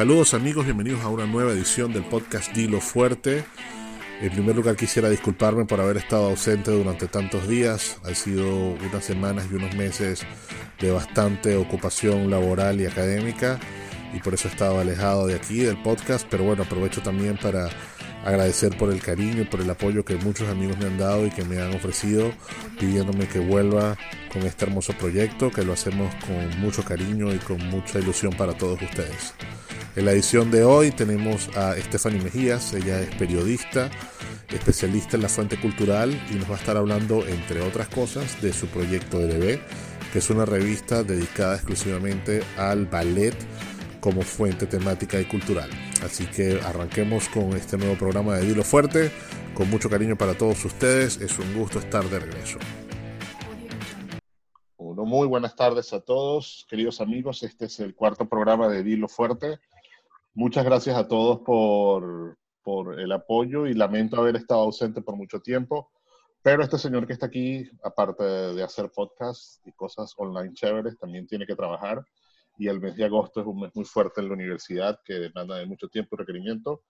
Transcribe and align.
Saludos 0.00 0.32
amigos, 0.32 0.64
bienvenidos 0.64 1.02
a 1.02 1.08
una 1.08 1.26
nueva 1.26 1.52
edición 1.52 1.92
del 1.92 2.04
podcast 2.04 2.54
Dilo 2.54 2.80
Fuerte. 2.80 3.44
En 4.22 4.32
primer 4.32 4.56
lugar 4.56 4.74
quisiera 4.74 5.10
disculparme 5.10 5.66
por 5.66 5.78
haber 5.78 5.98
estado 5.98 6.30
ausente 6.30 6.70
durante 6.70 7.06
tantos 7.06 7.46
días. 7.46 7.98
Han 8.06 8.14
sido 8.14 8.48
unas 8.48 9.04
semanas 9.04 9.48
y 9.52 9.56
unos 9.56 9.76
meses 9.76 10.22
de 10.80 10.90
bastante 10.90 11.54
ocupación 11.54 12.30
laboral 12.30 12.80
y 12.80 12.86
académica 12.86 13.60
y 14.14 14.20
por 14.20 14.32
eso 14.32 14.48
he 14.48 14.50
estado 14.50 14.80
alejado 14.80 15.26
de 15.26 15.34
aquí 15.34 15.58
del 15.58 15.76
podcast, 15.82 16.26
pero 16.30 16.44
bueno, 16.44 16.62
aprovecho 16.62 17.02
también 17.02 17.36
para 17.36 17.68
agradecer 18.24 18.74
por 18.78 18.90
el 18.90 19.02
cariño 19.02 19.42
y 19.42 19.44
por 19.44 19.60
el 19.60 19.68
apoyo 19.68 20.02
que 20.02 20.16
muchos 20.16 20.48
amigos 20.48 20.78
me 20.78 20.86
han 20.86 20.96
dado 20.96 21.26
y 21.26 21.30
que 21.30 21.44
me 21.44 21.60
han 21.60 21.74
ofrecido 21.74 22.32
pidiéndome 22.78 23.28
que 23.28 23.38
vuelva 23.38 23.98
con 24.32 24.44
este 24.44 24.64
hermoso 24.64 24.94
proyecto 24.94 25.50
que 25.50 25.62
lo 25.62 25.74
hacemos 25.74 26.10
con 26.24 26.58
mucho 26.58 26.82
cariño 26.82 27.34
y 27.34 27.38
con 27.38 27.58
mucha 27.68 27.98
ilusión 27.98 28.32
para 28.32 28.54
todos 28.54 28.80
ustedes. 28.80 29.34
En 29.96 30.04
la 30.04 30.12
edición 30.12 30.52
de 30.52 30.62
hoy 30.62 30.92
tenemos 30.92 31.48
a 31.56 31.74
Stephanie 31.74 32.22
Mejías, 32.22 32.72
ella 32.74 33.00
es 33.00 33.12
periodista, 33.16 33.90
especialista 34.48 35.16
en 35.16 35.22
la 35.22 35.28
fuente 35.28 35.60
cultural 35.60 36.12
y 36.30 36.34
nos 36.34 36.48
va 36.48 36.54
a 36.54 36.58
estar 36.58 36.76
hablando, 36.76 37.26
entre 37.26 37.60
otras 37.60 37.88
cosas, 37.88 38.40
de 38.40 38.52
su 38.52 38.68
proyecto 38.68 39.18
LB, 39.18 39.58
que 40.12 40.18
es 40.20 40.30
una 40.30 40.44
revista 40.44 41.02
dedicada 41.02 41.56
exclusivamente 41.56 42.40
al 42.56 42.86
ballet 42.86 43.34
como 44.00 44.22
fuente 44.22 44.66
temática 44.66 45.20
y 45.20 45.24
cultural. 45.24 45.68
Así 46.04 46.24
que 46.26 46.60
arranquemos 46.64 47.28
con 47.28 47.52
este 47.54 47.76
nuevo 47.76 47.96
programa 47.96 48.36
de 48.36 48.46
Dilo 48.46 48.62
Fuerte, 48.62 49.10
con 49.54 49.68
mucho 49.70 49.90
cariño 49.90 50.16
para 50.16 50.34
todos 50.34 50.64
ustedes, 50.64 51.20
es 51.20 51.36
un 51.40 51.52
gusto 51.58 51.80
estar 51.80 52.04
de 52.04 52.20
regreso. 52.20 52.60
Bueno, 54.78 55.04
muy 55.04 55.26
buenas 55.26 55.56
tardes 55.56 55.92
a 55.92 56.00
todos, 56.00 56.64
queridos 56.70 57.00
amigos, 57.00 57.42
este 57.42 57.64
es 57.64 57.80
el 57.80 57.94
cuarto 57.96 58.28
programa 58.28 58.68
de 58.68 58.84
Dilo 58.84 59.08
Fuerte. 59.08 59.58
Muchas 60.34 60.64
gracias 60.64 60.96
a 60.96 61.08
todos 61.08 61.40
por, 61.40 62.38
por 62.62 63.00
el 63.00 63.10
apoyo 63.10 63.66
y 63.66 63.74
lamento 63.74 64.16
haber 64.16 64.36
estado 64.36 64.60
ausente 64.60 65.02
por 65.02 65.16
mucho 65.16 65.40
tiempo. 65.40 65.90
Pero 66.42 66.62
este 66.62 66.78
señor 66.78 67.06
que 67.06 67.12
está 67.12 67.26
aquí, 67.26 67.68
aparte 67.82 68.24
de 68.24 68.62
hacer 68.62 68.90
podcasts 68.90 69.60
y 69.64 69.72
cosas 69.72 70.14
online 70.16 70.54
chéveres, 70.54 70.98
también 70.98 71.26
tiene 71.26 71.46
que 71.46 71.56
trabajar. 71.56 72.04
Y 72.58 72.68
el 72.68 72.80
mes 72.80 72.96
de 72.96 73.04
agosto 73.04 73.40
es 73.40 73.46
un 73.46 73.60
mes 73.60 73.70
muy 73.74 73.84
fuerte 73.84 74.20
en 74.20 74.28
la 74.28 74.34
universidad 74.34 75.00
que 75.04 75.14
demanda 75.14 75.56
de 75.56 75.66
mucho 75.66 75.88
tiempo 75.88 76.14
y 76.14 76.18
requerimiento. 76.18 76.82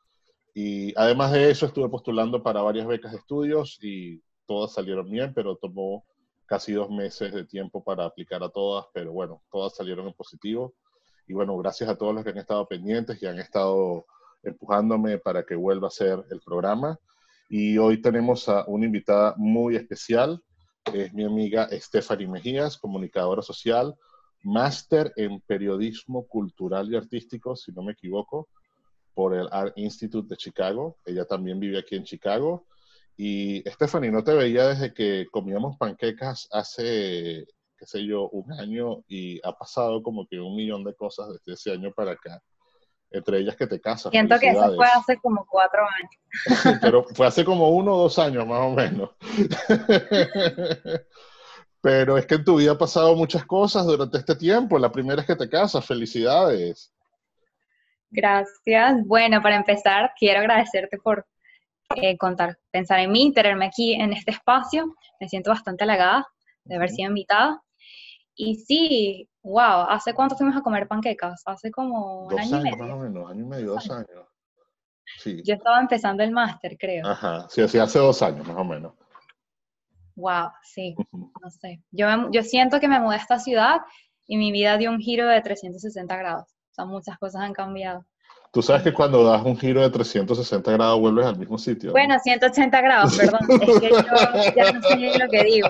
Y 0.54 0.92
además 0.96 1.32
de 1.32 1.50
eso, 1.50 1.66
estuve 1.66 1.88
postulando 1.88 2.42
para 2.42 2.62
varias 2.62 2.86
becas 2.86 3.12
de 3.12 3.18
estudios 3.18 3.78
y 3.80 4.22
todas 4.46 4.72
salieron 4.72 5.08
bien, 5.10 5.32
pero 5.32 5.56
tomó 5.56 6.04
casi 6.46 6.72
dos 6.72 6.90
meses 6.90 7.32
de 7.32 7.44
tiempo 7.44 7.82
para 7.82 8.04
aplicar 8.04 8.42
a 8.42 8.50
todas. 8.50 8.86
Pero 8.92 9.12
bueno, 9.12 9.42
todas 9.50 9.74
salieron 9.74 10.06
en 10.06 10.14
positivo. 10.14 10.74
Y 11.30 11.32
bueno, 11.32 11.56
gracias 11.58 11.88
a 11.88 11.94
todos 11.94 12.12
los 12.12 12.24
que 12.24 12.30
han 12.30 12.38
estado 12.38 12.66
pendientes 12.66 13.22
y 13.22 13.26
han 13.26 13.38
estado 13.38 14.04
empujándome 14.42 15.18
para 15.18 15.44
que 15.44 15.54
vuelva 15.54 15.86
a 15.86 15.92
ser 15.92 16.24
el 16.28 16.40
programa. 16.40 16.98
Y 17.48 17.78
hoy 17.78 18.02
tenemos 18.02 18.48
a 18.48 18.64
una 18.66 18.86
invitada 18.86 19.34
muy 19.36 19.76
especial, 19.76 20.42
es 20.92 21.14
mi 21.14 21.22
amiga 21.24 21.68
Stephanie 21.70 22.26
Mejías, 22.26 22.76
comunicadora 22.76 23.42
social, 23.42 23.94
máster 24.42 25.12
en 25.14 25.40
periodismo 25.42 26.26
cultural 26.26 26.92
y 26.92 26.96
artístico, 26.96 27.54
si 27.54 27.70
no 27.70 27.84
me 27.84 27.92
equivoco, 27.92 28.48
por 29.14 29.32
el 29.32 29.48
Art 29.52 29.74
Institute 29.76 30.28
de 30.28 30.36
Chicago. 30.36 30.96
Ella 31.06 31.26
también 31.26 31.60
vive 31.60 31.78
aquí 31.78 31.94
en 31.94 32.02
Chicago. 32.02 32.66
Y 33.16 33.62
Stephanie, 33.70 34.10
no 34.10 34.24
te 34.24 34.34
veía 34.34 34.66
desde 34.66 34.92
que 34.92 35.28
comíamos 35.30 35.76
panquecas 35.76 36.48
hace 36.50 37.46
qué 37.80 37.86
sé 37.86 38.04
yo, 38.04 38.28
un 38.28 38.52
año 38.52 39.02
y 39.08 39.40
ha 39.42 39.52
pasado 39.52 40.02
como 40.02 40.26
que 40.28 40.38
un 40.38 40.54
millón 40.54 40.84
de 40.84 40.94
cosas 40.94 41.28
desde 41.30 41.54
ese 41.54 41.72
año 41.72 41.90
para 41.92 42.12
acá. 42.12 42.42
Entre 43.10 43.38
ellas 43.38 43.56
que 43.56 43.66
te 43.66 43.80
casas. 43.80 44.12
Siento 44.12 44.38
que 44.38 44.50
eso 44.50 44.74
fue 44.76 44.86
hace 44.86 45.16
como 45.16 45.44
cuatro 45.48 45.80
años. 45.80 46.12
Pero 46.80 47.04
fue 47.04 47.26
hace 47.26 47.44
como 47.44 47.70
uno 47.70 47.94
o 47.94 48.02
dos 48.02 48.18
años 48.20 48.46
más 48.46 48.60
o 48.60 48.70
menos. 48.70 49.10
Pero 51.80 52.18
es 52.18 52.26
que 52.26 52.34
en 52.36 52.44
tu 52.44 52.58
vida 52.58 52.72
ha 52.72 52.78
pasado 52.78 53.16
muchas 53.16 53.44
cosas 53.46 53.86
durante 53.86 54.18
este 54.18 54.36
tiempo. 54.36 54.78
La 54.78 54.92
primera 54.92 55.22
es 55.22 55.26
que 55.26 55.34
te 55.34 55.48
casas. 55.48 55.84
Felicidades. 55.84 56.92
Gracias. 58.10 59.04
Bueno, 59.06 59.42
para 59.42 59.56
empezar, 59.56 60.12
quiero 60.16 60.40
agradecerte 60.40 60.98
por 60.98 61.26
eh, 61.96 62.16
contar, 62.18 62.58
pensar 62.70 63.00
en 63.00 63.10
mí, 63.10 63.32
tenerme 63.32 63.66
aquí 63.66 63.94
en 63.94 64.12
este 64.12 64.32
espacio. 64.32 64.94
Me 65.18 65.28
siento 65.28 65.50
bastante 65.50 65.82
halagada 65.82 66.28
de 66.64 66.76
haber 66.76 66.90
sido 66.90 67.08
invitada. 67.08 67.60
Y 68.42 68.54
sí, 68.54 69.28
wow, 69.42 69.84
¿hace 69.90 70.14
cuánto 70.14 70.34
fuimos 70.34 70.56
a 70.56 70.62
comer 70.62 70.88
panquecas? 70.88 71.42
Hace 71.44 71.70
como 71.70 72.24
un 72.24 72.38
año 72.38 72.56
años, 72.56 72.60
y 72.60 72.70
medio. 72.70 72.76
más 72.78 72.90
o 72.90 72.98
menos, 72.98 73.30
año 73.30 73.40
y 73.42 73.46
medio, 73.46 73.66
dos 73.72 73.90
años. 73.90 74.26
Sí. 75.18 75.42
Yo 75.44 75.56
estaba 75.56 75.78
empezando 75.78 76.22
el 76.22 76.30
máster, 76.30 76.78
creo. 76.78 77.06
Ajá, 77.06 77.46
sí, 77.50 77.68
sí, 77.68 77.78
hace 77.78 77.98
dos 77.98 78.22
años 78.22 78.46
más 78.48 78.56
o 78.56 78.64
menos. 78.64 78.94
Wow, 80.14 80.52
sí, 80.62 80.96
no 81.12 81.50
sé. 81.50 81.82
Yo, 81.90 82.06
yo 82.30 82.42
siento 82.42 82.80
que 82.80 82.88
me 82.88 82.98
mudé 82.98 83.16
a 83.16 83.18
esta 83.18 83.38
ciudad 83.38 83.80
y 84.26 84.38
mi 84.38 84.52
vida 84.52 84.78
dio 84.78 84.90
un 84.90 85.00
giro 85.00 85.28
de 85.28 85.42
360 85.42 86.16
grados. 86.16 86.48
O 86.70 86.74
sea, 86.74 86.86
muchas 86.86 87.18
cosas 87.18 87.42
han 87.42 87.52
cambiado. 87.52 88.06
Tú 88.52 88.62
sabes 88.62 88.82
que 88.82 88.94
cuando 88.94 89.22
das 89.22 89.44
un 89.44 89.56
giro 89.56 89.82
de 89.82 89.90
360 89.90 90.72
grados 90.72 90.98
vuelves 90.98 91.26
al 91.26 91.38
mismo 91.38 91.58
sitio. 91.58 91.92
Bueno, 91.92 92.18
180 92.18 92.80
grados, 92.80 93.16
perdón. 93.16 93.40
Es 93.60 93.80
que 93.80 93.90
yo 93.90 94.54
ya 94.56 94.72
no 94.72 94.82
sé 94.82 95.18
lo 95.18 95.28
que 95.28 95.44
digo. 95.44 95.68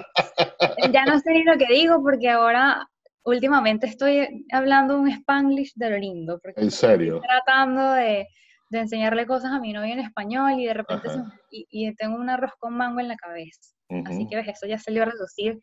Ya 0.93 1.04
no 1.04 1.19
sé 1.19 1.32
ni 1.32 1.44
lo 1.44 1.56
que 1.56 1.66
digo 1.66 2.03
porque 2.03 2.28
ahora 2.28 2.87
últimamente 3.25 3.87
estoy 3.87 4.47
hablando 4.53 4.98
un 4.98 5.09
spanglish 5.09 5.72
de 5.75 5.91
lo 5.91 5.98
lindo. 5.98 6.38
Porque 6.43 6.60
¿En 6.60 6.71
serio? 6.71 7.16
Estoy 7.16 7.28
tratando 7.28 7.93
de, 7.93 8.26
de, 8.71 8.78
enseñarle 8.78 9.26
cosas 9.26 9.53
a 9.53 9.60
mi 9.60 9.72
novio 9.72 9.93
en 9.93 10.00
español 10.00 10.53
y 10.59 10.66
de 10.66 10.75
repente 10.75 11.09
y, 11.50 11.66
y, 11.71 11.94
tengo 11.94 12.16
un 12.16 12.31
arroz 12.31 12.53
con 12.59 12.76
mango 12.76 13.00
en 13.00 13.09
la 13.09 13.16
cabeza. 13.16 13.60
Así 14.06 14.28
que 14.28 14.37
ves, 14.37 14.47
eso 14.47 14.66
ya 14.66 14.78
salió 14.78 15.03
a 15.03 15.06
reducir, 15.06 15.60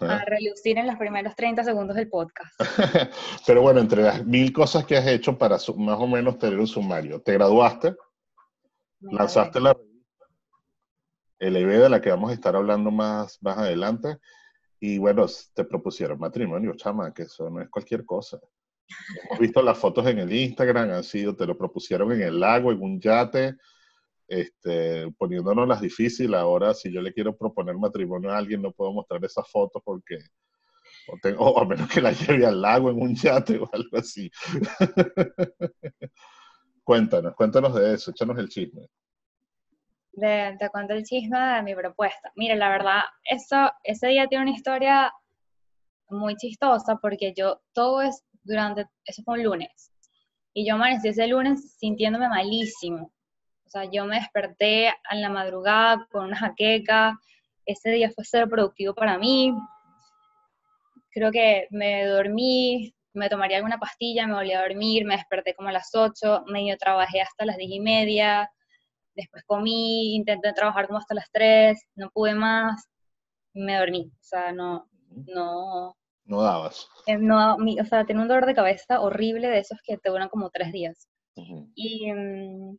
a 0.00 0.24
reducir 0.24 0.78
en 0.78 0.88
los 0.88 0.96
primeros 0.96 1.36
30 1.36 1.62
segundos 1.62 1.94
del 1.94 2.08
podcast. 2.08 2.52
Pero 3.46 3.62
bueno, 3.62 3.78
entre 3.78 4.02
las 4.02 4.26
mil 4.26 4.52
cosas 4.52 4.84
que 4.84 4.96
has 4.96 5.06
hecho 5.06 5.38
para 5.38 5.58
más 5.76 5.98
o 5.98 6.06
menos 6.08 6.38
tener 6.38 6.58
un 6.58 6.66
sumario, 6.66 7.20
te 7.20 7.34
graduaste, 7.34 7.94
lanzaste 9.00 9.60
la 9.60 9.76
revista, 11.38 11.46
el 11.46 11.56
EB 11.56 11.82
de 11.82 11.88
la 11.88 12.00
que 12.00 12.10
vamos 12.10 12.30
a 12.30 12.34
estar 12.34 12.56
hablando 12.56 12.90
más, 12.90 13.38
más 13.42 13.58
adelante, 13.58 14.18
y 14.80 14.98
bueno, 14.98 15.26
te 15.54 15.64
propusieron 15.64 16.18
matrimonio, 16.18 16.74
chama, 16.76 17.12
que 17.12 17.22
eso 17.22 17.50
no 17.50 17.60
es 17.60 17.68
cualquier 17.68 18.04
cosa. 18.04 18.38
Hemos 19.24 19.40
visto 19.40 19.60
las 19.60 19.76
fotos 19.76 20.06
en 20.06 20.18
el 20.20 20.32
Instagram, 20.32 20.90
han 20.90 21.04
sido, 21.04 21.34
te 21.34 21.46
lo 21.46 21.58
propusieron 21.58 22.12
en 22.12 22.22
el 22.22 22.40
lago, 22.40 22.72
en 22.72 22.80
un 22.80 23.00
yate, 23.00 23.56
este, 24.28 25.10
poniéndonos 25.18 25.66
las 25.66 25.80
difíciles. 25.80 26.38
Ahora, 26.38 26.74
si 26.74 26.92
yo 26.92 27.02
le 27.02 27.12
quiero 27.12 27.36
proponer 27.36 27.76
matrimonio 27.76 28.30
a 28.30 28.38
alguien, 28.38 28.62
no 28.62 28.72
puedo 28.72 28.92
mostrar 28.92 29.22
esa 29.24 29.42
foto 29.42 29.82
porque, 29.84 30.18
o, 31.08 31.16
tengo, 31.20 31.58
a 31.58 31.66
menos 31.66 31.88
que 31.88 32.00
la 32.00 32.12
lleve 32.12 32.46
al 32.46 32.60
lago 32.62 32.90
en 32.90 33.02
un 33.02 33.14
yate 33.14 33.58
o 33.58 33.68
algo 33.72 33.98
así. 33.98 34.30
cuéntanos, 36.84 37.34
cuéntanos 37.34 37.74
de 37.74 37.94
eso, 37.94 38.12
échanos 38.12 38.38
el 38.38 38.48
chisme. 38.48 38.88
De, 40.18 40.56
te 40.58 40.68
cuento 40.70 40.94
el 40.94 41.04
chisme 41.04 41.38
de 41.38 41.62
mi 41.62 41.76
propuesta. 41.76 42.32
Mire, 42.34 42.56
la 42.56 42.70
verdad, 42.70 43.02
eso, 43.24 43.70
ese 43.84 44.08
día 44.08 44.26
tiene 44.26 44.46
una 44.46 44.56
historia 44.56 45.12
muy 46.08 46.34
chistosa 46.34 46.96
porque 47.00 47.32
yo, 47.36 47.60
todo 47.72 48.02
es 48.02 48.24
durante, 48.42 48.86
eso 49.04 49.22
fue 49.22 49.34
un 49.38 49.44
lunes, 49.44 49.92
y 50.52 50.66
yo 50.66 50.74
amanecí 50.74 51.08
ese 51.08 51.28
lunes 51.28 51.76
sintiéndome 51.78 52.28
malísimo, 52.28 53.12
o 53.66 53.70
sea, 53.70 53.84
yo 53.84 54.06
me 54.06 54.18
desperté 54.18 54.88
a 54.88 55.14
la 55.14 55.28
madrugada 55.28 56.08
con 56.10 56.24
una 56.24 56.36
jaqueca, 56.36 57.16
ese 57.64 57.90
día 57.90 58.10
fue 58.10 58.24
ser 58.24 58.48
productivo 58.48 58.94
para 58.94 59.18
mí. 59.18 59.52
Creo 61.10 61.30
que 61.30 61.68
me 61.70 62.06
dormí, 62.06 62.94
me 63.12 63.28
tomaría 63.28 63.58
alguna 63.58 63.78
pastilla, 63.78 64.26
me 64.26 64.34
volví 64.34 64.52
a 64.52 64.62
dormir, 64.62 65.04
me 65.04 65.16
desperté 65.16 65.54
como 65.54 65.68
a 65.68 65.72
las 65.72 65.94
8, 65.94 66.44
medio 66.46 66.78
trabajé 66.78 67.20
hasta 67.20 67.44
las 67.44 67.58
10 67.58 67.70
y 67.70 67.80
media, 67.80 68.50
después 69.22 69.44
comí, 69.46 70.14
intenté 70.16 70.52
trabajar 70.52 70.86
como 70.86 70.98
hasta 70.98 71.14
las 71.14 71.30
3, 71.32 71.78
no 71.96 72.10
pude 72.10 72.34
más, 72.34 72.86
me 73.54 73.76
dormí. 73.78 74.10
O 74.12 74.24
sea, 74.24 74.52
no, 74.52 74.88
no... 75.26 75.96
No 76.24 76.42
dabas. 76.42 76.88
Eh, 77.06 77.16
no, 77.16 77.56
o 77.56 77.84
sea, 77.84 78.04
tenía 78.04 78.22
un 78.22 78.28
dolor 78.28 78.46
de 78.46 78.54
cabeza 78.54 79.00
horrible 79.00 79.48
de 79.48 79.60
esos 79.60 79.78
que 79.82 79.96
te 79.96 80.10
duran 80.10 80.28
como 80.28 80.50
tres 80.50 80.72
días. 80.72 81.08
Y 81.74 82.12
mm, 82.12 82.76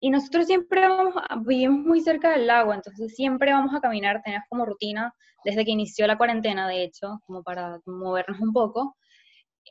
y 0.00 0.10
nosotros 0.10 0.46
siempre 0.46 0.88
vamos, 0.88 1.14
vivimos 1.44 1.84
muy 1.84 2.00
cerca 2.00 2.30
del 2.30 2.46
lago, 2.46 2.72
entonces 2.72 3.14
siempre 3.14 3.52
vamos 3.52 3.74
a 3.74 3.80
caminar, 3.80 4.22
tenemos 4.24 4.46
como 4.48 4.64
rutina, 4.64 5.14
desde 5.44 5.64
que 5.64 5.72
inició 5.72 6.06
la 6.06 6.16
cuarentena, 6.16 6.66
de 6.66 6.84
hecho, 6.84 7.20
como 7.26 7.42
para 7.42 7.80
movernos 7.84 8.40
un 8.40 8.52
poco, 8.52 8.96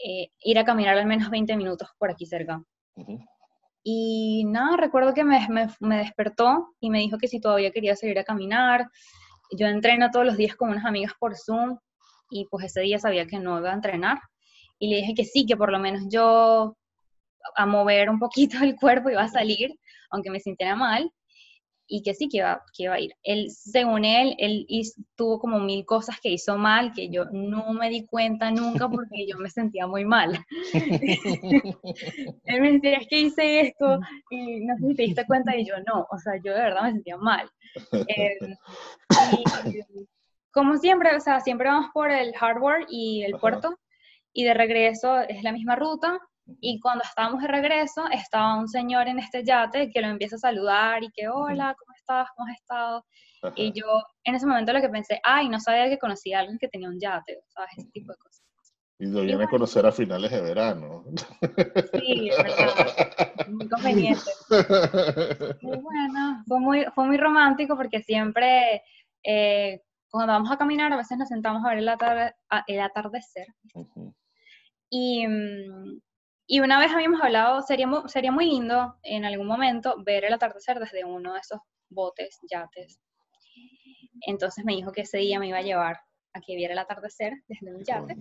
eh, 0.05 0.29
ir 0.43 0.59
a 0.59 0.65
caminar 0.65 0.97
al 0.97 1.07
menos 1.07 1.31
20 1.31 1.57
minutos 1.57 1.89
por 1.97 2.11
aquí 2.11 2.27
cerca. 2.27 2.63
Y 3.91 4.43
nada, 4.45 4.77
recuerdo 4.77 5.15
que 5.15 5.23
me, 5.23 5.47
me, 5.49 5.67
me, 5.79 5.97
despertó 5.97 6.75
y 6.79 6.91
me 6.91 6.99
dijo 6.99 7.17
que 7.17 7.27
si 7.27 7.39
todavía 7.39 7.71
quería 7.71 7.95
salir 7.95 8.19
a 8.19 8.23
caminar. 8.23 8.87
Yo 9.57 9.65
entreno 9.65 10.11
todos 10.11 10.27
los 10.27 10.37
días 10.37 10.55
con 10.55 10.69
unas 10.69 10.85
amigas 10.85 11.13
por 11.19 11.35
Zoom 11.35 11.79
y 12.29 12.45
pues 12.51 12.65
ese 12.65 12.81
día 12.81 12.99
sabía 12.99 13.25
que 13.25 13.39
no 13.39 13.57
iba 13.57 13.71
a 13.71 13.73
entrenar. 13.73 14.19
Y 14.77 14.91
le 14.91 14.97
dije 14.97 15.15
que 15.15 15.25
sí, 15.25 15.47
que 15.47 15.57
por 15.57 15.71
lo 15.71 15.79
menos 15.79 16.03
yo 16.07 16.77
a 17.55 17.65
mover 17.65 18.11
un 18.11 18.19
poquito 18.19 18.57
el 18.61 18.75
cuerpo, 18.75 19.09
iba 19.09 19.23
a 19.23 19.27
salir, 19.27 19.73
aunque 20.11 20.29
me 20.29 20.39
sintiera 20.39 20.75
mal, 20.75 21.11
y 21.89 22.03
que 22.03 22.13
sí 22.13 22.29
que 22.29 22.37
iba, 22.37 22.63
que 22.73 22.83
iba 22.83 22.93
a 22.93 22.99
ir. 22.99 23.15
Él, 23.23 23.49
según 23.49 24.05
él, 24.05 24.35
él 24.37 24.67
tuvo 25.15 25.39
como 25.39 25.59
mil 25.59 25.83
cosas 25.85 26.19
que 26.21 26.29
hizo 26.29 26.55
mal, 26.55 26.93
que 26.93 27.09
yo 27.09 27.25
no 27.31 27.73
me 27.73 27.89
di 27.89 28.05
cuenta 28.05 28.51
nunca 28.51 28.87
porque 28.87 29.25
yo 29.27 29.37
me 29.37 29.49
sentía 29.49 29.87
muy 29.87 30.05
mal. 30.05 30.37
él 32.45 32.61
me 32.61 32.71
decía, 32.73 32.97
es 32.97 33.07
que 33.07 33.19
hice 33.19 33.61
esto, 33.61 33.99
y 34.29 34.65
no 34.65 34.77
sé 34.77 34.87
si 34.87 34.95
te 34.95 35.03
diste 35.03 35.25
cuenta, 35.25 35.57
y 35.57 35.65
yo 35.65 35.75
no, 35.87 36.07
o 36.11 36.17
sea, 36.19 36.33
yo 36.43 36.53
de 36.53 36.61
verdad 36.61 36.83
me 36.83 36.91
sentía 36.93 37.17
mal. 37.17 37.49
Em, 38.07 38.55
y, 39.33 40.07
como 40.51 40.77
siempre, 40.77 41.15
o 41.15 41.19
sea, 41.19 41.39
siempre 41.39 41.69
vamos 41.69 41.89
por 41.93 42.11
el 42.11 42.33
hardware 42.35 42.85
y 42.89 43.23
el 43.23 43.33
puerto, 43.39 43.77
y 44.31 44.43
de 44.43 44.53
regreso 44.53 45.19
es 45.21 45.41
la 45.43 45.51
misma 45.51 45.75
ruta, 45.75 46.19
y 46.61 46.79
cuando 46.79 47.03
estábamos 47.03 47.41
de 47.41 47.47
regreso, 47.47 48.05
estaba 48.11 48.57
un 48.57 48.67
señor 48.67 49.07
en 49.07 49.19
este 49.19 49.43
yate 49.43 49.91
que 49.91 50.01
lo 50.01 50.07
empieza 50.07 50.35
a 50.35 50.39
saludar 50.39 51.03
y 51.03 51.11
que, 51.11 51.27
hola, 51.27 51.75
¿cómo 51.77 51.93
estás? 51.95 52.27
¿Cómo 52.35 52.47
has 52.47 52.55
estado? 52.59 53.05
Y 53.55 53.71
yo 53.73 53.85
en 54.23 54.35
ese 54.35 54.45
momento 54.45 54.73
lo 54.73 54.81
que 54.81 54.89
pensé, 54.89 55.19
ay, 55.23 55.47
no 55.49 55.59
sabía 55.59 55.89
que 55.89 55.97
conocía 55.97 56.37
a 56.37 56.41
alguien 56.41 56.59
que 56.59 56.67
tenía 56.67 56.89
un 56.89 56.99
yate, 56.99 57.39
¿sabes? 57.47 57.71
Ese 57.77 57.89
tipo 57.91 58.11
de 58.11 58.17
cosas. 58.17 58.43
Y 59.01 59.05
lo 59.05 59.21
viene 59.21 59.45
a 59.45 59.47
conocer 59.47 59.85
a 59.85 59.93
finales 59.93 60.29
de 60.29 60.41
verano. 60.41 61.05
Sí, 61.93 62.29
es 62.29 62.37
verdad. 62.37 63.47
Muy 63.47 63.69
conveniente. 63.69 64.29
Muy 65.61 65.77
bueno, 65.77 66.43
fue 66.45 66.59
muy, 66.59 66.85
fue 66.93 67.05
muy 67.05 67.15
romántico 67.15 67.77
porque 67.77 68.01
siempre 68.01 68.83
eh, 69.23 69.81
cuando 70.09 70.33
vamos 70.33 70.51
a 70.51 70.57
caminar 70.57 70.91
a 70.91 70.97
veces 70.97 71.17
nos 71.17 71.29
sentamos 71.29 71.63
a 71.63 71.69
ver 71.69 71.77
el, 71.77 71.89
el 72.67 72.79
atardecer. 72.81 73.47
Y, 74.89 75.25
mm, 75.25 76.01
y 76.01 76.08
una 76.57 76.79
vez 76.79 76.91
habíamos 76.91 77.21
hablado, 77.21 77.61
sería, 77.61 77.87
sería 78.07 78.31
muy 78.31 78.45
lindo 78.45 78.95
en 79.03 79.25
algún 79.25 79.45
momento 79.45 79.95
ver 80.03 80.25
el 80.25 80.33
atardecer 80.33 80.79
desde 80.79 81.05
uno 81.05 81.33
de 81.33 81.39
esos 81.39 81.59
botes, 81.89 82.39
yates. 82.49 82.99
Entonces 84.21 84.65
me 84.65 84.75
dijo 84.75 84.91
que 84.91 85.01
ese 85.01 85.19
día 85.19 85.39
me 85.39 85.47
iba 85.47 85.59
a 85.59 85.61
llevar 85.61 85.99
a 86.33 86.41
que 86.41 86.55
viera 86.55 86.73
el 86.73 86.79
atardecer 86.79 87.33
desde 87.47 87.75
un 87.75 87.83
yate. 87.83 88.15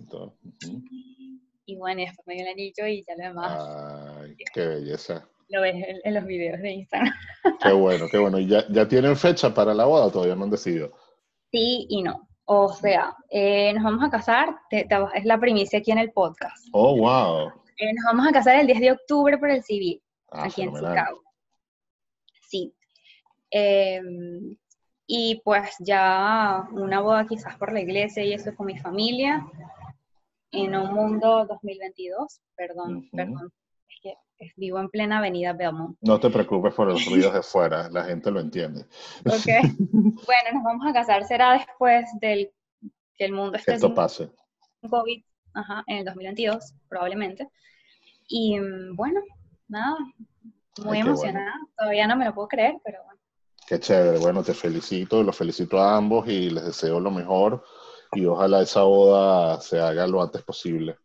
Y 1.65 1.75
bueno, 1.75 2.01
y 2.01 2.05
después 2.05 2.27
me 2.27 2.35
dio 2.35 2.43
el 2.43 2.51
anillo 2.51 2.87
y 2.87 3.03
ya 3.07 3.15
lo 3.15 3.23
demás. 3.23 4.17
Ay, 4.19 4.35
qué 4.53 4.67
belleza. 4.67 5.27
Lo 5.51 5.61
ves 5.61 5.83
en, 6.03 6.13
los 6.13 6.25
videos 6.25 6.61
de 6.61 6.73
Instagram. 6.73 7.11
Qué 7.63 7.71
bueno, 7.71 8.05
qué 8.11 8.19
bueno. 8.19 8.37
¿Y 8.37 8.45
ya, 8.45 8.65
ya 8.69 8.87
tienen 8.87 9.17
fecha 9.17 9.51
para 9.51 9.73
la 9.73 9.85
boda? 9.85 10.11
Todavía 10.11 10.35
no 10.35 10.43
han 10.43 10.51
decidido. 10.51 10.93
Sí 11.51 11.87
y 11.89 12.03
no. 12.03 12.29
O 12.45 12.71
sea, 12.71 13.15
eh, 13.31 13.73
nos 13.73 13.83
vamos 13.83 14.03
a 14.03 14.11
casar, 14.11 14.55
es 14.69 15.25
la 15.25 15.39
primicia 15.39 15.79
aquí 15.79 15.91
en 15.91 15.97
el 15.97 16.11
podcast. 16.11 16.67
Oh, 16.71 16.97
wow. 16.97 17.51
Eh, 17.79 17.93
nos 17.93 18.03
vamos 18.05 18.27
a 18.27 18.31
casar 18.33 18.57
el 18.57 18.67
10 18.67 18.79
de 18.79 18.91
octubre 18.91 19.37
por 19.37 19.49
el 19.49 19.63
civil, 19.63 20.01
ah, 20.31 20.43
aquí 20.45 20.63
en 20.63 20.73
Chicago. 20.73 21.23
Sí. 22.41 22.73
Em, 23.49 24.57
y 25.07 25.41
pues 25.43 25.75
ya 25.79 26.67
una 26.71 26.99
boda 26.99 27.25
quizás 27.25 27.57
por 27.57 27.71
la 27.71 27.79
iglesia 27.79 28.23
y 28.23 28.33
eso 28.33 28.53
con 28.53 28.67
mi 28.67 28.77
familia 28.77 29.47
en 30.51 30.75
un 30.75 30.93
mundo 30.93 31.45
2022, 31.45 32.41
perdón, 32.55 33.09
perdón, 33.11 33.51
es 33.87 33.99
que 34.03 34.51
vivo 34.57 34.79
en 34.79 34.89
plena 34.89 35.19
avenida 35.19 35.53
Belmont. 35.53 35.97
No 36.01 36.19
te 36.19 36.29
preocupes 36.29 36.73
por 36.73 36.87
los 36.87 37.05
ruidos 37.05 37.33
de 37.33 37.41
fuera, 37.43 37.89
la 37.89 38.03
gente 38.03 38.29
lo 38.29 38.39
entiende. 38.39 38.81
Ok, 39.25 39.45
bueno, 39.87 40.51
nos 40.53 40.63
vamos 40.63 40.87
a 40.87 40.93
casar, 40.93 41.25
será 41.25 41.53
después 41.53 42.05
del 42.19 42.51
que 43.15 43.25
el 43.25 43.31
mundo 43.31 43.57
esté 43.57 43.73
Esto 43.73 43.93
pase. 43.93 44.29
COVID, 44.89 45.23
ajá, 45.53 45.83
en 45.87 45.97
el 45.97 46.05
2022, 46.05 46.73
probablemente. 46.87 47.49
Y 48.27 48.59
mm, 48.59 48.95
bueno, 48.95 49.21
nada, 49.67 49.97
muy 50.83 50.99
emocionada. 50.99 51.53
Todavía 51.77 52.07
no 52.07 52.15
me 52.15 52.25
lo 52.25 52.33
puedo 52.33 52.47
creer, 52.47 52.75
pero 52.83 53.03
bueno. 53.03 53.19
Qué 53.67 53.79
chévere. 53.79 54.19
Bueno, 54.19 54.43
te 54.43 54.53
felicito, 54.53 55.21
los 55.23 55.35
felicito 55.35 55.79
a 55.79 55.95
ambos 55.95 56.27
y 56.27 56.49
les 56.49 56.65
deseo 56.65 56.99
lo 56.99 57.11
mejor. 57.11 57.63
Y 58.13 58.25
ojalá 58.25 58.61
esa 58.61 58.83
boda 58.83 59.61
se 59.61 59.79
haga 59.79 60.07
lo 60.07 60.21
antes 60.21 60.41
posible, 60.41 60.97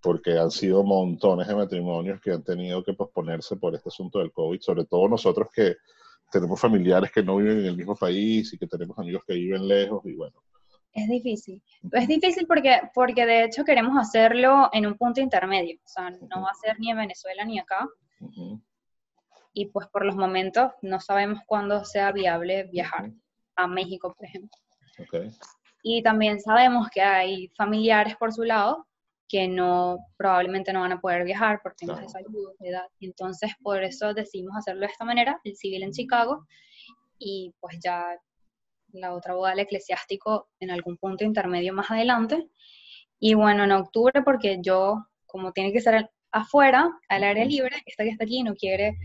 porque 0.00 0.38
han 0.38 0.50
sido 0.50 0.84
montones 0.84 1.48
de 1.48 1.56
matrimonios 1.56 2.20
que 2.20 2.30
han 2.30 2.44
tenido 2.44 2.84
que 2.84 2.94
posponerse 2.94 3.56
por 3.56 3.74
este 3.74 3.88
asunto 3.88 4.20
del 4.20 4.32
COVID, 4.32 4.60
sobre 4.60 4.84
todo 4.84 5.08
nosotros 5.08 5.48
que 5.52 5.76
tenemos 6.30 6.60
familiares 6.60 7.10
que 7.10 7.22
no 7.22 7.36
viven 7.36 7.60
en 7.60 7.66
el 7.66 7.76
mismo 7.76 7.96
país 7.96 8.52
y 8.52 8.58
que 8.58 8.66
tenemos 8.66 8.96
amigos 8.98 9.22
que 9.26 9.34
viven 9.34 9.66
lejos 9.66 10.04
y 10.04 10.14
bueno, 10.14 10.40
es 10.96 11.08
difícil. 11.08 11.62
Es 11.92 12.08
difícil 12.08 12.46
porque, 12.46 12.80
porque 12.94 13.26
de 13.26 13.44
hecho 13.44 13.64
queremos 13.64 13.96
hacerlo 13.98 14.68
en 14.72 14.86
un 14.86 14.96
punto 14.96 15.20
intermedio. 15.20 15.78
O 15.84 15.88
sea, 15.88 16.10
no 16.10 16.42
va 16.42 16.50
a 16.50 16.54
ser 16.54 16.78
ni 16.80 16.90
en 16.90 16.96
Venezuela 16.96 17.44
ni 17.44 17.58
acá. 17.58 17.86
Y 19.52 19.66
pues 19.66 19.86
por 19.88 20.04
los 20.04 20.16
momentos 20.16 20.72
no 20.82 21.00
sabemos 21.00 21.40
cuándo 21.46 21.84
sea 21.84 22.12
viable 22.12 22.64
viajar 22.64 23.10
a 23.56 23.66
México, 23.66 24.14
por 24.16 24.26
ejemplo. 24.26 24.58
Y 25.82 26.02
también 26.02 26.40
sabemos 26.40 26.88
que 26.90 27.02
hay 27.02 27.48
familiares 27.56 28.16
por 28.16 28.32
su 28.32 28.42
lado 28.44 28.86
que 29.28 29.48
no 29.48 29.98
probablemente 30.16 30.72
no 30.72 30.80
van 30.80 30.92
a 30.92 31.00
poder 31.00 31.24
viajar 31.24 31.60
por 31.62 31.74
temas 31.74 32.00
de 32.00 32.08
salud, 32.08 32.52
de 32.60 32.68
edad. 32.68 32.86
Entonces, 33.00 33.52
por 33.62 33.82
eso 33.82 34.14
decidimos 34.14 34.56
hacerlo 34.56 34.82
de 34.82 34.92
esta 34.92 35.04
manera, 35.04 35.40
el 35.44 35.56
civil 35.56 35.82
en 35.82 35.90
Chicago, 35.90 36.46
y 37.18 37.52
pues 37.60 37.78
ya 37.82 38.16
la 39.00 39.14
otra 39.14 39.34
boda 39.34 39.50
del 39.50 39.60
eclesiástico 39.60 40.48
en 40.60 40.70
algún 40.70 40.96
punto 40.96 41.24
intermedio 41.24 41.72
más 41.72 41.90
adelante. 41.90 42.48
Y 43.18 43.34
bueno, 43.34 43.64
en 43.64 43.72
octubre, 43.72 44.22
porque 44.22 44.58
yo, 44.62 45.06
como 45.26 45.52
tiene 45.52 45.72
que 45.72 45.80
ser 45.80 46.10
afuera, 46.32 46.90
al 47.08 47.24
aire 47.24 47.46
libre, 47.46 47.76
esta 47.86 48.04
que 48.04 48.10
está 48.10 48.24
aquí 48.24 48.42
no 48.42 48.54
quiere 48.54 48.96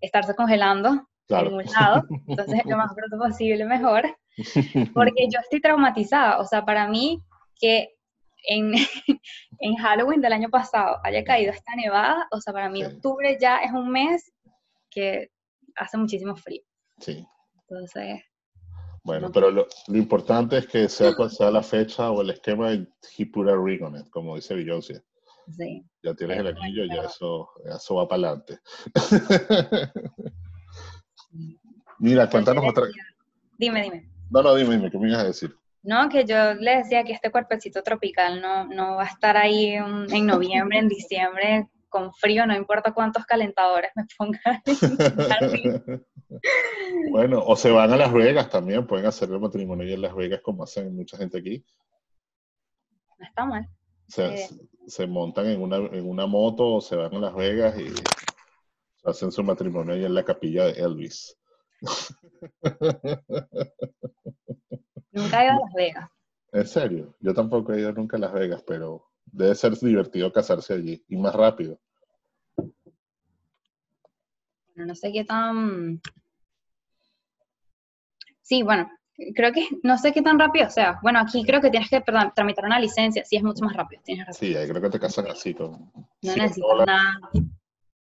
estarse 0.00 0.34
congelando 0.34 1.06
en 1.28 1.54
un 1.54 1.64
lado, 1.64 2.04
entonces 2.26 2.62
lo 2.64 2.76
más 2.76 2.92
pronto 2.94 3.18
posible 3.18 3.64
mejor, 3.64 4.02
porque 4.94 5.28
yo 5.32 5.38
estoy 5.40 5.60
traumatizada, 5.60 6.38
o 6.38 6.44
sea, 6.44 6.64
para 6.64 6.88
mí 6.88 7.22
que 7.60 7.94
en, 8.48 8.72
en 9.60 9.76
Halloween 9.76 10.20
del 10.20 10.32
año 10.32 10.48
pasado 10.48 10.98
haya 11.04 11.22
caído 11.22 11.52
esta 11.52 11.74
nevada, 11.76 12.26
o 12.30 12.40
sea, 12.40 12.52
para 12.52 12.70
mí 12.70 12.84
octubre 12.84 13.36
ya 13.40 13.58
es 13.58 13.72
un 13.72 13.90
mes 13.90 14.32
que 14.90 15.30
hace 15.76 15.96
muchísimo 15.98 16.34
frío. 16.36 16.62
Sí. 16.98 17.24
Entonces, 17.68 18.20
bueno, 19.02 19.30
pero 19.32 19.50
lo, 19.50 19.66
importante 19.88 20.58
es 20.58 20.66
que 20.66 20.88
sea 20.88 21.14
cual 21.14 21.30
sea 21.30 21.50
la 21.50 21.62
fecha 21.62 22.10
o 22.10 22.20
el 22.22 22.30
esquema, 22.30 22.72
he 22.72 22.86
put 23.26 23.48
a 23.48 23.56
ring 23.56 23.82
on 23.82 23.96
it, 23.96 24.08
como 24.10 24.36
dice 24.36 24.54
Beyoncé. 24.54 25.02
Sí. 25.56 25.84
Ya 26.02 26.14
tienes 26.14 26.38
el 26.38 26.46
anillo, 26.48 26.84
ya 26.84 27.02
eso, 27.02 27.48
eso 27.64 27.94
va 27.96 28.06
para 28.06 28.28
adelante. 28.28 28.58
Mira, 31.98 32.28
cuéntanos 32.28 32.64
otra. 32.68 32.86
Dime, 33.58 33.82
dime. 33.82 34.10
No, 34.30 34.42
no, 34.42 34.54
dime, 34.54 34.76
dime, 34.76 34.90
¿qué 34.90 34.98
me 34.98 35.08
ibas 35.08 35.20
a 35.20 35.26
decir? 35.26 35.56
No, 35.82 36.08
que 36.08 36.24
yo 36.24 36.54
le 36.54 36.76
decía 36.78 37.04
que 37.04 37.12
este 37.12 37.30
cuerpecito 37.30 37.82
tropical 37.82 38.40
no, 38.40 38.66
no 38.66 38.96
va 38.96 39.04
a 39.04 39.08
estar 39.08 39.36
ahí 39.36 39.72
en 39.72 40.26
noviembre, 40.26 40.78
en 40.78 40.88
diciembre, 40.88 41.68
con 41.90 42.14
frío, 42.14 42.46
no 42.46 42.56
importa 42.56 42.94
cuántos 42.94 43.26
calentadores 43.26 43.90
me 43.94 44.06
pongan. 44.16 44.62
bueno, 47.10 47.42
o 47.44 47.56
se 47.56 47.70
van 47.70 47.92
a 47.92 47.96
Las 47.96 48.12
Vegas 48.12 48.48
también, 48.48 48.86
pueden 48.86 49.06
hacer 49.06 49.28
el 49.30 49.40
matrimonio 49.40 49.86
en 49.92 50.00
Las 50.00 50.14
Vegas 50.14 50.40
como 50.42 50.62
hacen 50.62 50.96
mucha 50.96 51.18
gente 51.18 51.38
aquí. 51.38 51.64
No 53.18 53.26
está 53.26 53.44
mal. 53.44 53.68
Eh, 54.16 54.48
se 54.86 55.06
montan 55.06 55.46
en 55.46 55.60
una, 55.60 55.76
en 55.76 56.08
una 56.08 56.26
moto 56.26 56.74
o 56.74 56.80
se 56.80 56.96
van 56.96 57.14
a 57.14 57.18
Las 57.18 57.34
Vegas 57.34 57.78
y 57.78 57.92
hacen 59.04 59.30
su 59.30 59.42
matrimonio 59.42 59.94
ahí 59.94 60.04
en 60.04 60.14
la 60.14 60.24
capilla 60.24 60.64
de 60.64 60.72
Elvis. 60.80 61.36
Nunca 65.12 65.42
he 65.42 65.46
ido 65.46 65.52
a 65.52 65.60
Las 65.60 65.72
Vegas. 65.74 66.10
En 66.52 66.66
serio, 66.66 67.14
yo 67.20 67.32
tampoco 67.32 67.72
he 67.72 67.80
ido 67.80 67.92
nunca 67.92 68.16
a 68.16 68.20
Las 68.20 68.32
Vegas, 68.32 68.64
pero 68.66 69.09
Debe 69.32 69.54
ser 69.54 69.78
divertido 69.78 70.32
casarse 70.32 70.74
allí 70.74 71.04
y 71.08 71.16
más 71.16 71.34
rápido. 71.34 71.78
no 74.74 74.94
sé 74.94 75.12
qué 75.12 75.24
tan... 75.24 76.00
Sí, 78.40 78.62
bueno, 78.62 78.90
creo 79.34 79.52
que 79.52 79.68
no 79.82 79.98
sé 79.98 80.12
qué 80.12 80.22
tan 80.22 80.38
rápido 80.38 80.66
o 80.66 80.70
sea. 80.70 80.98
Bueno, 81.02 81.20
aquí 81.20 81.44
creo 81.44 81.60
que 81.60 81.70
tienes 81.70 81.88
que 81.88 82.00
tramitar 82.00 82.64
una 82.64 82.80
licencia, 82.80 83.24
sí 83.24 83.36
es 83.36 83.42
mucho 83.42 83.64
más 83.64 83.76
rápido. 83.76 84.02
Tienes 84.04 84.36
Sí, 84.36 84.56
ahí 84.56 84.68
creo 84.68 84.82
que 84.82 84.90
te 84.90 85.00
casan 85.00 85.26
así 85.28 85.54
con... 85.54 85.72
No 85.72 86.36
necesitas 86.36 86.86
nada. 86.86 87.20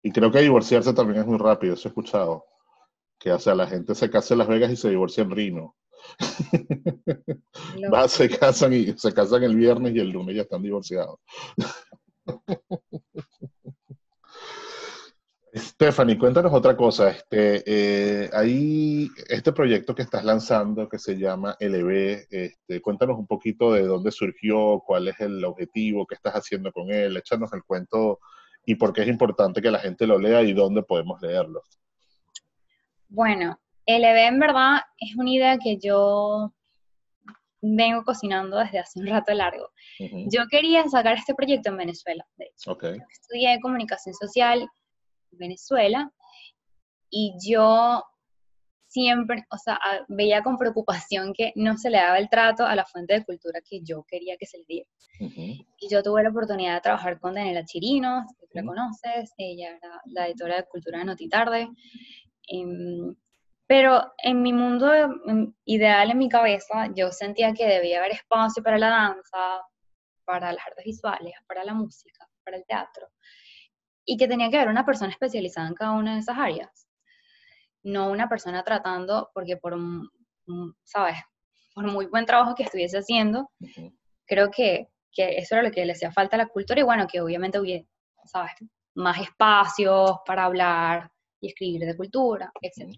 Y 0.02 0.12
creo 0.12 0.30
que 0.30 0.40
divorciarse 0.40 0.92
también 0.92 1.20
es 1.20 1.26
muy 1.26 1.38
rápido, 1.38 1.74
eso 1.74 1.88
he 1.88 1.90
escuchado. 1.90 2.44
Que, 3.18 3.32
o 3.32 3.38
sea, 3.38 3.54
la 3.54 3.66
gente 3.66 3.94
se 3.94 4.10
casa 4.10 4.34
en 4.34 4.38
Las 4.38 4.48
Vegas 4.48 4.70
y 4.70 4.76
se 4.76 4.90
divorcia 4.90 5.24
en 5.24 5.30
Rino. 5.30 5.76
Va, 7.92 8.08
se 8.08 8.28
casan 8.28 8.72
y 8.72 8.92
se 8.96 9.12
casan 9.12 9.42
el 9.42 9.56
viernes 9.56 9.94
y 9.94 10.00
el 10.00 10.10
lunes 10.10 10.36
ya 10.36 10.42
están 10.42 10.62
divorciados. 10.62 11.18
Stephanie, 15.56 16.18
cuéntanos 16.18 16.52
otra 16.52 16.76
cosa. 16.76 17.10
Este, 17.10 17.62
eh, 17.66 18.30
hay 18.32 19.08
este 19.28 19.52
proyecto 19.52 19.94
que 19.94 20.02
estás 20.02 20.24
lanzando 20.24 20.88
que 20.88 20.98
se 20.98 21.16
llama 21.16 21.56
LB. 21.58 22.26
Este, 22.30 22.80
cuéntanos 22.82 23.18
un 23.18 23.26
poquito 23.26 23.72
de 23.72 23.82
dónde 23.82 24.10
surgió, 24.10 24.82
cuál 24.86 25.08
es 25.08 25.18
el 25.20 25.42
objetivo, 25.44 26.06
qué 26.06 26.14
estás 26.14 26.34
haciendo 26.34 26.72
con 26.72 26.90
él. 26.90 27.16
Échanos 27.16 27.52
el 27.54 27.62
cuento 27.64 28.20
y 28.66 28.74
por 28.74 28.92
qué 28.92 29.02
es 29.02 29.08
importante 29.08 29.62
que 29.62 29.70
la 29.70 29.78
gente 29.78 30.06
lo 30.06 30.18
lea 30.18 30.42
y 30.42 30.52
dónde 30.52 30.82
podemos 30.82 31.22
leerlo. 31.22 31.62
Bueno, 33.08 33.58
el 33.86 34.04
EB 34.04 34.16
en 34.28 34.38
verdad 34.40 34.80
es 34.98 35.16
una 35.16 35.30
idea 35.30 35.58
que 35.58 35.78
yo 35.78 36.52
vengo 37.62 38.04
cocinando 38.04 38.58
desde 38.58 38.78
hace 38.78 39.00
un 39.00 39.06
rato 39.06 39.32
largo. 39.32 39.70
Yo 39.98 40.46
quería 40.50 40.86
sacar 40.88 41.16
este 41.16 41.34
proyecto 41.34 41.70
en 41.70 41.78
Venezuela, 41.78 42.26
de 42.36 42.46
hecho. 42.46 42.72
Estudié 43.10 43.58
comunicación 43.60 44.14
social 44.14 44.62
en 44.62 45.38
Venezuela 45.38 46.10
y 47.10 47.34
yo 47.44 48.02
siempre, 48.88 49.44
o 49.50 49.58
sea, 49.58 49.78
veía 50.08 50.42
con 50.42 50.56
preocupación 50.56 51.32
que 51.32 51.52
no 51.54 51.76
se 51.76 51.90
le 51.90 51.98
daba 51.98 52.18
el 52.18 52.28
trato 52.28 52.64
a 52.64 52.74
la 52.74 52.84
fuente 52.84 53.14
de 53.14 53.24
cultura 53.24 53.60
que 53.68 53.80
yo 53.82 54.04
quería 54.04 54.36
que 54.36 54.46
se 54.46 54.58
le 54.58 54.64
diera. 54.66 54.88
Y 55.18 55.88
yo 55.90 56.02
tuve 56.02 56.22
la 56.22 56.30
oportunidad 56.30 56.74
de 56.74 56.80
trabajar 56.80 57.18
con 57.20 57.34
Daniela 57.34 57.64
Chirinos, 57.64 58.24
que 58.38 58.46
tú 58.46 58.52
la 58.54 58.64
conoces, 58.64 59.32
ella 59.38 59.76
era 59.76 60.00
la 60.06 60.26
editora 60.28 60.56
de 60.56 60.64
Cultura 60.64 60.98
de 60.98 61.04
Notitarde. 61.04 61.68
Em, 62.48 63.14
pero 63.66 64.12
en 64.18 64.42
mi 64.42 64.52
mundo 64.52 64.92
ideal, 65.64 66.10
en 66.10 66.18
mi 66.18 66.28
cabeza, 66.28 66.88
yo 66.94 67.10
sentía 67.10 67.52
que 67.52 67.66
debía 67.66 67.98
haber 67.98 68.12
espacio 68.12 68.62
para 68.62 68.78
la 68.78 68.90
danza, 68.90 69.62
para 70.24 70.52
las 70.52 70.66
artes 70.66 70.84
visuales, 70.84 71.34
para 71.48 71.64
la 71.64 71.74
música, 71.74 72.28
para 72.44 72.58
el 72.58 72.64
teatro, 72.64 73.08
y 74.04 74.16
que 74.16 74.28
tenía 74.28 74.50
que 74.50 74.56
haber 74.56 74.68
una 74.68 74.84
persona 74.84 75.10
especializada 75.10 75.68
en 75.68 75.74
cada 75.74 75.92
una 75.92 76.14
de 76.14 76.20
esas 76.20 76.38
áreas, 76.38 76.88
no 77.82 78.10
una 78.10 78.28
persona 78.28 78.62
tratando, 78.62 79.30
porque 79.34 79.56
por, 79.56 79.76
¿sabes? 80.84 81.16
Por 81.74 81.90
muy 81.90 82.06
buen 82.06 82.24
trabajo 82.24 82.54
que 82.54 82.62
estuviese 82.62 82.98
haciendo, 82.98 83.50
creo 84.26 84.50
que, 84.50 84.88
que, 85.12 85.38
eso 85.38 85.56
era 85.56 85.64
lo 85.64 85.70
que 85.72 85.84
le 85.84 85.92
hacía 85.92 86.12
falta 86.12 86.36
a 86.36 86.38
la 86.38 86.46
cultura 86.46 86.80
y 86.80 86.84
bueno, 86.84 87.06
que 87.06 87.20
obviamente 87.20 87.58
hubiera, 87.58 87.84
¿sabes? 88.24 88.52
Más 88.94 89.20
espacios 89.20 90.18
para 90.24 90.44
hablar 90.44 91.10
y 91.40 91.48
escribir 91.48 91.84
de 91.84 91.96
cultura, 91.96 92.50
etc. 92.60 92.96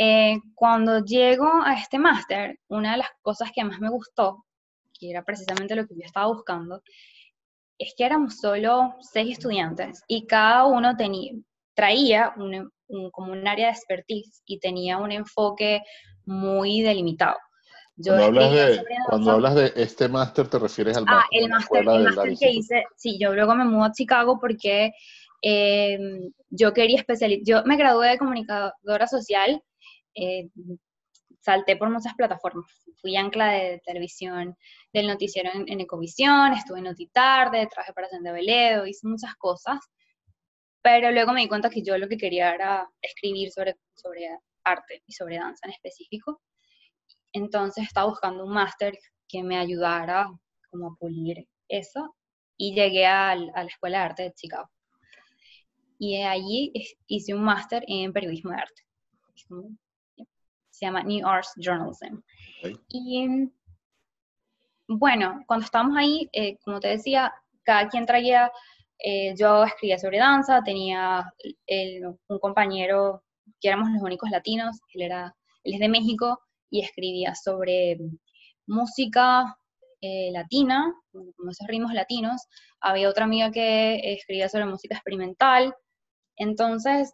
Eh, 0.00 0.38
cuando 0.54 1.04
llego 1.04 1.50
a 1.64 1.74
este 1.74 1.98
máster, 1.98 2.60
una 2.68 2.92
de 2.92 2.98
las 2.98 3.08
cosas 3.20 3.50
que 3.52 3.64
más 3.64 3.80
me 3.80 3.90
gustó, 3.90 4.44
que 4.96 5.10
era 5.10 5.24
precisamente 5.24 5.74
lo 5.74 5.88
que 5.88 5.96
yo 5.96 6.02
estaba 6.04 6.28
buscando, 6.28 6.82
es 7.76 7.94
que 7.96 8.04
éramos 8.04 8.38
solo 8.38 8.94
seis 9.00 9.32
estudiantes 9.32 10.04
y 10.06 10.24
cada 10.24 10.66
uno 10.66 10.96
tenía, 10.96 11.32
traía 11.74 12.32
un, 12.36 12.70
como 13.10 13.32
un 13.32 13.48
área 13.48 13.66
de 13.66 13.72
expertise 13.72 14.40
y 14.46 14.60
tenía 14.60 14.98
un 14.98 15.10
enfoque 15.10 15.82
muy 16.24 16.82
delimitado. 16.82 17.36
cuando, 18.00 18.24
hablas 18.24 18.52
de, 18.52 18.84
cuando 19.08 19.30
hablas 19.32 19.54
de 19.56 19.72
este 19.74 20.08
máster, 20.08 20.46
¿te 20.46 20.60
refieres 20.60 20.96
al 20.96 21.06
máster? 21.06 21.24
Ah, 21.24 21.26
el 21.32 21.48
máster 22.04 22.36
que 22.38 22.50
hice, 22.52 22.84
sí, 22.96 23.18
yo 23.20 23.34
luego 23.34 23.56
me 23.56 23.64
mudo 23.64 23.86
a 23.86 23.92
Chicago 23.92 24.38
porque 24.40 24.92
eh, 25.42 25.98
yo 26.50 26.72
quería 26.72 26.98
especializar, 26.98 27.44
yo 27.44 27.64
me 27.64 27.76
gradué 27.76 28.10
de 28.10 28.18
comunicadora 28.18 29.08
social 29.08 29.60
eh, 30.14 30.48
salté 31.40 31.76
por 31.76 31.90
muchas 31.90 32.14
plataformas. 32.14 32.66
Fui 33.00 33.16
ancla 33.16 33.48
de 33.52 33.80
televisión 33.84 34.56
del 34.92 35.06
noticiero 35.06 35.50
en, 35.54 35.80
Ecovisión, 35.80 36.52
estuve 36.52 36.78
en 36.78 36.84
Notitarde, 36.84 37.66
traje 37.68 37.92
para 37.92 38.08
Senda 38.08 38.32
Veledo, 38.32 38.86
hice 38.86 39.06
muchas 39.06 39.34
cosas, 39.36 39.78
pero 40.82 41.10
luego 41.10 41.32
me 41.32 41.42
di 41.42 41.48
cuenta 41.48 41.70
que 41.70 41.82
yo 41.82 41.96
lo 41.98 42.08
que 42.08 42.16
quería 42.16 42.54
era 42.54 42.90
escribir 43.00 43.50
sobre, 43.50 43.76
sobre 43.94 44.28
arte 44.64 45.02
y 45.06 45.12
sobre 45.12 45.36
danza 45.38 45.66
en 45.66 45.72
específico. 45.72 46.40
Entonces 47.32 47.86
estaba 47.86 48.08
buscando 48.08 48.44
un 48.44 48.52
máster 48.52 48.98
que 49.28 49.42
me 49.42 49.58
ayudara 49.58 50.28
como 50.70 50.88
a 50.88 50.96
pulir 50.98 51.46
eso 51.68 52.16
y 52.56 52.74
llegué 52.74 53.06
a, 53.06 53.34
la 53.36 53.62
Escuela 53.64 53.98
de 53.98 54.04
Arte 54.04 54.22
de 54.24 54.34
Chicago. 54.34 54.68
Y 55.98 56.22
allí 56.22 56.72
hice 57.06 57.34
un 57.34 57.42
máster 57.42 57.84
en 57.88 58.12
periodismo 58.12 58.50
de 58.50 58.56
arte 58.56 58.82
se 60.78 60.86
llama 60.86 61.02
New 61.02 61.26
Arts 61.26 61.52
Journalism. 61.56 62.20
Y 62.88 63.50
bueno, 64.86 65.42
cuando 65.46 65.64
estábamos 65.64 65.96
ahí, 65.96 66.28
eh, 66.32 66.56
como 66.64 66.80
te 66.80 66.88
decía, 66.88 67.32
cada 67.64 67.88
quien 67.88 68.06
traía, 68.06 68.50
eh, 68.98 69.34
yo 69.36 69.64
escribía 69.64 69.98
sobre 69.98 70.18
danza, 70.18 70.62
tenía 70.62 71.32
un 72.28 72.38
compañero 72.38 73.22
que 73.60 73.68
éramos 73.68 73.90
los 73.90 74.02
únicos 74.02 74.30
latinos, 74.30 74.78
él, 74.94 75.02
era, 75.02 75.34
él 75.64 75.74
es 75.74 75.80
de 75.80 75.88
México 75.88 76.40
y 76.70 76.82
escribía 76.82 77.34
sobre 77.34 77.98
música 78.66 79.58
eh, 80.00 80.30
latina, 80.32 80.94
como 81.10 81.50
esos 81.50 81.66
ritmos 81.66 81.92
latinos. 81.92 82.42
Había 82.80 83.08
otra 83.08 83.24
amiga 83.24 83.50
que 83.50 84.00
escribía 84.12 84.48
sobre 84.48 84.66
música 84.66 84.94
experimental. 84.94 85.74
Entonces, 86.36 87.12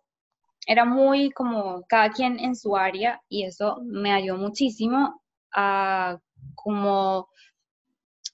era 0.67 0.85
muy 0.85 1.31
como 1.31 1.85
cada 1.89 2.11
quien 2.11 2.39
en 2.39 2.57
su 2.57 2.77
área 2.77 3.21
y 3.29 3.45
eso 3.45 3.81
me 3.85 4.13
ayudó 4.13 4.39
muchísimo 4.39 5.23
a 5.55 6.19
como 6.55 7.29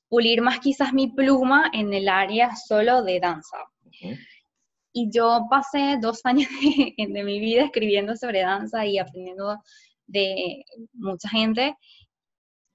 pulir 0.08 0.42
más 0.42 0.58
quizás 0.60 0.92
mi 0.92 1.08
pluma 1.08 1.70
en 1.72 1.92
el 1.94 2.08
área 2.08 2.54
solo 2.56 3.02
de 3.02 3.20
danza. 3.20 3.58
Y 4.92 5.10
yo 5.10 5.46
pasé 5.48 5.98
dos 6.00 6.20
años 6.24 6.48
de, 6.96 7.24
mi 7.24 7.40
vida 7.40 7.64
escribiendo 7.64 8.16
sobre 8.16 8.40
danza 8.40 8.84
y 8.86 8.98
aprendiendo 8.98 9.58
de 10.06 10.64
mucha 10.92 11.28
gente. 11.28 11.76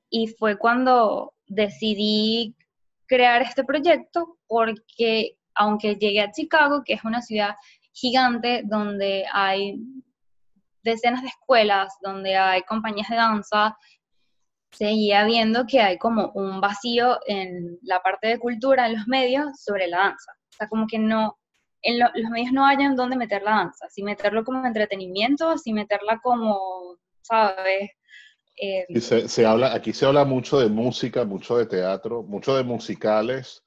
Y 0.09 0.27
fue 0.27 0.57
cuando 0.57 1.33
decidí 1.47 2.55
crear 3.07 3.41
este 3.41 3.63
proyecto 3.63 4.37
porque 4.47 5.37
aunque 5.55 5.95
llegué 5.95 6.21
a 6.21 6.31
Chicago, 6.31 6.83
que 6.85 6.93
es 6.93 7.03
una 7.03 7.21
ciudad 7.21 7.55
gigante 7.95 8.61
donde 8.65 9.25
hay 9.31 9.79
decenas 10.83 11.21
de 11.21 11.29
escuelas, 11.29 11.97
donde 12.01 12.35
hay 12.35 12.61
compañías 12.63 13.09
de 13.09 13.15
danza, 13.15 13.75
seguía 14.71 15.23
viendo 15.23 15.65
que 15.65 15.79
hay 15.79 15.97
como 15.97 16.31
un 16.33 16.59
vacío 16.59 17.17
en 17.25 17.79
la 17.81 18.01
parte 18.01 18.27
de 18.27 18.39
cultura, 18.39 18.87
en 18.87 18.97
los 18.97 19.07
medios, 19.07 19.47
sobre 19.63 19.87
la 19.87 19.97
danza. 19.97 20.33
O 20.49 20.53
sea, 20.57 20.67
como 20.67 20.85
que 20.85 20.99
no, 20.99 21.39
en 21.81 21.99
los 21.99 22.29
medios 22.29 22.51
no 22.51 22.65
hayan 22.65 22.95
dónde 22.95 23.15
meter 23.15 23.41
la 23.41 23.51
danza, 23.51 23.87
si 23.89 24.03
meterlo 24.03 24.43
como 24.43 24.65
entretenimiento, 24.65 25.57
si 25.57 25.71
meterla 25.71 26.19
como, 26.21 26.97
¿sabes? 27.21 27.91
Eh, 28.57 28.85
se, 28.99 29.27
se, 29.27 29.45
habla, 29.45 29.73
aquí 29.73 29.93
se 29.93 30.05
habla 30.05 30.25
mucho 30.25 30.59
de 30.59 30.69
música, 30.69 31.23
mucho 31.23 31.57
de 31.57 31.65
teatro, 31.65 32.23
mucho 32.23 32.55
de 32.55 32.63
musicales, 32.63 33.64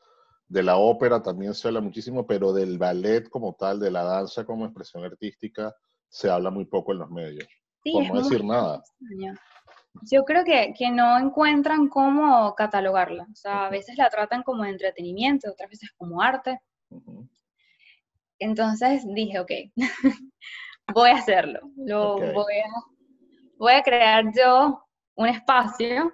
de 0.48 0.62
la 0.62 0.78
ópera 0.78 1.22
también 1.22 1.54
se 1.54 1.68
habla 1.68 1.80
muchísimo, 1.80 2.26
pero 2.26 2.52
del 2.52 2.78
ballet 2.78 3.28
como 3.28 3.54
tal, 3.54 3.78
de 3.78 3.90
la 3.90 4.02
danza 4.02 4.44
como 4.44 4.64
expresión 4.64 5.04
artística, 5.04 5.74
se 6.08 6.30
habla 6.30 6.50
muy 6.50 6.64
poco 6.64 6.92
en 6.92 6.98
los 6.98 7.10
medios. 7.10 7.46
por 7.84 8.06
no 8.06 8.22
decir 8.22 8.42
nada. 8.42 8.82
Yo 10.10 10.24
creo 10.24 10.44
que, 10.44 10.72
no 10.90 11.18
encuentran 11.18 11.88
cómo 11.88 12.54
catalogarla. 12.54 13.26
O 13.30 13.34
sea, 13.34 13.66
a 13.66 13.70
veces 13.70 13.98
la 13.98 14.08
tratan 14.08 14.42
como 14.42 14.64
entretenimiento, 14.64 15.50
otras 15.50 15.68
veces 15.68 15.90
como 15.96 16.22
arte. 16.22 16.58
Entonces 18.38 19.04
dije, 19.14 19.40
ok, 19.40 19.50
voy 20.94 21.10
a 21.10 21.16
hacerlo. 21.16 21.60
Lo 21.76 22.14
voy, 22.16 22.54
a, 22.54 22.70
voy 23.58 23.72
a 23.72 23.82
crear 23.82 24.24
yo 24.34 24.82
un 25.14 25.26
espacio 25.26 26.10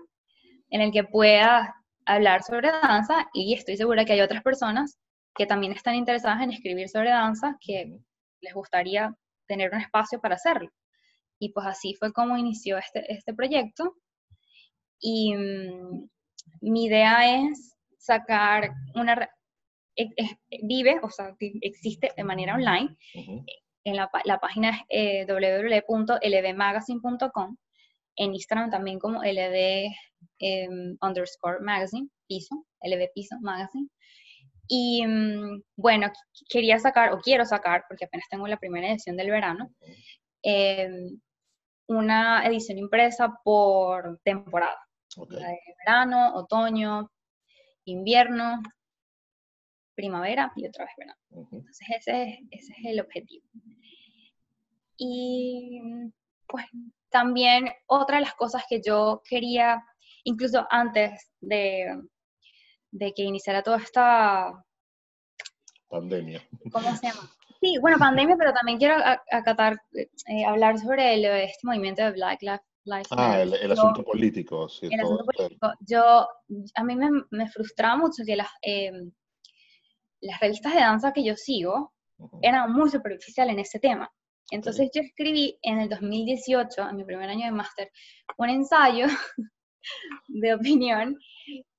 en 0.71 0.81
el 0.81 0.91
que 0.91 1.05
pueda 1.05 1.75
hablar 2.07 2.43
sobre 2.43 2.71
danza 2.71 3.29
y 3.33 3.55
estoy 3.55 3.77
segura 3.77 4.05
que 4.05 4.13
hay 4.15 4.21
otras 4.21 4.43
personas 4.43 4.99
que 5.35 5.47
también 5.47 5.73
están 5.73 5.95
interesadas 5.95 6.43
en 6.43 6.53
escribir 6.53 6.89
sobre 6.89 7.11
danza 7.11 7.57
que 7.61 7.99
les 8.41 8.55
gustaría 8.55 9.15
tener 9.47 9.73
un 9.73 9.81
espacio 9.81 10.21
para 10.21 10.37
hacerlo. 10.37 10.71
Y 11.39 11.53
pues 11.53 11.67
así 11.67 11.95
fue 11.95 12.13
como 12.13 12.37
inició 12.37 12.79
este, 12.79 13.13
este 13.13 13.35
proyecto. 13.35 13.97
Y 15.01 15.35
mm, 15.35 16.09
mi 16.61 16.85
idea 16.85 17.43
es 17.43 17.75
sacar 17.99 18.71
una... 18.95 19.29
vive, 20.63 21.01
o 21.03 21.11
sea, 21.11 21.35
existe 21.41 22.13
de 22.17 22.25
manera 22.25 22.55
online. 22.55 22.97
En 23.87 23.97
la, 23.97 24.09
la, 24.25 24.39
página 24.39 24.71
es 24.71 24.79
eh, 24.89 25.27
www.lbmagazine.com. 25.89 27.57
En 28.17 28.35
Instagram 28.35 28.71
también 28.71 28.99
como 28.99 29.23
lb 29.23 29.93
Em, 30.39 30.97
underscore 31.01 31.61
magazine, 31.61 32.09
piso, 32.27 32.67
LB 32.83 33.11
piso 33.15 33.37
magazine. 33.41 33.89
Y 34.69 35.07
mm, 35.07 35.63
bueno, 35.77 36.11
quería 36.49 36.79
sacar, 36.79 37.13
o 37.13 37.21
quiero 37.21 37.45
sacar, 37.45 37.85
porque 37.89 38.07
apenas 38.07 38.29
tengo 38.29 38.47
la 38.49 38.57
primera 38.59 38.89
edición 38.89 39.17
del 39.17 39.31
verano, 39.31 39.71
em, 40.43 41.21
una 41.89 42.45
edición 42.47 42.79
impresa 42.79 43.39
por 43.45 44.21
temporada. 44.25 44.79
verano, 45.79 46.35
otoño, 46.35 47.11
invierno, 47.85 48.61
primavera 49.95 50.53
y 50.57 50.67
otra 50.67 50.87
vez 50.87 50.95
verano. 50.99 51.21
Entonces 51.53 51.87
ese, 51.99 52.41
ese 52.51 52.73
es 52.73 52.85
el 52.85 53.01
objetivo. 53.01 53.47
Y 54.97 55.81
pues 56.47 56.67
también 57.11 57.71
otra 57.87 58.17
de 58.17 58.25
las 58.25 58.35
cosas 58.35 58.65
que 58.69 58.81
yo 58.85 59.23
quería 59.29 59.85
incluso 60.25 60.67
antes 60.71 61.31
de, 61.41 62.01
que 62.99 63.23
iniciara 63.23 63.63
toda 63.63 63.79
esta, 63.79 64.65
Pandemia. 65.89 66.43
¿Cómo 66.73 66.95
se 66.97 67.07
llama? 67.07 67.31
Sí, 67.61 67.79
bueno, 67.81 67.99
pandemia, 67.99 68.37
pero 68.37 68.53
también 68.53 68.79
quiero 68.79 68.97
acatar, 69.31 69.77
eh, 69.95 70.45
hablar 70.45 70.79
sobre 70.79 71.45
este 71.45 71.67
movimiento 71.67 72.03
de 72.03 72.11
Black 72.13 72.43
Lives 72.43 73.07
Ah, 73.11 73.41
el, 73.41 73.73
asunto 73.73 74.05
político, 74.05 74.69
sí. 74.69 74.89
El 74.91 75.01
asunto 75.01 75.25
político. 75.25 75.73
Yo, 75.81 76.29
a 76.75 76.85
mí 76.85 76.97
me, 76.97 77.09
me 77.31 77.49
frustraba 77.49 77.97
mucho 77.97 78.23
que 78.27 78.37
las, 78.37 78.49
em, 78.61 79.11
las 80.21 80.41
revistas 80.41 80.75
de 80.75 80.81
danza 80.81 81.13
que 81.13 81.25
yo 81.25 81.37
sigo 81.37 81.93
eran 82.43 82.73
muy 82.73 82.91
superficiales 82.91 83.55
en 83.55 83.61
ese 83.61 83.79
tema. 83.79 84.11
Entonces 84.51 84.91
yo 84.95 85.03
escribí 85.03 85.59
en 85.63 85.81
el 85.81 85.89
2018, 85.89 86.89
en 86.89 86.97
mi 86.97 87.05
primer 87.05 87.29
año 87.31 87.47
de 87.47 87.53
máster, 87.53 87.91
un 88.37 88.51
ensayo 88.51 89.07
de 90.29 90.55
opinión 90.55 91.19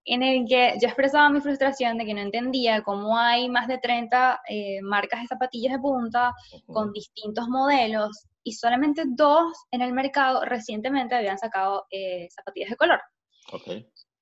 en 0.06 0.22
el 0.22 0.46
que 0.48 0.76
yo 0.80 0.88
expresaba 0.88 1.30
mi 1.30 1.42
frustración 1.42 1.98
de 1.98 2.06
que 2.06 2.14
no 2.14 2.22
entendía 2.22 2.84
cómo 2.84 3.18
hay 3.18 3.50
más 3.50 3.68
de 3.68 3.80
30 3.80 4.42
eh, 4.48 4.82
marcas 4.84 5.22
de 5.22 5.28
zapatillas 5.28 5.74
de 5.74 5.80
punta 5.80 6.34
con 6.68 6.94
distintos 6.94 7.48
modelos 7.48 8.28
y 8.44 8.54
solamente 8.54 9.04
dos 9.08 9.52
en 9.72 9.82
el 9.82 9.94
mercado 9.94 10.46
recientemente 10.46 11.16
habían 11.16 11.40
sacado 11.40 11.86
eh, 11.90 12.28
zapatillas 12.30 12.70
de 12.70 12.76
color. 12.76 13.02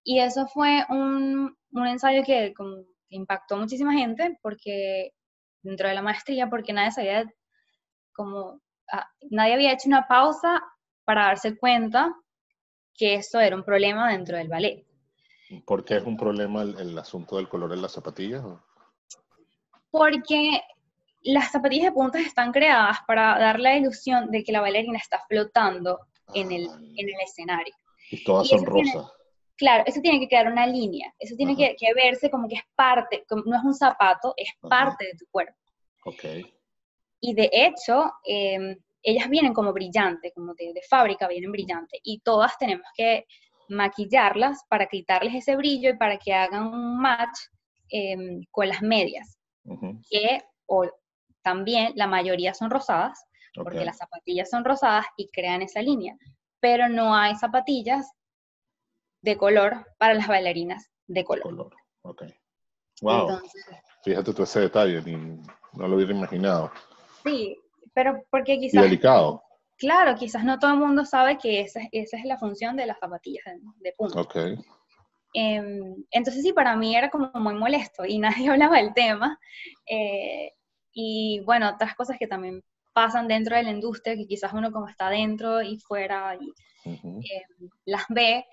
Y 0.05 0.19
eso 0.19 0.47
fue 0.47 0.85
un, 0.89 1.55
un 1.71 1.87
ensayo 1.87 2.23
que, 2.23 2.53
impactó 3.09 3.57
muchísima 3.57 3.93
gente 3.93 4.39
porque 4.41 5.11
dentro 5.61 5.87
de 5.87 5.93
la 5.93 6.01
maestría, 6.01 6.49
porque 6.49 6.73
nadie 6.73 6.91
sabía 6.91 7.31
como, 8.13 8.61
ah, 8.91 9.07
nadie 9.29 9.53
había 9.53 9.73
hecho 9.73 9.87
una 9.87 10.07
pausa 10.07 10.61
para 11.05 11.25
darse 11.25 11.57
cuenta 11.57 12.15
que 12.95 13.15
eso 13.15 13.39
era 13.39 13.55
un 13.55 13.63
problema 13.63 14.11
dentro 14.11 14.37
del 14.37 14.47
ballet. 14.47 14.85
¿Por 15.65 15.83
qué 15.85 15.97
es 15.97 16.03
un 16.03 16.17
problema 16.17 16.61
el, 16.61 16.97
asunto 16.97 17.37
del 17.37 17.49
color 17.49 17.73
en 17.73 17.81
las 17.81 17.91
zapatillas? 17.91 18.43
Porque 19.91 20.61
las 21.21 21.51
zapatillas 21.51 21.85
de 21.85 21.91
puntas 21.91 22.21
están 22.23 22.51
creadas 22.51 22.97
para 23.07 23.37
dar 23.37 23.59
la 23.59 23.77
ilusión 23.77 24.31
de 24.31 24.43
que 24.43 24.51
la 24.51 24.61
bailarina 24.61 24.97
está 24.97 25.21
flotando 25.27 25.99
en, 26.33 26.51
el, 26.51 26.67
ah, 26.67 26.77
en 26.79 27.09
el 27.09 27.15
escenario. 27.23 27.73
Y 28.09 28.23
todas 28.23 28.47
son 28.47 28.65
rosas. 28.65 29.11
claro, 29.55 29.83
eso 29.85 30.01
tiene 30.01 30.19
que 30.19 30.27
quedar 30.27 30.51
una 30.51 30.65
línea, 30.67 31.13
eso 31.19 31.35
tiene 31.35 31.55
que, 31.55 31.75
verse 31.95 32.29
como 32.29 32.47
que 32.47 32.55
es 32.55 32.63
parte, 32.75 33.25
no 33.29 33.55
es 33.55 33.63
un 33.63 33.73
zapato, 33.73 34.33
es 34.37 34.49
parte 34.61 35.05
de 35.05 35.13
tu 35.17 35.25
cuerpo. 35.31 35.57
Ok. 36.05 36.23
Y 37.25 37.33
de 37.33 37.49
hecho, 37.53 38.11
em, 38.25 38.77
ellas 39.01 39.29
vienen 39.29 39.53
como 39.53 39.71
brillantes, 39.71 40.33
como 40.35 40.53
de, 40.55 40.73
fábrica 40.89 41.25
vienen 41.29 41.53
brillantes, 41.53 42.01
y 42.03 42.19
todas 42.19 42.57
tenemos 42.57 42.85
que 42.97 43.25
maquillarlas 43.69 44.65
para 44.67 44.87
quitarles 44.87 45.33
ese 45.33 45.55
brillo 45.55 45.91
y 45.91 45.97
para 45.97 46.17
que 46.17 46.33
hagan 46.33 46.67
un 46.67 47.01
match 47.01 47.39
em, 47.89 48.43
con 48.51 48.67
las 48.67 48.81
medias, 48.81 49.37
que 50.09 50.41
o, 50.65 50.85
también 51.41 51.93
la 51.95 52.07
mayoría 52.07 52.53
son 52.53 52.69
rosadas, 52.69 53.23
porque 53.55 53.85
las 53.85 53.97
zapatillas 53.97 54.49
son 54.49 54.65
rosadas 54.65 55.05
y 55.15 55.29
crean 55.29 55.61
esa 55.61 55.81
línea, 55.81 56.17
pero 56.59 56.89
no 56.89 57.15
hay 57.15 57.35
zapatillas 57.35 58.11
de 59.21 59.37
color 59.37 59.85
para 59.97 60.13
las 60.13 60.27
bailarinas 60.27 60.89
de 61.07 61.23
color. 61.23 61.43
color. 61.43 61.73
Wow. 63.01 63.39
Fíjate 64.03 64.33
tú 64.33 64.43
ese 64.43 64.59
detalle, 64.61 65.01
no 65.73 65.87
lo 65.87 65.95
hubiera 65.95 66.11
imaginado. 66.11 66.69
Sí, 67.23 67.57
pero 67.93 68.23
porque 68.29 68.59
quizás... 68.59 68.81
Y 68.81 68.89
delicado. 68.89 69.43
Claro, 69.77 70.15
quizás 70.15 70.43
no 70.43 70.59
todo 70.59 70.71
el 70.71 70.79
mundo 70.79 71.03
sabe 71.05 71.37
que 71.37 71.61
esa, 71.61 71.81
esa 71.91 72.17
es 72.17 72.25
la 72.25 72.37
función 72.37 72.75
de 72.75 72.85
las 72.85 72.99
zapatillas 72.99 73.43
de, 73.79 73.93
punta. 73.97 74.21
Ok. 74.21 74.35
Em, 75.33 75.95
entonces 76.11 76.43
sí, 76.43 76.53
para 76.53 76.75
mí 76.75 76.95
era 76.95 77.09
como 77.09 77.31
muy 77.35 77.55
molesto 77.55 78.05
y 78.05 78.19
nadie 78.47 78.49
hablaba 78.49 78.77
del 78.77 78.93
tema. 78.93 79.39
Eh, 79.85 80.51
y 80.93 81.41
bueno, 81.45 81.69
otras 81.69 81.95
cosas 81.95 82.17
que 82.19 82.27
también 82.27 82.63
pasan 82.93 83.27
dentro 83.27 83.55
de 83.55 83.63
la 83.63 83.71
industria, 83.71 84.15
que 84.15 84.27
quizás 84.27 84.53
uno 84.53 84.71
como 84.71 84.87
está 84.87 85.09
dentro 85.09 85.61
y 85.61 85.79
fuera 85.79 86.37
y 86.39 86.53
em, 86.85 87.69
las 87.85 88.05
ve. 88.09 88.45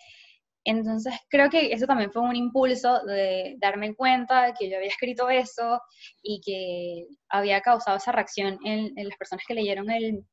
Entonces 0.65 1.15
creo 1.29 1.49
que 1.49 1.73
eso 1.73 1.87
también 1.87 2.13
fue 2.13 2.23
un 2.23 2.37
impulso 2.37 3.05
de 3.05 3.57
darme 3.59 3.95
cuenta 3.95 4.53
que 4.59 4.69
yo 4.69 4.77
había 4.77 4.89
escrito 4.89 5.31
eso 5.31 5.81
y 6.23 6.41
que 6.41 7.07
había 7.29 7.61
causado 7.63 7.97
esa 7.97 8.13
reacción 8.13 8.59
en, 8.65 8.93
las 8.97 9.17
personas 9.17 9.45
que 9.47 9.55
leyeron 9.55 9.91
el, 9.91 10.25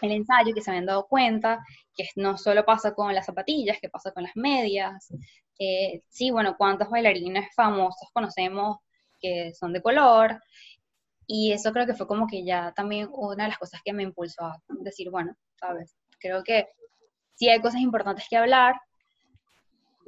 ensayo, 0.00 0.54
que 0.54 0.60
se 0.62 0.70
habían 0.70 0.86
dado 0.86 1.06
cuenta 1.06 1.60
que 1.94 2.04
no 2.16 2.36
solo 2.38 2.64
pasa 2.64 2.94
con 2.94 3.14
las 3.14 3.26
zapatillas, 3.26 3.78
que 3.80 3.88
pasa 3.88 4.10
con 4.12 4.24
las 4.24 4.32
medias. 4.34 5.08
sí, 6.08 6.30
bueno, 6.30 6.56
cuántos 6.58 6.88
bailarines 6.90 7.54
famosos 7.54 8.08
conocemos 8.12 8.78
que 9.20 9.52
son 9.54 9.72
de 9.72 9.82
color. 9.82 10.40
Y 11.26 11.52
eso 11.52 11.72
creo 11.72 11.86
que 11.86 11.94
fue 11.94 12.06
como 12.06 12.26
que 12.26 12.44
ya 12.44 12.72
también 12.74 13.08
una 13.12 13.44
de 13.44 13.50
las 13.50 13.58
cosas 13.58 13.80
que 13.84 13.92
me 13.92 14.02
impulsó 14.02 14.44
a 14.44 14.58
decir, 14.80 15.08
bueno, 15.10 15.34
sabes, 15.58 15.94
creo 16.18 16.42
que 16.42 16.68
sí 17.34 17.48
hay 17.48 17.60
cosas 17.60 17.80
importantes 17.80 18.26
que 18.28 18.36
hablar, 18.36 18.74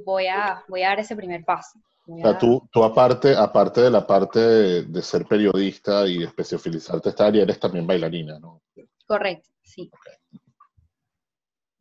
voy 0.04 0.26
a, 0.26 0.64
voy 0.68 0.82
a 0.82 0.88
dar 0.88 1.00
ese 1.00 1.16
primer 1.16 1.44
paso. 1.44 1.78
O 2.06 2.18
sea, 2.18 2.38
tú, 2.38 2.68
tú 2.70 2.84
aparte, 2.84 3.34
aparte 3.34 3.80
de 3.80 3.90
la 3.90 4.06
parte 4.06 4.38
de, 4.38 5.02
ser 5.02 5.24
periodista 5.24 6.06
y 6.06 6.22
especializarte 6.22 7.08
esta 7.08 7.26
área, 7.26 7.42
eres 7.42 7.58
también 7.58 7.86
bailarina, 7.86 8.38
¿no? 8.38 8.62
Correcto, 9.06 9.48
sí. 9.62 9.90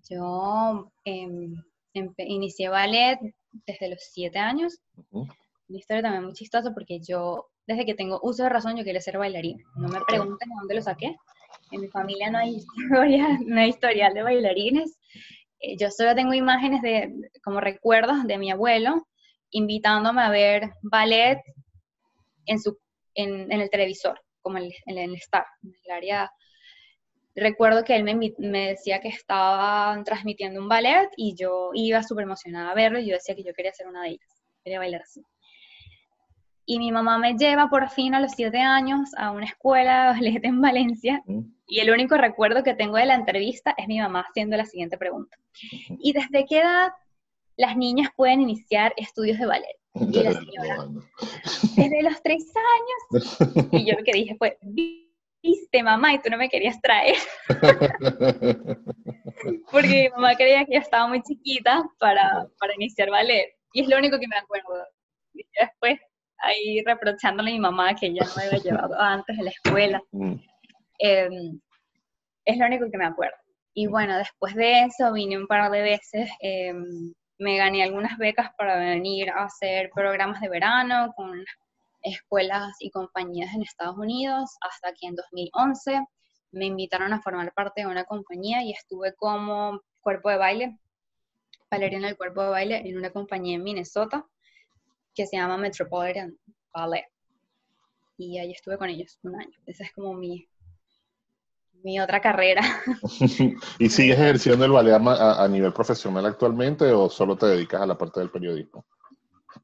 Yo 0.10 0.92
em, 1.04 1.62
inicié 2.18 2.70
ballet 2.70 3.20
desde 3.66 3.90
los 3.90 4.00
siete 4.02 4.40
años. 4.40 4.80
Mi 5.68 5.80
historia 5.80 6.04
también 6.04 6.24
muy 6.24 6.34
chistosa 6.34 6.74
porque 6.74 7.00
yo, 7.00 7.50
desde 7.68 7.86
que 7.86 7.94
tengo 7.94 8.20
uso 8.24 8.44
de 8.44 8.50
razón, 8.50 8.78
yo 8.78 8.84
quería 8.84 9.02
ser 9.02 9.18
bailarina. 9.18 9.64
No 9.76 9.90
me 9.90 10.00
pregunten 10.08 10.50
de 10.50 10.56
dónde 10.60 10.76
lo 10.76 10.82
saqué. 10.82 11.16
En 11.72 11.82
mi 11.82 11.88
familia 11.88 12.30
no 12.32 12.38
hay 12.38 12.56
historia, 12.78 13.40
no 13.46 13.60
hay 13.60 13.70
historial 13.70 14.14
de 14.14 14.24
bailarines. 14.24 14.98
Eh, 15.64 15.78
yo 15.78 15.90
solo 15.90 16.14
tengo 16.14 16.34
imágenes 16.34 16.82
de, 16.82 17.12
como 17.44 17.62
recuerdos 17.62 18.28
de 18.28 18.38
mi 18.38 18.52
abuelo 18.52 19.08
invitándome 19.50 20.22
a 20.22 20.30
ver 20.30 20.72
ballet 20.82 21.40
en, 22.46 22.60
su, 22.60 22.78
en, 23.16 23.52
el 23.52 23.70
televisor, 23.70 24.20
como 24.42 24.58
en, 24.58 24.72
el 24.86 25.16
Star, 25.16 25.46
en 25.64 25.74
el 25.86 25.92
área. 25.92 26.32
Recuerdo 27.36 27.84
que 27.84 27.96
él 27.96 28.04
me, 28.04 28.16
me 28.38 28.70
decía 28.70 29.00
que 29.00 29.08
estaban 29.08 30.04
transmitiendo 30.04 30.60
un 30.60 30.68
ballet 30.68 31.10
y 31.18 31.36
yo 31.36 31.72
iba 31.74 32.04
súper 32.04 32.24
emocionada 32.24 32.72
a 32.72 32.76
verlo 32.76 33.00
y 33.00 33.08
yo 33.08 33.16
decía 33.16 33.36
que 33.36 33.44
yo 33.44 33.54
quería 33.54 33.74
ser 33.74 33.88
una 33.88 34.04
de 34.04 34.10
ellas, 34.10 34.44
quería 34.64 34.80
bailar 34.80 35.02
así. 35.02 35.24
Y 36.66 36.80
mi 36.80 36.92
mamá 36.92 37.18
me 37.18 37.34
lleva 37.34 37.70
por 37.70 37.90
fin 37.90 38.16
a 38.16 38.22
los 38.22 38.32
siete 38.32 38.60
años 38.60 39.12
a 39.18 39.32
una 39.32 39.46
escuela 39.46 40.04
de 40.04 40.14
ballet 40.14 40.46
en 40.46 40.62
Valencia. 40.62 41.22
Mm. 41.26 41.42
Y 41.68 41.80
el 41.80 41.92
único 41.92 42.16
recuerdo 42.18 42.64
que 42.64 42.74
tengo 42.74 42.98
de 42.98 43.06
la 43.06 43.16
entrevista 43.16 43.74
es 43.78 43.88
mi 43.88 44.00
mamá 44.00 44.26
haciendo 44.28 44.56
la 44.56 44.66
siguiente 44.66 44.98
pregunta. 44.98 45.38
¿Y 46.00 46.14
desde 46.14 46.46
qué 46.46 46.60
edad 46.60 46.94
las 47.58 47.76
niñas 47.76 48.10
pueden 48.16 48.42
iniciar 48.42 48.94
estudios 48.98 49.40
de 49.40 49.46
ballet? 49.46 49.78
Y 49.96 50.24
la 50.24 50.34
señora, 50.34 50.88
desde 51.76 52.04
los 52.04 52.22
tres 52.24 52.52
años. 52.56 53.38
Y 53.72 53.86
yo 53.86 53.96
lo 53.98 54.04
que 54.04 54.14
dije 54.14 54.36
fue, 54.38 54.58
viste 54.62 55.84
mamá 55.84 56.14
y 56.14 56.22
tú 56.22 56.30
no 56.30 56.38
me 56.38 56.50
querías 56.50 56.80
traer. 56.82 57.16
Porque 59.72 59.88
mi 59.88 60.10
mamá 60.10 60.36
creía 60.36 60.66
que 60.66 60.76
yo 60.76 60.80
estaba 60.80 61.08
muy 61.08 61.22
chiquita 61.22 61.84
para, 62.00 62.48
para 62.60 62.74
iniciar 62.76 63.10
ballet. 63.10 63.54
Y 63.74 63.82
es 63.82 63.88
lo 63.88 63.98
único 63.98 64.20
que 64.20 64.28
me 64.28 64.38
acuerdo. 64.38 64.86
Y 65.34 65.46
después 65.60 66.00
ahí 66.44 66.84
reprochándole 66.86 67.52
a 67.52 67.54
mi 67.54 67.60
mamá 67.60 67.96
que 67.96 68.08
ella 68.08 68.26
no 68.26 68.32
me 68.36 68.44
había 68.44 68.60
llevado 68.60 68.96
antes 69.00 69.40
a 69.40 69.44
la 69.44 69.50
escuela. 69.50 70.02
Mm. 70.12 70.36
Em, 71.00 71.60
es 72.46 72.58
lo 72.58 72.66
único 72.66 72.92
que 72.92 72.98
me 72.98 73.06
acuerdo. 73.06 73.36
Y 73.74 73.88
bueno, 73.88 74.18
después 74.18 74.54
de 74.54 74.84
eso 74.84 75.12
vine 75.14 75.38
un 75.38 75.48
par 75.48 75.72
de 75.72 75.82
veces, 75.82 76.30
em, 76.42 77.14
me 77.40 77.58
gané 77.58 77.84
algunas 77.84 78.18
becas 78.18 78.52
para 78.58 78.78
venir 78.78 79.32
a 79.32 79.46
hacer 79.46 79.90
programas 79.96 80.40
de 80.42 80.50
verano 80.50 81.14
con 81.16 81.44
escuelas 82.04 82.76
y 82.80 82.92
compañías 82.92 83.54
en 83.56 83.64
Estados 83.64 83.98
Unidos, 83.98 84.52
hasta 84.62 84.92
que 84.92 85.08
en 85.08 85.16
2011 85.16 86.06
me 86.52 86.66
invitaron 86.66 87.14
a 87.14 87.22
formar 87.22 87.52
parte 87.54 87.82
de 87.82 87.88
una 87.88 88.04
compañía 88.04 88.62
y 88.62 88.72
estuve 88.72 89.16
como 89.16 89.82
cuerpo 90.02 90.30
de 90.30 90.38
baile, 90.38 90.78
bailarina 91.72 92.08
del 92.08 92.18
cuerpo 92.18 92.44
de 92.44 92.50
baile 92.50 92.78
en 92.88 92.98
una 92.98 93.10
compañía 93.10 93.56
en 93.56 93.64
Minnesota 93.64 94.28
que 95.14 95.28
se 95.28 95.38
llama 95.38 95.58
Metropolitan 95.58 96.38
Ballet. 96.74 97.06
Y 98.18 98.38
ahí 98.38 98.52
estuve 98.52 98.78
con 98.78 98.90
ellos 98.90 99.20
un 99.24 99.36
año. 99.36 99.58
Esa 99.66 99.84
es 99.84 99.94
como 99.94 100.14
mi, 100.14 100.48
mi 101.84 102.00
otra 102.00 102.22
carrera. 102.22 102.62
¿Y 103.80 103.90
sigues 103.90 104.18
ejerciendo 104.18 104.66
el 104.66 104.72
ballet 104.72 104.94
a, 104.94 105.48
nivel 105.48 105.74
profesional 105.74 106.26
actualmente 106.26 106.86
o 106.92 107.10
solo 107.10 107.36
te 107.36 107.48
dedicas 107.48 107.82
a 107.82 107.86
la 107.86 107.98
parte 107.98 108.20
del 108.20 108.32
periodismo? 108.32 108.86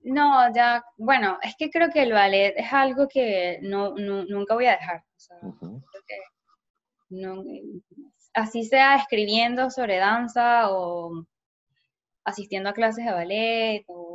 No, 0.03 0.53
ya, 0.53 0.83
bueno, 0.97 1.37
es 1.41 1.55
que 1.57 1.69
creo 1.69 1.89
que 1.89 2.03
el 2.03 2.13
ballet 2.13 2.53
es 2.55 2.71
algo 2.71 3.07
que 3.07 3.59
no, 3.61 3.95
nunca 3.95 4.53
voy 4.53 4.65
a 4.65 4.77
dejar. 4.77 5.03
así 8.33 8.63
sea 8.65 8.97
escribiendo 8.97 9.69
sobre 9.69 9.97
danza 9.97 10.71
o 10.71 11.25
asistiendo 12.23 12.69
a 12.69 12.73
clases 12.73 13.05
de 13.05 13.11
ballet 13.11 13.83
o 13.87 14.08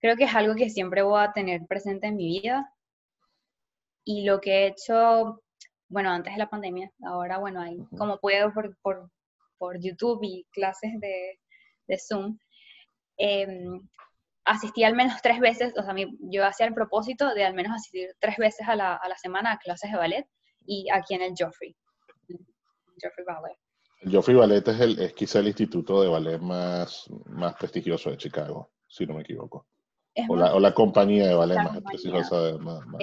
creo 0.00 0.16
que 0.16 0.24
es 0.24 0.34
algo 0.34 0.54
que 0.54 0.70
siempre 0.70 1.02
voy 1.02 1.20
a 1.22 1.32
tener 1.32 1.66
presente 1.66 2.08
en 2.08 2.16
mi 2.16 2.40
vida. 2.40 2.72
y 4.04 4.24
lo 4.24 4.40
que 4.40 4.50
he 4.50 4.66
hecho, 4.68 5.42
bueno, 5.88 6.10
antes 6.10 6.32
de 6.34 6.38
la 6.38 6.48
pandemia, 6.50 6.90
ahora, 7.04 7.38
bueno, 7.38 7.60
ahí 7.60 7.78
como 7.98 8.18
puedo 8.18 8.52
por, 8.52 8.76
por, 8.82 9.10
por, 9.58 9.78
YouTube 9.80 10.20
y 10.22 10.44
clases 10.52 10.92
de, 11.00 11.38
de 11.86 11.98
Zoom, 11.98 12.38
em, 13.18 13.88
asistí 14.44 14.84
al 14.84 14.94
menos 14.96 15.20
tres 15.22 15.38
veces, 15.40 15.72
o 15.76 15.82
sea, 15.82 15.94
yo 15.96 16.46
hacía 16.46 16.66
el 16.66 16.74
propósito 16.74 17.34
de 17.34 17.44
al 17.44 17.54
menos 17.54 17.72
asistir 17.72 18.08
tres 18.18 18.36
veces 18.38 18.66
a 18.68 18.74
la, 18.76 18.96
a 18.96 19.08
la 19.08 19.16
semana 19.16 19.52
a 19.52 19.58
clases 19.58 19.92
de 19.92 19.98
ballet 19.98 20.26
y 20.66 20.88
aquí 20.90 21.14
en 21.14 21.22
el 21.22 21.34
Joffrey, 21.38 21.76
Joffrey 23.02 23.24
Ballet. 23.26 23.58
Joffrey 24.10 24.36
Ballet 24.36 24.66
es, 24.66 24.80
el, 24.80 24.98
es 24.98 25.12
quizá 25.12 25.40
el 25.40 25.48
instituto 25.48 26.02
de 26.02 26.08
ballet 26.08 26.40
más, 26.40 27.06
más 27.26 27.54
prestigioso 27.56 28.10
de 28.10 28.16
Chicago, 28.16 28.72
si 28.88 29.06
no 29.06 29.14
me 29.14 29.22
equivoco. 29.22 29.66
O 30.28 30.36
la, 30.36 30.54
o 30.54 30.60
la, 30.60 30.72
compañía 30.72 31.28
de 31.28 31.34
más, 31.36 31.76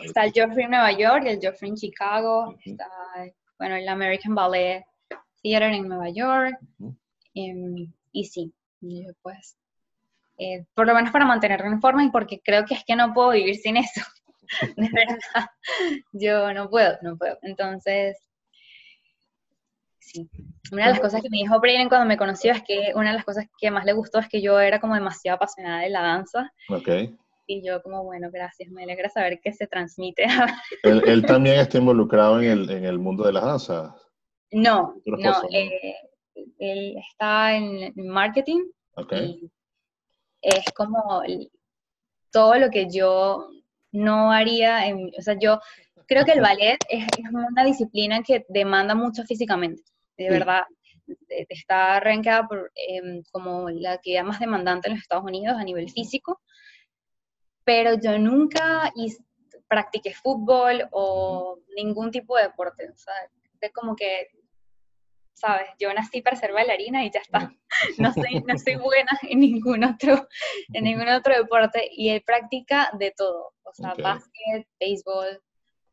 está 0.04 0.26
el 0.26 0.34
Joffrey 0.36 0.66
en 0.66 0.72
Nueva 0.72 0.92
York, 0.92 1.24
el 1.26 1.40
Joffrey 1.42 1.70
en 1.70 1.76
Chicago, 1.76 2.56
está, 2.64 2.88
bueno, 3.58 3.76
el 3.76 3.88
American 3.88 4.36
Ballet 4.36 4.86
Theater 5.42 5.74
en 5.74 5.88
Nueva 5.88 6.10
York, 6.10 6.58
em, 7.34 7.92
y 8.12 8.26
sí, 8.26 8.54
pues 9.22 9.58
eh, 10.38 10.66
por 10.74 10.86
lo 10.86 10.94
menos 10.94 11.12
para 11.12 11.26
mantenerme 11.26 11.70
en 11.70 11.82
forma 11.82 12.04
y 12.04 12.12
porque 12.12 12.40
creo 12.42 12.66
que 12.66 12.76
es 12.76 12.84
que 12.86 12.96
no 12.96 13.14
puedo 13.14 13.32
vivir 13.32 13.56
sin 13.56 13.78
eso. 13.78 14.02
de 14.78 14.90
verdad, 14.94 15.50
yo 16.14 16.54
no 16.54 16.70
puedo, 16.70 16.98
no 17.02 17.18
puedo. 17.18 17.38
Entonces, 17.42 18.18
sí. 20.08 20.30
Una 20.72 20.86
de 20.86 20.92
las 20.92 21.00
cosas 21.00 21.22
que 21.22 21.30
me 21.30 21.38
dijo 21.38 21.60
Braden 21.60 21.90
cuando 21.90 22.08
me 22.08 22.18
conoció 22.18 22.52
es 22.52 22.64
que 22.64 22.92
una 22.96 23.12
de 23.12 23.18
las 23.18 23.26
cosas 23.26 23.46
que 23.60 23.72
más 23.72 23.86
le 23.86 23.94
gustó 23.94 24.20
es 24.20 24.28
que 24.28 24.42
yo 24.42 24.60
era 24.60 24.80
como 24.80 24.96
demasiado 24.96 25.36
apasionada 25.36 25.82
de 25.82 25.90
la 25.90 26.02
danza. 26.02 26.52
Ok. 26.70 26.90
Y 27.46 27.66
yo 27.66 27.82
como, 27.82 28.04
bueno, 28.04 28.30
gracias, 28.32 28.70
me 28.72 28.84
alegra 28.84 29.10
saber 29.10 29.40
que 29.42 29.54
se 29.54 29.68
transmite. 29.68 30.26
¿Él, 30.84 31.26
también 31.26 31.60
está 31.60 31.78
involucrado 31.78 32.42
en 32.42 32.50
el, 32.50 32.70
en 32.70 32.86
el 32.86 33.00
mundo 33.00 33.26
de 33.26 33.34
las 33.34 33.44
danzas? 33.44 33.94
No, 34.52 34.96
no, 35.06 35.42
eh, 35.52 35.96
él 36.60 36.96
está 36.98 37.56
en 37.56 37.94
marketing. 37.96 38.66
Okay 38.96 39.50
es 40.42 40.72
como 40.74 41.22
todo 42.32 42.58
lo 42.58 42.70
que 42.70 42.90
yo 42.90 43.50
no 43.92 44.32
haría, 44.32 44.84
o 45.18 45.22
sea, 45.22 45.38
yo 45.40 45.60
creo 46.08 46.26
que 46.26 46.34
el 46.34 46.42
ballet 46.58 46.78
es, 46.90 47.06
una 47.32 47.64
disciplina 47.64 48.22
que 48.24 48.46
demanda 48.50 48.96
mucho 48.96 49.24
físicamente, 49.24 49.84
de 50.18 50.30
verdad. 50.30 50.64
Está 51.30 51.96
arrancada 51.96 52.48
por, 52.48 52.72
em, 52.76 53.24
como 53.32 53.70
la 53.70 53.94
actividad 53.94 54.24
más 54.24 54.40
demandante 54.40 54.88
en 54.88 54.96
los 54.96 55.02
Estados 55.02 55.24
Unidos 55.24 55.56
a 55.58 55.64
nivel 55.64 55.90
físico, 55.90 56.42
pero 57.64 57.94
yo 57.94 58.18
nunca 58.20 58.92
practiqué 59.68 60.14
fútbol 60.14 60.88
o 60.92 61.60
ningún 61.76 62.12
tipo 62.12 62.36
de 62.36 62.44
deporte. 62.44 62.90
O 62.90 62.98
sea, 62.98 63.14
es 63.62 63.72
como 63.72 63.96
que 63.96 64.28
¿sabes? 65.38 65.68
Yo 65.80 65.94
nací 65.94 66.22
para 66.22 66.36
ser 66.36 66.52
bailarina 66.52 67.06
y 67.06 67.12
ya 67.12 67.20
está. 67.20 67.54
No 68.00 68.12
soy, 68.12 68.42
no 68.48 68.58
soy 68.58 68.76
buena 68.84 69.12
en 69.22 69.40
ningún 69.40 69.84
otro, 69.84 70.28
en 70.74 70.84
ningún 70.84 71.10
otro 71.10 71.36
deporte. 71.36 71.88
Y 71.92 72.10
él 72.10 72.24
practica 72.26 72.90
de 72.98 73.14
todo, 73.16 73.54
o 73.64 73.74
sea, 73.74 73.94
básquet, 74.02 74.68
béisbol, 74.80 75.42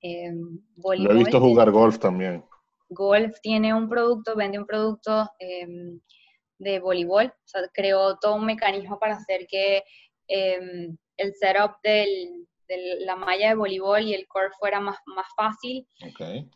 eh, 0.00 0.32
voleibol. 0.76 1.14
Lo 1.14 1.20
he 1.20 1.24
visto 1.24 1.40
jugar 1.40 1.70
golf 1.70 1.98
también. 1.98 2.42
Golf 2.88 3.40
tiene 3.40 3.74
un 3.74 3.88
producto, 3.88 4.36
vende 4.36 4.58
un 4.58 4.66
producto 4.66 5.28
em, 5.38 6.00
de 6.58 6.78
voleibol, 6.80 7.26
o 7.26 7.46
sea, 7.46 7.62
creó 7.72 8.16
todo 8.18 8.36
un 8.36 8.46
mecanismo 8.46 8.98
para 8.98 9.14
hacer 9.14 9.46
que 9.46 9.82
em, 10.28 10.96
el 11.16 11.34
setup 11.34 11.76
del, 11.82 12.46
de 12.68 12.96
la 13.00 13.16
malla 13.16 13.48
de 13.48 13.54
voleibol 13.54 14.02
y 14.02 14.14
el 14.14 14.26
core 14.26 14.50
fuera 14.58 14.80
más, 14.80 14.98
más 15.06 15.26
fácil. 15.36 15.86
Okay. 16.10 16.48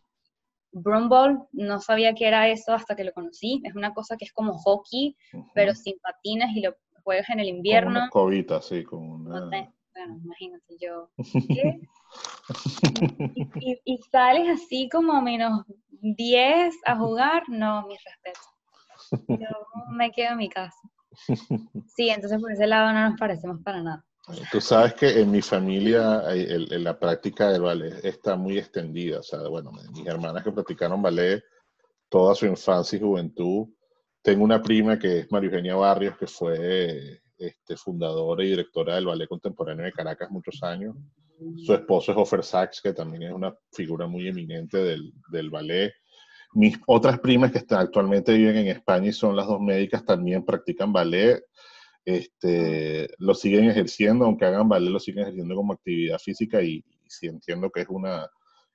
Brumball, 0.73 1.47
no 1.53 1.81
sabía 1.81 2.15
que 2.15 2.27
era 2.27 2.49
eso 2.49 2.73
hasta 2.73 2.95
que 2.95 3.05
lo 3.05 3.13
conocí. 3.13 3.61
Es 3.65 3.75
una 3.75 3.95
cosa 3.95 4.17
que 4.17 4.25
es 4.27 4.33
como 4.33 4.53
hockey, 4.59 5.17
pero 5.55 5.75
sin 5.75 5.99
patines 5.99 6.51
y 6.55 6.61
lo 6.61 6.77
juegas 7.03 7.29
en 7.31 7.41
el 7.41 7.49
invierno. 7.49 7.91
Una 7.91 8.11
sí, 8.61 8.85
una... 8.91 9.73
bueno, 9.99 10.19
imagínate 10.25 10.79
yo. 10.81 11.11
y, 13.35 13.79
y, 13.85 13.99
sales 14.11 14.49
así 14.49 14.89
como 14.89 15.21
menos 15.21 15.67
10 16.01 16.75
a 16.87 16.97
jugar, 16.97 17.43
no, 17.49 17.87
mi 17.87 17.97
respeto. 17.97 18.41
Yo 19.29 19.47
me 19.91 20.11
quedo 20.13 20.33
en 20.33 20.39
mi 20.39 20.49
casa. 20.49 20.79
Sí, 21.87 22.09
entonces 22.11 22.41
por 22.41 22.53
ese 22.53 22.67
lado 22.67 22.93
no 22.93 23.11
nos 23.11 23.19
parecemos 23.19 23.61
para 23.63 23.83
nada. 23.83 24.05
Tú 24.53 24.61
sabes 24.61 24.93
que 24.95 25.21
en 25.21 25.31
mi 25.31 25.41
familia 25.41 26.23
la 26.33 26.99
práctica 26.99 27.51
del 27.51 27.63
ballet 27.63 28.05
está 28.05 28.37
muy 28.37 28.59
extendida. 28.59 29.21
O 29.21 29.23
sea, 29.23 29.49
bueno, 29.49 29.73
mis 29.93 30.07
hermanas 30.07 30.45
que 30.45 30.53
practicaron 30.53 31.01
ballet 31.01 31.43
toda 32.09 32.35
su 32.35 32.47
infancia 32.47 32.97
y 32.97 33.01
juventud. 33.01 33.69
Tengo 34.23 34.45
una 34.45 34.61
prima 34.61 34.99
que 34.99 35.21
es 35.21 35.33
María 35.33 35.49
Eugenia 35.49 35.77
Barrios, 35.77 36.19
que 36.19 36.27
fue 36.27 37.23
este, 37.39 37.77
fundadora 37.77 38.45
y 38.45 38.51
directora 38.51 38.97
del 38.97 39.07
Ballet 39.07 39.29
Contemporáneo 39.29 39.85
de 39.85 39.93
Caracas 39.93 40.31
muchos 40.31 40.63
años. 40.63 40.97
Su 41.57 41.73
esposo 41.73 42.13
es 42.13 42.19
Offer 42.19 42.43
Sachs, 42.43 42.81
que 42.83 42.93
también 42.93 43.23
es 43.23 43.33
una 43.33 43.55
figura 43.73 44.07
muy 44.07 44.27
eminente 44.27 44.79
del, 44.79 45.13
del 45.31 45.51
ballet. 45.51 45.93
Mis 46.55 46.77
otras 46.87 47.21
primas 47.21 47.53
que 47.53 47.59
están, 47.59 47.81
actualmente 47.81 48.33
viven 48.33 48.57
en 48.57 48.69
España 48.69 49.09
y 49.09 49.13
son 49.13 49.37
las 49.37 49.47
dos 49.47 49.61
médicas, 49.61 50.05
también 50.05 50.45
practican 50.45 50.93
ballet 50.93 51.43
este, 52.09 53.07
lo 53.19 53.35
siguen 53.35 53.67
ejerciendo, 53.67 54.25
aunque 54.25 54.47
hagan 54.47 54.67
ballet, 54.67 54.91
lo 54.91 54.99
siguen 54.99 55.25
ejerciendo 55.25 55.55
como 55.55 55.75
actividad 55.75 56.19
física 56.19 56.63
y, 56.63 56.83
sí 57.07 57.27
entiendo 57.27 57.71
que 57.71 57.83
es 57.83 57.89
una, 57.91 58.27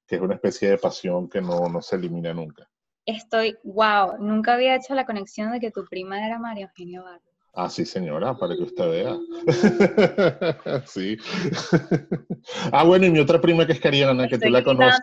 que 0.06 0.18
es 0.18 0.22
una 0.22 0.36
especie 0.36 0.70
de 0.70 0.78
pasión 0.78 1.28
que 1.28 1.42
no, 1.42 1.68
no 1.68 1.82
se 1.82 1.96
elimina 1.96 2.32
nunca. 2.32 2.70
Estoy, 3.08 3.58
wow, 3.64 4.18
nunca 4.20 4.54
había 4.54 4.76
hecho 4.76 4.94
la 4.94 5.06
conexión 5.06 5.52
de 5.52 5.60
que 5.60 5.72
tu 5.72 5.84
prima 5.86 6.24
era 6.24 6.38
María 6.38 6.66
Eugenia 6.66 7.02
Barrio. 7.02 7.33
Ah, 7.56 7.70
sí, 7.70 7.86
señora, 7.86 8.36
para 8.36 8.56
que 8.56 8.64
usted 8.64 8.90
vea. 8.90 9.16
sí. 10.88 11.18
ah, 12.72 12.84
bueno, 12.84 13.06
y 13.06 13.12
mi 13.12 13.20
otra 13.20 13.40
prima 13.40 13.68
que 13.68 13.74
es 13.74 13.80
Cariana, 13.80 14.28
que 14.28 14.40
tú 14.40 14.50
la 14.50 14.64
conoces. 14.64 15.00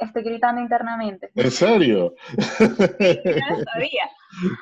estoy 0.00 0.22
gritando 0.22 0.60
internamente. 0.60 1.30
¿En 1.34 1.50
serio? 1.50 2.14
sí, 2.36 2.36
no 3.50 3.64
sabía. 3.72 4.10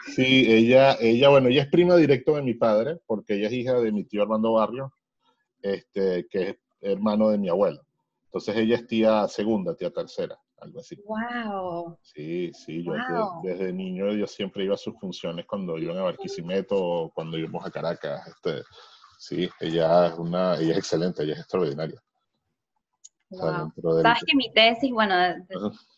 Sí, 0.07 0.47
ella, 0.51 0.97
ella, 1.01 1.29
bueno, 1.29 1.49
ella 1.49 1.63
es 1.63 1.69
prima 1.69 1.97
directo 1.97 2.35
de 2.35 2.43
mi 2.43 2.55
padre, 2.55 2.99
porque 3.07 3.35
ella 3.35 3.49
es 3.49 3.53
hija 3.53 3.75
de 3.75 3.93
mi 3.93 4.05
tío 4.05 4.23
Armando 4.23 4.55
Barrio, 4.55 4.95
este, 5.61 6.27
que 6.31 6.49
es 6.49 6.57
hermano 6.81 7.29
de 7.29 7.37
mi 7.37 7.51
abuelo. 7.51 7.83
Entonces 8.25 8.57
ella 8.57 8.77
es 8.77 8.87
tía 8.87 9.29
segunda, 9.29 9.77
tía 9.77 9.91
tercera 9.91 10.39
algo 10.61 10.81
así. 10.81 11.01
Wow. 11.05 11.99
Sí, 12.03 12.53
sí, 12.53 12.85
yo 12.85 12.93
desde, 13.43 13.73
niño 13.73 14.13
yo 14.13 14.27
siempre 14.27 14.65
iba 14.65 14.75
a 14.75 14.79
sus 14.79 14.99
funciones 14.99 15.47
cuando 15.47 15.79
iban 15.79 15.99
a 15.99 16.03
Barquisimeto 16.03 16.77
o 16.77 17.11
cuando 17.11 17.39
íbamos 17.39 17.65
a 17.65 17.71
Caracas. 17.71 18.27
Este, 18.27 18.63
sí, 19.19 19.49
ella 19.61 20.09
es 20.09 20.19
una, 20.19 20.57
ella 20.57 20.73
es 20.73 20.79
excelente, 20.79 21.23
ella 21.23 21.35
es 21.35 21.41
extraordinaria. 21.41 22.01
Sabes 23.31 24.23
que 24.27 24.37
mi 24.37 24.51
tesis, 24.53 24.91
bueno, 24.91 25.15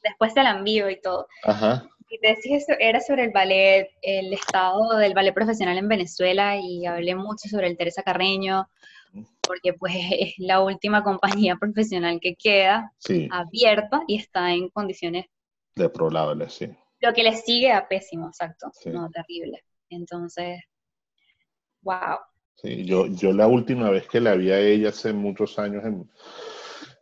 después 0.03 0.33
se 0.33 0.43
la 0.43 0.51
envío 0.51 0.91
y 0.91 1.01
todo. 1.01 1.29
Ajá. 1.45 1.89
Mi 2.11 2.19
tesis 2.19 2.67
era 2.81 3.01
sobre 3.01 3.25
el 3.25 3.31
ballet, 3.31 3.89
el 4.03 4.33
estado 4.33 4.97
del 4.97 5.15
ballet 5.15 5.33
profesional 5.33 5.79
en 5.79 5.87
Venezuela 5.87 6.57
y 6.57 6.85
hablé 6.87 7.15
mucho 7.15 7.49
sobre 7.49 7.69
el 7.69 7.77
Teresa 7.77 8.03
Carreño, 8.03 8.69
porque 9.51 9.73
pues 9.73 9.93
es 10.13 10.35
la 10.39 10.61
última 10.61 11.03
compañía 11.03 11.57
profesional 11.57 12.21
que 12.21 12.37
queda 12.37 12.93
abierta 13.33 14.03
y 14.07 14.15
está 14.17 14.53
en 14.53 14.69
condiciones 14.69 15.27
deplorables, 15.75 16.53
sí. 16.53 16.69
Lo 17.01 17.13
que 17.13 17.25
le 17.25 17.35
sigue 17.35 17.73
a 17.73 17.89
pésimo, 17.89 18.29
exacto, 18.29 18.71
no, 18.93 19.11
terrible. 19.11 19.65
Entonces, 19.89 20.61
wow. 21.83 22.19
Sí, 22.63 22.85
yo, 22.85 23.07
yo 23.09 23.33
la 23.33 23.49
última 23.49 23.91
vez 23.91 24.07
que 24.07 24.21
la 24.21 24.35
vi 24.35 24.53
a 24.53 24.61
ella 24.61 24.91
hace 24.91 25.13
muchos 25.13 25.59
años 25.59 25.85
en, 25.85 26.09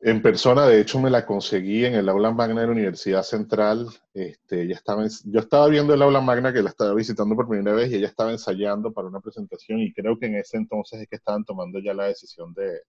en 0.00 0.22
persona, 0.22 0.66
de 0.66 0.80
hecho, 0.80 1.00
me 1.00 1.10
la 1.10 1.26
conseguí 1.26 1.84
en 1.84 1.94
el 1.94 2.08
aula 2.08 2.30
magna 2.30 2.60
de 2.60 2.66
la 2.68 2.72
Universidad 2.72 3.22
Central. 3.22 3.88
Este, 4.14 4.62
ella 4.62 4.74
estaba, 4.74 5.04
yo 5.24 5.40
estaba 5.40 5.66
viendo 5.68 5.92
el 5.92 6.02
aula 6.02 6.20
magna 6.20 6.52
que 6.52 6.62
la 6.62 6.70
estaba 6.70 6.94
visitando 6.94 7.34
por 7.34 7.48
primera 7.48 7.74
vez 7.74 7.90
y 7.90 7.96
ella 7.96 8.06
estaba 8.06 8.30
ensayando 8.30 8.92
para 8.92 9.08
una 9.08 9.20
presentación 9.20 9.80
y 9.80 9.92
creo 9.92 10.18
que 10.18 10.26
en 10.26 10.36
ese 10.36 10.56
entonces 10.56 11.00
es 11.00 11.08
que 11.08 11.16
estaban 11.16 11.44
tomando 11.44 11.80
ya 11.80 11.94
la 11.94 12.04
decisión 12.04 12.54
de, 12.54 12.82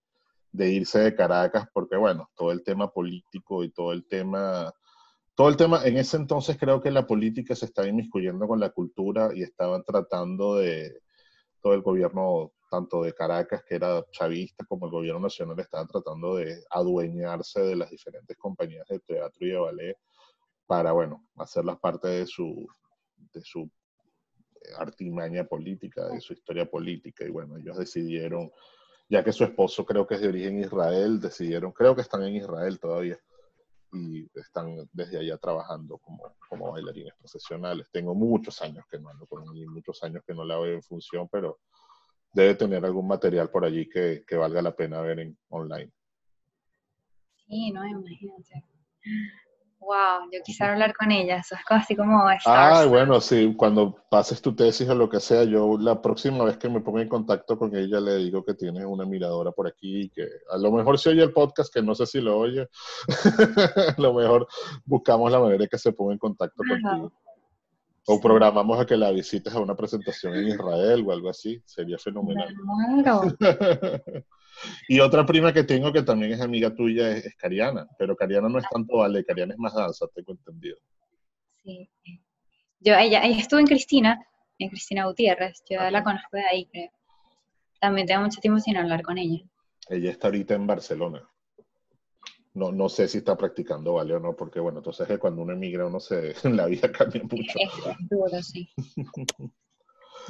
de 0.52 0.72
irse 0.72 1.00
de 1.00 1.15
Caracas 1.15 1.67
porque, 1.74 1.98
bueno, 1.98 2.30
todo 2.36 2.52
el 2.52 2.63
tema 2.63 2.91
político 2.91 3.63
y 3.63 3.72
todo 3.72 3.91
el 3.91 4.06
tema, 4.06 4.72
todo 5.36 5.50
el 5.50 5.58
tema, 5.58 5.84
en 5.86 5.98
ese 5.98 6.17
entonces 6.17 6.58
creo 6.60 6.82
que 6.82 6.91
la 6.91 7.08
política 7.08 7.56
se 7.56 7.65
estaba 7.65 7.88
inmiscuyendo 7.88 8.48
con 8.48 8.60
la 8.60 8.69
cultura 8.69 9.32
y 9.34 9.41
estaban 9.41 9.84
tratando 9.84 10.58
de, 10.58 11.02
todo 11.62 11.74
el 11.74 11.82
gobierno 11.82 12.52
tanto 12.69 13.03
de 13.03 13.13
Caracas, 13.13 13.63
que 13.67 13.75
era 13.75 14.03
chavista, 14.12 14.65
como 14.65 14.86
el 14.86 14.91
gobierno 14.91 15.21
nacional, 15.21 15.60
estaban 15.60 15.88
tratando 15.88 16.36
de 16.36 16.63
adueñarse 16.69 17.62
de 17.62 17.75
las 17.75 17.89
diferentes 17.89 18.38
compañías 18.38 18.88
de 18.88 18.99
teatro 18.99 19.45
y 19.45 19.49
de 19.49 19.58
ballet 19.58 19.97
para, 20.65 20.91
bueno, 20.91 21.25
hacerlas 21.38 21.79
parte 21.79 22.08
de 22.08 22.27
su, 22.27 22.67
de 23.34 23.41
su 23.41 23.69
artimaña 24.77 25.43
política, 25.43 26.08
de 26.10 26.21
su 26.21 26.34
historia 26.34 26.69
política. 26.69 27.25
Y 27.25 27.32
bueno, 27.32 27.58
ellos 27.58 27.77
decidieron, 27.77 28.51
ya 29.10 29.23
que 29.23 29.34
su 29.34 29.43
esposo 29.43 29.86
creo 29.86 30.05
que 30.05 30.15
es 30.15 30.21
de 30.21 30.27
origen 30.27 30.60
Israel, 30.60 31.19
decidieron, 31.19 31.71
creo 31.71 31.95
que 31.95 32.01
están 32.01 32.23
en 32.23 32.36
Israel 32.36 32.79
todavía, 32.79 33.19
y 33.91 34.29
están 34.39 34.88
desde 34.93 35.17
allá 35.17 35.38
trabajando 35.38 35.97
como, 35.97 36.36
como 36.47 36.71
bailarines 36.71 37.15
profesionales. 37.15 37.88
Tengo 37.91 38.13
muchos 38.13 38.62
años 38.62 38.86
que 38.89 38.99
no 38.99 39.10
ando 39.10 39.25
con 39.25 39.43
ella, 39.43 39.65
muchos 39.69 40.03
años 40.03 40.23
que 40.25 40.34
no 40.34 40.45
la 40.45 40.60
veo 40.60 40.75
en 40.75 40.84
función, 40.84 41.27
pero 41.32 41.60
debe 42.34 42.56
tener 42.56 42.84
algún 42.86 43.08
material 43.08 43.50
por 43.50 43.65
allí 43.65 43.89
que, 43.89 44.24
que 44.28 44.36
valga 44.36 44.62
la 44.62 44.76
pena 44.76 45.02
ver 45.02 45.20
en 45.20 45.38
online. 45.50 45.92
Sí, 47.48 47.72
no, 47.72 47.86
imagínate. 47.86 48.63
Wow, 49.80 50.30
yo 50.32 50.42
quisiera 50.44 50.74
hablar 50.74 50.94
con 50.94 51.10
ella, 51.10 51.38
eso 51.38 51.56
es 51.56 51.62
así 51.70 51.96
como... 51.96 52.22
Ah, 52.46 52.86
bueno, 52.88 53.22
sí, 53.22 53.56
cuando 53.58 53.96
pases 54.12 54.42
tu 54.42 54.54
tesis 54.54 54.88
o 54.89 54.94
lo 54.94 55.10
que 55.10 55.22
sea, 55.22 55.46
yo 55.46 55.78
la 55.80 56.02
próxima 56.02 56.44
vez 56.44 56.58
que 56.58 56.68
me 56.68 56.82
ponga 56.82 57.02
en 57.02 57.08
contacto 57.08 57.58
con 57.58 57.74
ella 57.74 58.02
le 58.02 58.18
digo 58.18 58.44
que 58.44 58.56
tienes 58.56 58.84
una 58.86 59.06
miradora 59.06 59.52
por 59.52 59.68
aquí, 59.68 60.10
que 60.10 60.28
a 60.52 60.58
lo 60.58 60.72
mejor 60.74 61.00
si 61.00 61.10
oye 61.10 61.24
el 61.24 61.32
podcast, 61.32 61.74
que 61.74 61.82
no 61.82 61.96
sé 61.96 62.06
si 62.06 62.20
lo 62.20 62.38
oye, 62.38 62.68
a 63.98 64.02
lo 64.02 64.13
mejor 64.13 64.48
buscamos 64.84 65.32
la 65.32 65.39
manera 65.39 65.60
de 65.60 65.70
que 65.70 65.78
se 65.78 65.94
ponga 65.94 66.12
en 66.13 66.20
contacto 66.20 66.62
contigo. 66.68 67.13
O 68.12 68.19
programamos 68.19 68.80
a 68.80 68.88
que 68.88 68.98
la 68.98 69.12
visites 69.12 69.54
a 69.54 69.60
una 69.60 69.76
presentación 69.76 70.36
en 70.36 70.48
Israel 70.48 71.04
o 71.06 71.12
algo 71.12 71.30
así, 71.30 71.62
sería 71.65 71.98
fenomenal. 71.98 72.56
Y 74.89 75.00
otra 75.00 75.26
prima 75.26 75.54
que 75.54 75.63
tengo 75.63 75.93
que 75.93 76.02
también 76.02 76.34
es 76.34 76.41
amiga 76.41 76.76
tuya 76.76 77.12
es, 77.12 77.34
Cariana, 77.38 77.88
pero 77.98 78.13
Cariana 78.15 78.50
no 78.50 78.60
es 78.60 78.65
tanto 78.69 78.98
ballet, 78.98 79.26
Cariana 79.26 79.54
es 79.54 79.60
más 79.60 79.74
danza, 79.74 80.06
tengo 80.13 80.34
entendido. 80.34 80.78
Sí. 81.63 81.89
Yo, 82.82 82.93
ella, 82.95 83.24
ella 83.24 83.38
estuvo 83.38 83.62
en 83.62 83.67
Cristina, 83.67 84.19
en 84.58 84.69
Cristina 84.69 85.06
Gutiérrez, 85.06 85.63
yo 85.69 85.89
la 85.89 86.04
conozco 86.04 86.36
de 86.36 86.43
ahí, 86.43 86.65
creo. 86.65 86.91
También 87.80 88.06
tengo 88.06 88.24
mucho 88.24 88.41
tiempo 88.41 88.60
sin 88.60 88.76
hablar 88.76 89.02
con 89.02 89.17
ella. 89.17 89.39
Ella 89.88 90.12
está 90.12 90.28
ahorita 90.28 90.56
en 90.56 90.67
Barcelona. 90.67 91.30
No, 92.60 92.74
no 92.74 92.89
sé 92.89 93.08
si 93.08 93.19
está 93.19 93.38
practicando 93.38 93.93
ballet 93.93 94.15
o 94.15 94.19
no, 94.19 94.36
porque 94.36 94.60
bueno, 94.60 94.80
entonces 94.80 95.08
que 95.08 95.17
cuando 95.17 95.43
uno 95.43 95.54
emigra, 95.54 95.86
uno 95.86 96.02
se, 96.02 96.34
la 96.50 96.65
vida 96.65 96.91
cambia 96.91 97.24
mucho. 97.24 97.54
Es, 97.56 97.69
duro, 98.10 98.43
sí. 98.43 98.69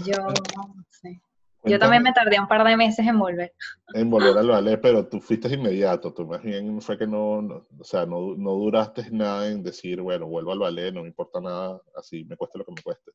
Yo, 0.05 0.15
no 0.17 0.85
sé. 0.87 1.19
Yo 1.63 1.79
también 1.79 2.03
me 2.03 2.13
tardé 2.13 2.39
un 2.39 2.47
par 2.47 2.65
de 2.65 2.77
meses 2.77 3.05
en 3.05 3.19
volver. 3.19 3.53
En 3.93 4.09
volver 4.09 4.37
al 4.37 4.47
ballet, 4.47 4.79
pero 4.79 5.07
tú 5.07 5.19
fuiste 5.19 5.53
inmediato. 5.53 6.13
Tú 6.13 6.25
más 6.25 6.41
bien 6.41 6.79
fue 6.81 6.97
que 6.97 7.05
no, 7.07 7.39
o 7.39 7.83
sea, 7.83 8.05
no, 8.05 8.35
no, 8.37 8.51
duraste 8.51 9.09
nada 9.11 9.49
en 9.49 9.63
decir, 9.63 9.99
bueno, 9.99 10.27
vuelvo 10.27 10.53
al 10.53 10.59
ballet, 10.59 10.93
no 10.93 11.01
me 11.01 11.09
importa 11.09 11.41
nada, 11.41 11.81
así 11.97 12.23
me 12.25 12.37
cueste 12.37 12.59
lo 12.59 12.65
que 12.65 12.71
me 12.71 12.81
cueste. 12.81 13.11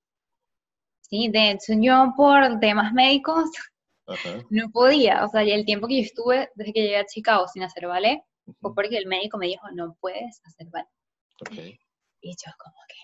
Sí, 1.00 1.28
de 1.28 1.52
hecho 1.52 1.72
yo 1.80 2.12
por 2.16 2.60
temas 2.60 2.92
médicos 2.92 3.48
no 4.50 4.70
podía. 4.72 5.24
O 5.24 5.28
sea, 5.28 5.42
el 5.42 5.64
tiempo 5.64 5.86
que 5.86 5.98
yo 5.98 6.02
estuve 6.02 6.50
desde 6.54 6.72
que 6.72 6.82
llegué 6.82 6.98
a 6.98 7.06
Chicago 7.06 7.46
sin 7.48 7.62
hacer 7.62 7.86
ballet 7.86 8.20
fue 8.60 8.74
porque 8.74 8.98
el 8.98 9.06
médico 9.06 9.38
me 9.38 9.46
dijo, 9.46 9.66
no 9.72 9.96
puedes 10.00 10.40
hacer 10.44 10.68
ballet. 10.70 10.88
Okay. 11.40 11.78
Y 12.20 12.30
yo 12.30 12.52
como 12.58 12.76
que 12.88 12.94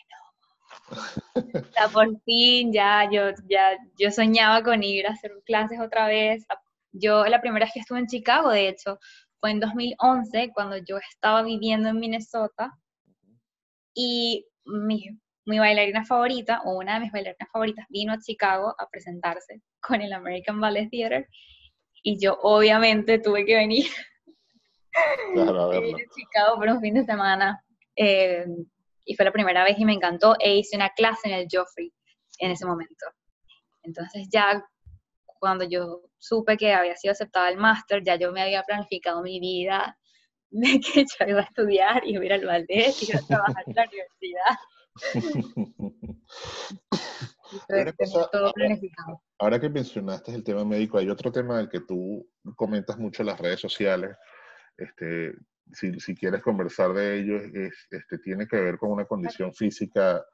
o 0.90 1.72
sea, 1.72 1.88
por 1.92 2.20
fin 2.22 2.72
ya 2.72 3.08
yo, 3.10 3.30
ya 3.48 3.76
yo 3.98 4.10
soñaba 4.10 4.62
con 4.62 4.82
ir 4.82 5.06
a 5.06 5.12
hacer 5.12 5.32
clases 5.44 5.80
otra 5.80 6.06
vez. 6.06 6.44
Yo 6.92 7.24
la 7.26 7.40
primera 7.40 7.66
vez 7.66 7.72
que 7.72 7.80
estuve 7.80 8.00
en 8.00 8.06
Chicago, 8.06 8.50
de 8.50 8.68
hecho, 8.68 8.98
fue 9.40 9.52
en 9.52 9.60
2011, 9.60 10.50
cuando 10.52 10.76
yo 10.76 10.98
estaba 10.98 11.42
viviendo 11.42 11.88
en 11.88 12.00
Minnesota. 12.00 12.72
Y 13.94 14.46
mi, 14.64 15.08
mi 15.44 15.58
bailarina 15.58 16.04
favorita, 16.04 16.62
o 16.64 16.78
una 16.78 16.94
de 16.94 17.00
mis 17.00 17.12
bailarinas 17.12 17.48
favoritas, 17.52 17.86
vino 17.88 18.12
a 18.12 18.20
Chicago 18.20 18.74
a 18.78 18.88
presentarse 18.88 19.62
con 19.80 20.00
el 20.00 20.12
American 20.12 20.60
Ballet 20.60 20.90
Theater. 20.90 21.28
Y 22.02 22.18
yo 22.18 22.38
obviamente 22.42 23.18
tuve 23.18 23.44
que 23.44 23.56
venir 23.56 23.86
claro, 25.34 25.72
a, 25.72 25.76
a 25.76 25.80
Chicago 26.16 26.56
por 26.56 26.68
un 26.68 26.80
fin 26.80 26.94
de 26.94 27.04
semana. 27.04 27.62
Eh, 27.96 28.46
y 29.04 29.14
fue 29.14 29.24
la 29.24 29.32
primera 29.32 29.64
vez 29.64 29.78
y 29.78 29.84
me 29.84 29.92
encantó 29.92 30.36
e 30.38 30.56
hice 30.56 30.76
una 30.76 30.90
clase 30.90 31.28
en 31.28 31.34
el 31.34 31.48
Joffrey 31.50 31.92
en 32.38 32.52
ese 32.52 32.66
momento. 32.66 33.06
Entonces 33.82 34.28
ya 34.30 34.64
cuando 35.24 35.64
yo 35.64 36.02
supe 36.18 36.56
que 36.56 36.72
había 36.72 36.96
sido 36.96 37.12
aceptada 37.12 37.48
el 37.48 37.56
máster, 37.56 38.02
ya 38.04 38.16
yo 38.16 38.30
me 38.30 38.42
había 38.42 38.62
planificado 38.62 39.22
mi 39.22 39.40
vida 39.40 39.98
de 40.50 40.80
que 40.80 41.04
yo 41.04 41.26
iba 41.26 41.40
a 41.40 41.44
estudiar, 41.44 42.06
y 42.06 42.10
iba 42.12 42.22
a 42.22 42.26
ir 42.26 42.32
al 42.32 42.44
ballet, 42.44 42.94
iba 43.08 43.18
a 43.18 43.26
trabajar 43.26 43.64
en 43.66 43.74
la 43.74 43.84
universidad. 43.84 44.58
todo 48.30 48.52
planificado. 48.52 49.22
Ahora 49.38 49.60
que 49.60 49.68
mencionaste 49.68 50.34
el 50.34 50.44
tema 50.44 50.64
médico, 50.64 50.98
hay 50.98 51.08
otro 51.08 51.32
tema 51.32 51.58
del 51.58 51.68
que 51.68 51.80
tú 51.80 52.28
comentas 52.56 52.98
mucho 52.98 53.22
en 53.22 53.26
las 53.26 53.40
redes 53.40 53.60
sociales, 53.60 54.16
este, 54.80 55.34
si, 55.72 56.14
quieres 56.14 56.42
conversar 56.42 56.92
de 56.92 57.20
ello, 57.20 57.36
este, 57.90 58.18
tiene 58.18 58.46
que 58.46 58.56
ver 58.56 58.78
con 58.78 58.90
una 58.90 59.04
condición 59.04 59.52
física. 59.54 60.24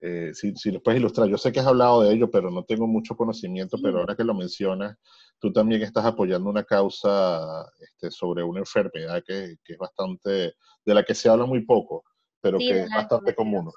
Eh, 0.00 0.30
si, 0.32 0.54
si 0.56 0.70
lo 0.70 0.82
puedes 0.82 0.98
ilustrar, 0.98 1.28
yo 1.28 1.36
sé 1.36 1.52
que 1.52 1.60
has 1.60 1.66
hablado 1.66 2.02
de 2.02 2.14
ello, 2.14 2.30
pero 2.30 2.50
no 2.50 2.64
tengo 2.64 2.86
mucho 2.86 3.14
conocimiento, 3.14 3.76
pero 3.82 3.98
ahora 3.98 4.16
que 4.16 4.24
lo 4.24 4.34
mencionas, 4.34 4.96
tú 5.38 5.52
también 5.52 5.82
estás 5.82 6.06
apoyando 6.06 6.48
una 6.48 6.64
causa 6.64 7.66
este, 7.78 8.10
sobre 8.10 8.42
una 8.42 8.60
enfermedad 8.60 9.22
que, 9.26 9.56
que, 9.62 9.74
es 9.74 9.78
bastante, 9.78 10.54
de 10.84 10.94
la 10.94 11.02
que 11.02 11.14
se 11.14 11.28
habla 11.28 11.44
muy 11.44 11.66
poco, 11.66 12.04
pero 12.40 12.56
que 12.58 12.82
es 12.82 12.90
bastante 12.90 13.34
común. 13.34 13.70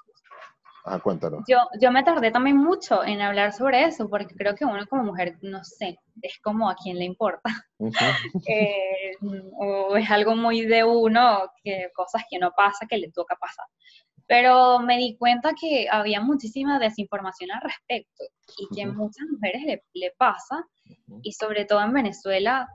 Ah, 0.86 1.00
cuéntanos. 1.00 1.44
Yo, 1.48 1.58
yo 1.80 1.90
me 1.90 2.02
tardé 2.02 2.30
también 2.30 2.58
mucho 2.58 3.02
en 3.02 3.22
hablar 3.22 3.54
sobre 3.54 3.84
eso, 3.84 4.10
porque 4.10 4.34
creo 4.34 4.54
que 4.54 4.66
uno 4.66 4.86
como 4.86 5.02
mujer, 5.02 5.38
no 5.40 5.64
sé, 5.64 5.98
es 6.20 6.38
como 6.42 6.68
a 6.68 6.76
quién 6.76 6.98
le 6.98 7.04
importa. 7.04 7.50
Eh, 8.46 9.12
o 9.58 9.96
es 9.96 10.10
algo 10.10 10.36
muy 10.36 10.64
de 10.66 10.84
uno, 10.84 11.50
que 11.62 11.90
cosas 11.94 12.22
que 12.30 12.38
no 12.38 12.52
pasa, 12.52 12.86
que 12.88 12.98
le 12.98 13.10
toca 13.10 13.36
pasar. 13.36 13.66
Pero 14.26 14.78
me 14.80 14.96
di 14.98 15.16
cuenta 15.16 15.52
que 15.58 15.86
había 15.90 16.20
muchísima 16.20 16.78
desinformación 16.78 17.50
al 17.50 17.62
respecto 17.62 18.24
y 18.58 18.74
que 18.74 18.82
a 18.82 18.88
muchas 18.88 19.26
mujeres 19.30 19.62
le, 19.62 19.84
le 19.94 20.12
pasa, 20.16 20.66
y 21.22 21.32
sobre 21.32 21.64
todo 21.64 21.82
en 21.82 21.92
Venezuela 21.92 22.68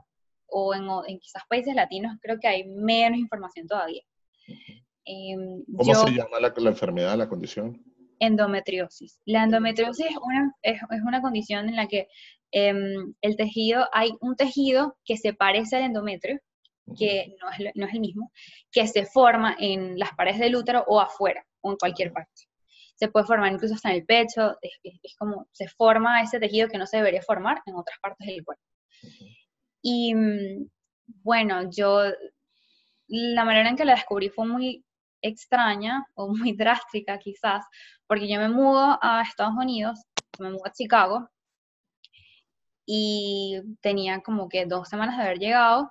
o 0.46 0.74
en, 0.74 0.86
en, 1.06 1.18
quizás 1.18 1.42
países 1.48 1.74
latinos, 1.74 2.16
creo 2.20 2.38
que 2.40 2.48
hay 2.48 2.68
menos 2.68 3.18
información 3.18 3.66
todavía. 3.66 4.02
Em, 5.04 5.64
¿Cómo 5.76 5.94
se 5.94 6.10
llama 6.12 6.40
la, 6.40 6.52
la 6.56 6.70
enfermedad, 6.70 7.16
la 7.16 7.28
condición? 7.28 7.82
Endometriosis. 8.20 9.18
La 9.24 9.42
endometriosis 9.42 10.06
es 10.06 10.16
una, 10.16 10.54
es, 10.62 10.80
una 11.04 11.20
condición 11.20 11.68
en 11.68 11.76
la 11.76 11.88
que 11.88 12.08
em, 12.52 13.14
el 13.20 13.36
tejido, 13.36 13.88
hay 13.92 14.12
un 14.20 14.36
tejido 14.36 14.96
que 15.04 15.16
se 15.16 15.32
parece 15.34 15.76
al 15.76 15.84
endometrio, 15.84 16.38
que 16.98 17.34
no 17.40 17.50
es, 17.50 17.74
no 17.74 17.86
es, 17.86 17.94
el 17.94 18.00
mismo, 18.00 18.30
que 18.70 18.86
se 18.86 19.06
forma 19.06 19.56
en 19.58 19.98
las 19.98 20.14
paredes 20.14 20.40
del 20.40 20.56
útero 20.56 20.84
o 20.86 21.00
afuera, 21.00 21.44
o 21.62 21.72
en 21.72 21.76
cualquier 21.76 22.12
parte. 22.12 22.42
Se 22.94 23.08
puede 23.08 23.26
formar 23.26 23.52
incluso 23.52 23.74
hasta 23.74 23.90
en 23.90 23.96
el 23.96 24.04
pecho, 24.04 24.56
es, 24.60 24.72
es 24.82 25.16
como 25.16 25.48
se 25.52 25.68
forma 25.68 26.22
ese 26.22 26.38
tejido 26.38 26.68
que 26.68 26.78
no 26.78 26.86
se 26.86 26.98
debería 26.98 27.22
formar 27.22 27.62
en 27.66 27.74
otras 27.74 27.98
partes 28.00 28.26
del 28.26 28.44
cuerpo. 28.44 28.62
Y 29.82 30.14
mm, 30.14 30.68
bueno, 31.22 31.70
yo, 31.70 32.02
la 33.08 33.44
manera 33.44 33.70
en 33.70 33.76
que 33.76 33.84
la 33.84 33.94
descubrí 33.94 34.28
fue 34.28 34.46
muy 34.46 34.84
extraña 35.22 36.06
o 36.14 36.28
muy 36.36 36.52
drástica 36.52 37.18
quizás, 37.18 37.64
porque 38.06 38.28
yo 38.28 38.40
me 38.40 38.48
mudo 38.48 38.98
a 39.02 39.22
Estados 39.22 39.54
Unidos, 39.56 40.00
me 40.38 40.50
mudo 40.50 40.66
a 40.66 40.72
Chicago 40.72 41.28
y 42.86 43.60
tenía 43.80 44.20
como 44.20 44.48
que 44.48 44.66
dos 44.66 44.88
semanas 44.88 45.16
de 45.16 45.22
haber 45.22 45.38
llegado 45.38 45.90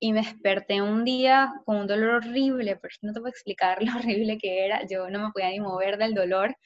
y 0.00 0.12
me 0.12 0.22
desperté 0.22 0.82
un 0.82 1.04
día 1.04 1.52
con 1.66 1.76
un 1.76 1.86
dolor 1.86 2.16
horrible, 2.16 2.76
pero 2.76 2.94
no 3.02 3.12
te 3.12 3.20
puedo 3.20 3.30
explicar 3.30 3.78
lo 3.82 3.92
horrible 3.96 4.38
que 4.38 4.64
era, 4.64 4.86
yo 4.86 5.10
no 5.10 5.20
me 5.20 5.32
podía 5.32 5.50
ni 5.50 5.60
mover 5.60 5.98
del 5.98 6.14
dolor, 6.14 6.56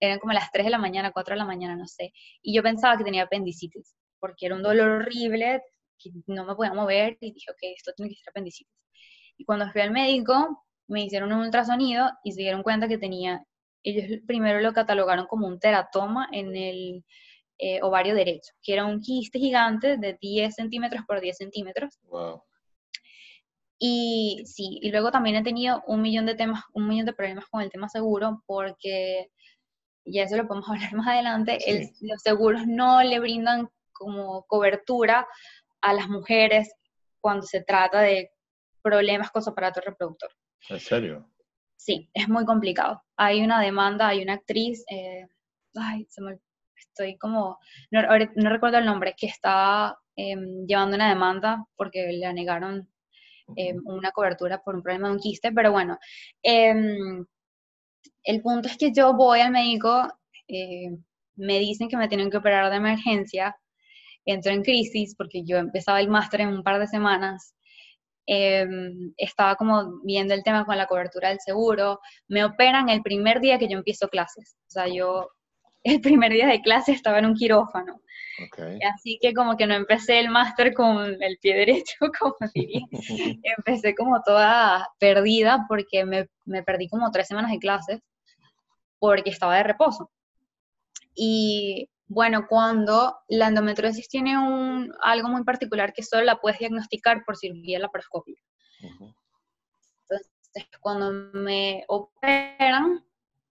eran 0.00 0.18
como 0.18 0.32
las 0.32 0.50
3 0.52 0.66
de 0.66 0.70
la 0.70 0.78
mañana, 0.78 1.12
4 1.12 1.34
de 1.34 1.38
la 1.38 1.44
mañana, 1.44 1.76
no 1.76 1.86
sé, 1.86 2.12
y 2.42 2.54
yo 2.54 2.62
pensaba 2.62 2.98
que 2.98 3.04
tenía 3.04 3.24
apendicitis, 3.24 3.96
porque 4.20 4.46
era 4.46 4.56
un 4.56 4.62
dolor 4.62 5.02
horrible, 5.02 5.62
que 5.98 6.10
no 6.26 6.44
me 6.44 6.54
podía 6.54 6.72
mover 6.74 7.16
y 7.20 7.32
dije, 7.32 7.50
ok, 7.50 7.58
esto 7.76 7.92
tiene 7.96 8.10
que 8.10 8.16
ser 8.16 8.30
apendicitis. 8.30 8.72
Y 9.36 9.44
cuando 9.44 9.70
fui 9.70 9.80
al 9.80 9.90
médico, 9.90 10.66
me 10.88 11.04
hicieron 11.04 11.32
un 11.32 11.40
ultrasonido 11.40 12.10
y 12.24 12.32
se 12.32 12.42
dieron 12.42 12.62
cuenta 12.62 12.88
que 12.88 12.98
tenía, 12.98 13.44
ellos 13.82 14.20
primero 14.26 14.60
lo 14.60 14.72
catalogaron 14.72 15.26
como 15.26 15.46
un 15.46 15.60
teratoma 15.60 16.28
en 16.32 16.56
el 16.56 17.04
eh, 17.58 17.80
ovario 17.82 18.14
derecho, 18.14 18.52
que 18.62 18.72
era 18.72 18.86
un 18.86 19.00
quiste 19.00 19.38
gigante 19.38 19.96
de 19.96 20.18
10 20.20 20.54
centímetros 20.54 21.04
por 21.06 21.20
10 21.20 21.36
centímetros. 21.36 21.98
Wow. 22.04 22.42
Y 23.78 24.42
sí, 24.46 24.78
y 24.82 24.90
luego 24.90 25.10
también 25.10 25.36
he 25.36 25.42
tenido 25.42 25.84
un 25.86 26.02
millón 26.02 26.26
de 26.26 26.34
temas, 26.34 26.64
un 26.72 26.88
millón 26.88 27.06
de 27.06 27.12
problemas 27.12 27.46
con 27.46 27.60
el 27.60 27.70
tema 27.70 27.88
seguro, 27.88 28.42
porque 28.46 29.30
ya 30.04 30.24
eso 30.24 30.36
lo 30.36 30.48
podemos 30.48 30.68
hablar 30.70 30.94
más 30.94 31.08
adelante, 31.08 31.58
los 32.00 32.22
seguros 32.22 32.66
no 32.66 33.02
le 33.02 33.20
brindan 33.20 33.68
como 33.92 34.44
cobertura 34.46 35.26
a 35.80 35.92
las 35.92 36.08
mujeres 36.08 36.72
cuando 37.20 37.46
se 37.46 37.62
trata 37.62 38.00
de 38.00 38.30
problemas 38.82 39.30
con 39.30 39.42
su 39.42 39.50
aparato 39.50 39.80
reproductor. 39.80 40.30
¿En 40.68 40.80
serio? 40.80 41.28
Sí, 41.76 42.10
es 42.12 42.28
muy 42.28 42.44
complicado. 42.44 43.02
Hay 43.16 43.40
una 43.40 43.60
demanda, 43.60 44.08
hay 44.08 44.22
una 44.22 44.34
actriz, 44.34 44.84
eh, 44.90 45.26
ay, 45.74 46.06
se 46.08 46.20
me, 46.20 46.38
estoy 46.76 47.16
como, 47.18 47.58
no, 47.90 48.02
no, 48.36 48.50
recuerdo 48.50 48.78
el 48.78 48.84
nombre, 48.86 49.14
que 49.16 49.26
está 49.26 49.96
em, 50.16 50.66
llevando 50.66 50.96
una 50.96 51.08
demanda 51.08 51.64
porque 51.76 52.12
le 52.12 52.32
negaron 52.32 52.88
eh, 53.56 53.74
una 53.84 54.10
cobertura 54.10 54.60
por 54.62 54.74
un 54.74 54.82
problema 54.82 55.08
de 55.08 55.14
un 55.14 55.20
quiste, 55.20 55.52
pero 55.52 55.72
bueno, 55.72 55.98
em, 56.42 57.24
el 58.24 58.42
punto 58.42 58.68
es 58.68 58.76
que 58.76 58.92
yo 58.92 59.14
voy 59.14 59.40
al 59.40 59.52
médico, 59.52 60.08
eh, 60.48 60.90
me 61.36 61.58
dicen 61.58 61.88
que 61.88 61.96
me 61.96 62.08
tienen 62.08 62.30
que 62.30 62.36
operar 62.38 62.70
de 62.70 62.76
emergencia, 62.76 63.56
entro 64.26 64.52
en 64.52 64.62
crisis 64.62 65.14
porque 65.16 65.44
yo 65.44 65.56
empezaba 65.56 66.00
el 66.00 66.08
máster 66.08 66.42
en 66.42 66.48
un 66.48 66.62
par 66.62 66.78
de 66.78 66.86
semanas, 66.86 67.54
em, 68.28 69.12
estaba 69.16 69.56
como 69.56 70.00
viendo 70.04 70.34
el 70.34 70.42
tema 70.42 70.66
con 70.66 70.76
la 70.76 70.86
cobertura 70.86 71.30
del 71.30 71.40
seguro, 71.40 71.98
me 72.28 72.44
operan 72.44 72.90
el 72.90 73.02
primer 73.02 73.40
día 73.40 73.58
que 73.58 73.68
yo 73.68 73.78
empiezo 73.78 74.08
clases, 74.08 74.56
o 74.68 74.70
sea, 74.70 74.86
yo 74.86 75.30
el 75.82 76.00
primer 76.00 76.32
día 76.32 76.46
de 76.46 76.60
clase 76.60 76.92
estaba 76.92 77.18
en 77.18 77.26
un 77.26 77.34
quirófano. 77.34 78.00
Así 78.94 79.18
que 79.20 79.34
como 79.34 79.56
que 79.56 79.66
no 79.66 79.74
empecé 79.74 80.20
el 80.20 80.28
máster 80.28 80.72
con 80.72 81.20
el 81.20 81.38
pie 81.40 81.56
derecho, 81.56 81.96
como 82.20 82.36
diría. 82.54 82.86
empecé 83.56 83.94
como 83.94 84.22
toda 84.22 84.88
perdida 85.00 85.64
porque 85.68 86.04
me, 86.04 86.28
me, 86.44 86.62
perdí 86.62 86.88
como 86.88 87.10
tres 87.10 87.26
semanas 87.26 87.50
de 87.50 87.58
clases 87.58 88.00
porque 89.00 89.30
estaba 89.30 89.56
de 89.56 89.64
reposo. 89.64 90.10
Y 91.14 91.88
bueno, 92.08 92.46
cuando 92.48 93.18
la 93.28 93.48
endometriosis 93.48 94.08
tiene 94.08 94.38
un, 94.38 94.94
algo 95.02 95.28
muy 95.28 95.44
particular 95.44 95.92
que 95.92 96.02
solo 96.02 96.24
la 96.24 96.40
puedes 96.40 96.58
diagnosticar 96.58 97.22
por 97.24 97.36
cirugía 97.36 97.78
laparoscópica. 97.78 98.42
Entonces, 98.80 100.30
cuando 100.80 101.12
me 101.38 101.84
operan, 101.86 103.04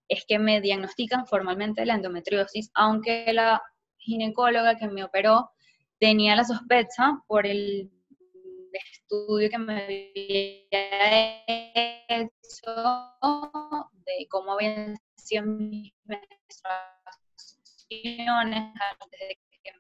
es 0.08 0.26
que 0.28 0.40
me 0.40 0.60
diagnostican 0.60 1.28
formalmente 1.28 1.86
la 1.86 1.96
endometriosis, 1.96 2.72
aunque 2.74 3.32
la 3.32 3.62
ginecóloga 3.98 4.76
que 4.76 4.88
me 4.88 5.04
operó 5.04 5.52
tenía 6.00 6.36
la 6.36 6.44
sospecha 6.44 7.22
por 7.28 7.46
el 7.46 7.92
estudio 8.72 9.50
que 9.50 9.58
me 9.58 9.84
había 9.84 10.08
hecho 12.08 12.72
de 14.06 14.28
cómo 14.30 14.54
habían 14.54 14.96
sido 15.16 15.46
mis 15.46 15.94
menstruaciones 16.06 16.97
antes 17.90 19.20
de 19.20 19.38
que 19.64 19.72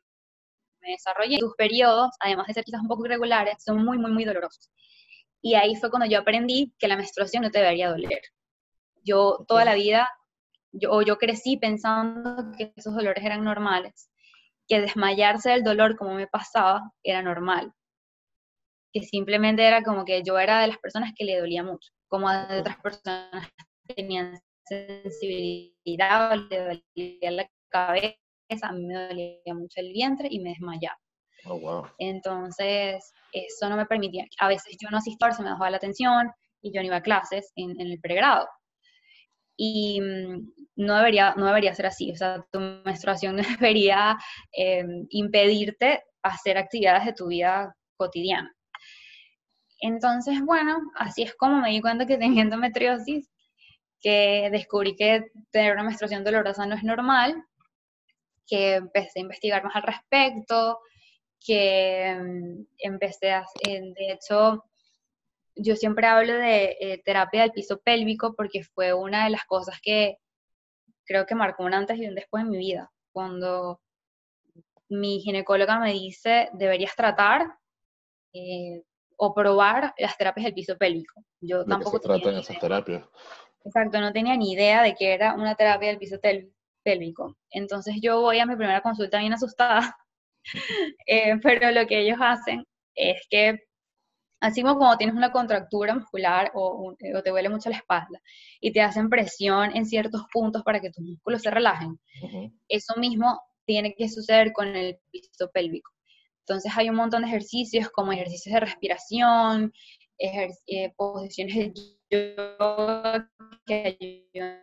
me 0.81 0.91
desarrollé. 0.91 1.39
Sus 1.39 1.55
periodos, 1.55 2.11
además 2.19 2.47
de 2.47 2.53
ser 2.53 2.63
quizás 2.63 2.81
un 2.81 2.87
poco 2.87 3.05
irregulares, 3.05 3.55
son 3.63 3.83
muy, 3.83 3.97
muy, 3.97 4.11
muy 4.11 4.25
dolorosos. 4.25 4.71
Y 5.41 5.55
ahí 5.55 5.75
fue 5.75 5.89
cuando 5.89 6.07
yo 6.07 6.19
aprendí 6.19 6.73
que 6.79 6.87
la 6.87 6.97
menstruación 6.97 7.43
no 7.43 7.51
te 7.51 7.59
debería 7.59 7.89
doler. 7.89 8.21
Yo 9.03 9.45
toda 9.47 9.65
la 9.65 9.75
vida, 9.75 10.09
yo, 10.71 11.01
yo 11.01 11.17
crecí 11.17 11.57
pensando 11.57 12.51
que 12.57 12.73
esos 12.75 12.95
dolores 12.95 13.23
eran 13.23 13.43
normales 13.43 14.09
que 14.67 14.81
desmayarse 14.81 15.49
del 15.51 15.63
dolor 15.63 15.95
como 15.95 16.13
me 16.13 16.27
pasaba 16.27 16.91
era 17.03 17.21
normal. 17.21 17.73
Que 18.91 19.01
simplemente 19.03 19.65
era 19.65 19.83
como 19.83 20.05
que 20.05 20.23
yo 20.23 20.37
era 20.39 20.61
de 20.61 20.67
las 20.67 20.77
personas 20.77 21.13
que 21.15 21.25
le 21.25 21.39
dolía 21.39 21.63
mucho, 21.63 21.91
como 22.07 22.29
de 22.31 22.59
otras 22.59 22.77
personas 22.81 23.47
que 23.87 23.93
tenían 23.95 24.39
sensibilidad, 24.65 26.35
le 26.49 26.79
dolía 26.95 27.31
la 27.31 27.49
cabeza, 27.69 28.15
a 28.63 28.71
mí 28.71 28.85
me 28.85 29.07
dolía 29.07 29.53
mucho 29.53 29.81
el 29.81 29.91
vientre 29.93 30.27
y 30.31 30.39
me 30.39 30.49
desmayaba. 30.49 30.97
Oh, 31.45 31.59
wow. 31.59 31.87
Entonces, 31.99 33.13
eso 33.31 33.69
no 33.69 33.77
me 33.77 33.85
permitía. 33.85 34.25
A 34.39 34.47
veces 34.47 34.75
yo 34.81 34.89
no 34.89 34.97
asistía, 34.97 35.31
se 35.31 35.43
me 35.43 35.49
bajaba 35.49 35.69
la 35.69 35.77
atención 35.77 36.31
y 36.61 36.73
yo 36.73 36.81
no 36.81 36.87
iba 36.87 36.97
a 36.97 37.01
clases 37.01 37.51
en, 37.55 37.79
en 37.79 37.87
el 37.87 37.99
pregrado 37.99 38.47
y 39.57 39.99
mm, 39.99 40.53
no 40.77 40.95
debería, 40.97 41.33
no 41.35 41.47
debería 41.47 41.73
ser 41.73 41.87
así, 41.87 42.11
o 42.11 42.15
sea, 42.15 42.45
tu 42.51 42.59
menstruación 42.59 43.37
debería 43.59 44.17
em, 44.53 45.07
impedirte 45.09 46.03
hacer 46.21 46.57
actividades 46.57 47.05
de 47.05 47.13
tu 47.13 47.27
vida 47.27 47.75
cotidiana. 47.97 48.53
Entonces, 49.79 50.41
bueno, 50.43 50.79
así 50.95 51.23
es 51.23 51.35
como 51.35 51.61
me 51.61 51.69
di 51.69 51.81
cuenta 51.81 52.05
que 52.05 52.17
tenía 52.17 52.43
endometriosis, 52.43 53.29
que 53.99 54.49
descubrí 54.51 54.95
que 54.95 55.25
tener 55.51 55.73
una 55.73 55.83
menstruación 55.83 56.23
dolorosa 56.23 56.65
no 56.65 56.75
es 56.75 56.83
normal, 56.83 57.43
que 58.47 58.75
empecé 58.75 59.19
a 59.19 59.21
investigar 59.21 59.63
más 59.63 59.75
al 59.75 59.83
respecto, 59.83 60.79
que 61.39 62.07
em, 62.07 62.65
empecé 62.77 63.31
a, 63.31 63.45
de 63.63 64.11
hecho, 64.11 64.63
yo 65.55 65.75
siempre 65.75 66.07
hablo 66.07 66.33
de 66.33 66.77
eh, 66.79 67.01
terapia 67.03 67.41
del 67.41 67.51
piso 67.51 67.79
pélvico 67.79 68.35
porque 68.35 68.63
fue 68.63 68.93
una 68.93 69.25
de 69.25 69.31
las 69.31 69.45
cosas 69.45 69.79
que 69.81 70.17
creo 71.05 71.25
que 71.25 71.35
marcó 71.35 71.63
un 71.63 71.73
antes 71.73 71.97
y 71.97 72.07
un 72.07 72.15
después 72.15 72.43
en 72.43 72.49
mi 72.49 72.57
vida. 72.57 72.91
Cuando 73.11 73.81
mi 74.89 75.19
ginecóloga 75.19 75.79
me 75.79 75.93
dice, 75.93 76.49
deberías 76.53 76.95
tratar 76.95 77.47
eh, 78.33 78.83
o 79.17 79.33
probar 79.33 79.93
las 79.97 80.17
terapias 80.17 80.45
del 80.45 80.53
piso 80.53 80.77
pélvico. 80.77 81.23
Yo 81.41 81.65
tampoco... 81.65 81.97
se 81.97 82.03
tratan 82.07 82.35
esas 82.35 82.59
terapias? 82.59 83.03
Exacto, 83.65 83.99
no 83.99 84.13
tenía 84.13 84.37
ni 84.37 84.53
idea 84.53 84.83
de 84.83 84.95
que 84.95 85.13
era 85.13 85.33
una 85.33 85.55
terapia 85.55 85.89
del 85.89 85.97
piso 85.97 86.19
pélvico. 86.87 87.35
Entonces 87.51 87.95
yo 88.01 88.21
voy 88.21 88.39
a 88.39 88.45
mi 88.45 88.55
primera 88.55 88.81
consulta 88.81 89.19
bien 89.19 89.33
asustada, 89.33 89.93
eh, 91.07 91.37
pero 91.43 91.71
lo 91.71 91.85
que 91.85 91.99
ellos 91.99 92.17
hacen 92.21 92.63
es 92.95 93.17
que 93.29 93.59
Así 94.39 94.61
como 94.61 94.77
cuando 94.77 94.97
tienes 94.97 95.15
una 95.15 95.31
contractura 95.31 95.95
muscular 95.95 96.51
o, 96.53 96.95
te 96.99 97.29
duele 97.31 97.49
mucho 97.49 97.71
la 97.71 97.77
espalda 97.77 98.21
y 98.61 98.71
te 98.71 98.81
hacen 98.81 99.09
presión 99.09 99.75
en 99.75 99.85
ciertos 99.85 100.25
puntos 100.31 100.61
para 100.63 100.79
que 100.79 100.91
tus 100.91 101.03
músculos 101.03 101.41
se 101.41 101.49
relajen, 101.49 101.99
eso 102.67 102.93
mismo 102.97 103.41
tiene 103.65 103.95
que 103.95 104.07
suceder 104.07 104.53
con 104.53 104.67
el 104.75 104.99
piso 105.09 105.49
pélvico. 105.51 105.91
Entonces 106.41 106.71
hay 106.75 106.87
un 106.89 106.97
montón 106.97 107.23
de 107.23 107.29
ejercicios 107.29 107.89
como 107.89 108.11
ejercicios 108.11 108.53
de 108.53 108.59
respiración, 108.59 109.73
eh, 110.19 110.93
posiciones 110.95 111.55
de 111.55 111.73
yoga 112.47 113.29
que 113.65 114.23
ayudan 114.35 114.61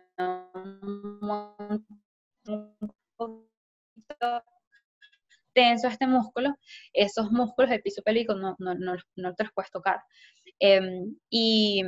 un 0.81 1.85
poquito 3.15 4.43
tenso 5.53 5.87
este 5.87 6.05
músculo, 6.05 6.55
esos 6.93 7.31
músculos 7.31 7.71
del 7.71 7.81
piso 7.81 8.01
pélvico 8.03 8.35
no, 8.35 8.55
no, 8.59 8.75
no, 9.15 9.33
te 9.33 9.43
los 9.43 9.53
puedes 9.53 9.71
tocar. 9.71 10.01
Em, 10.59 11.15
y 11.29 11.81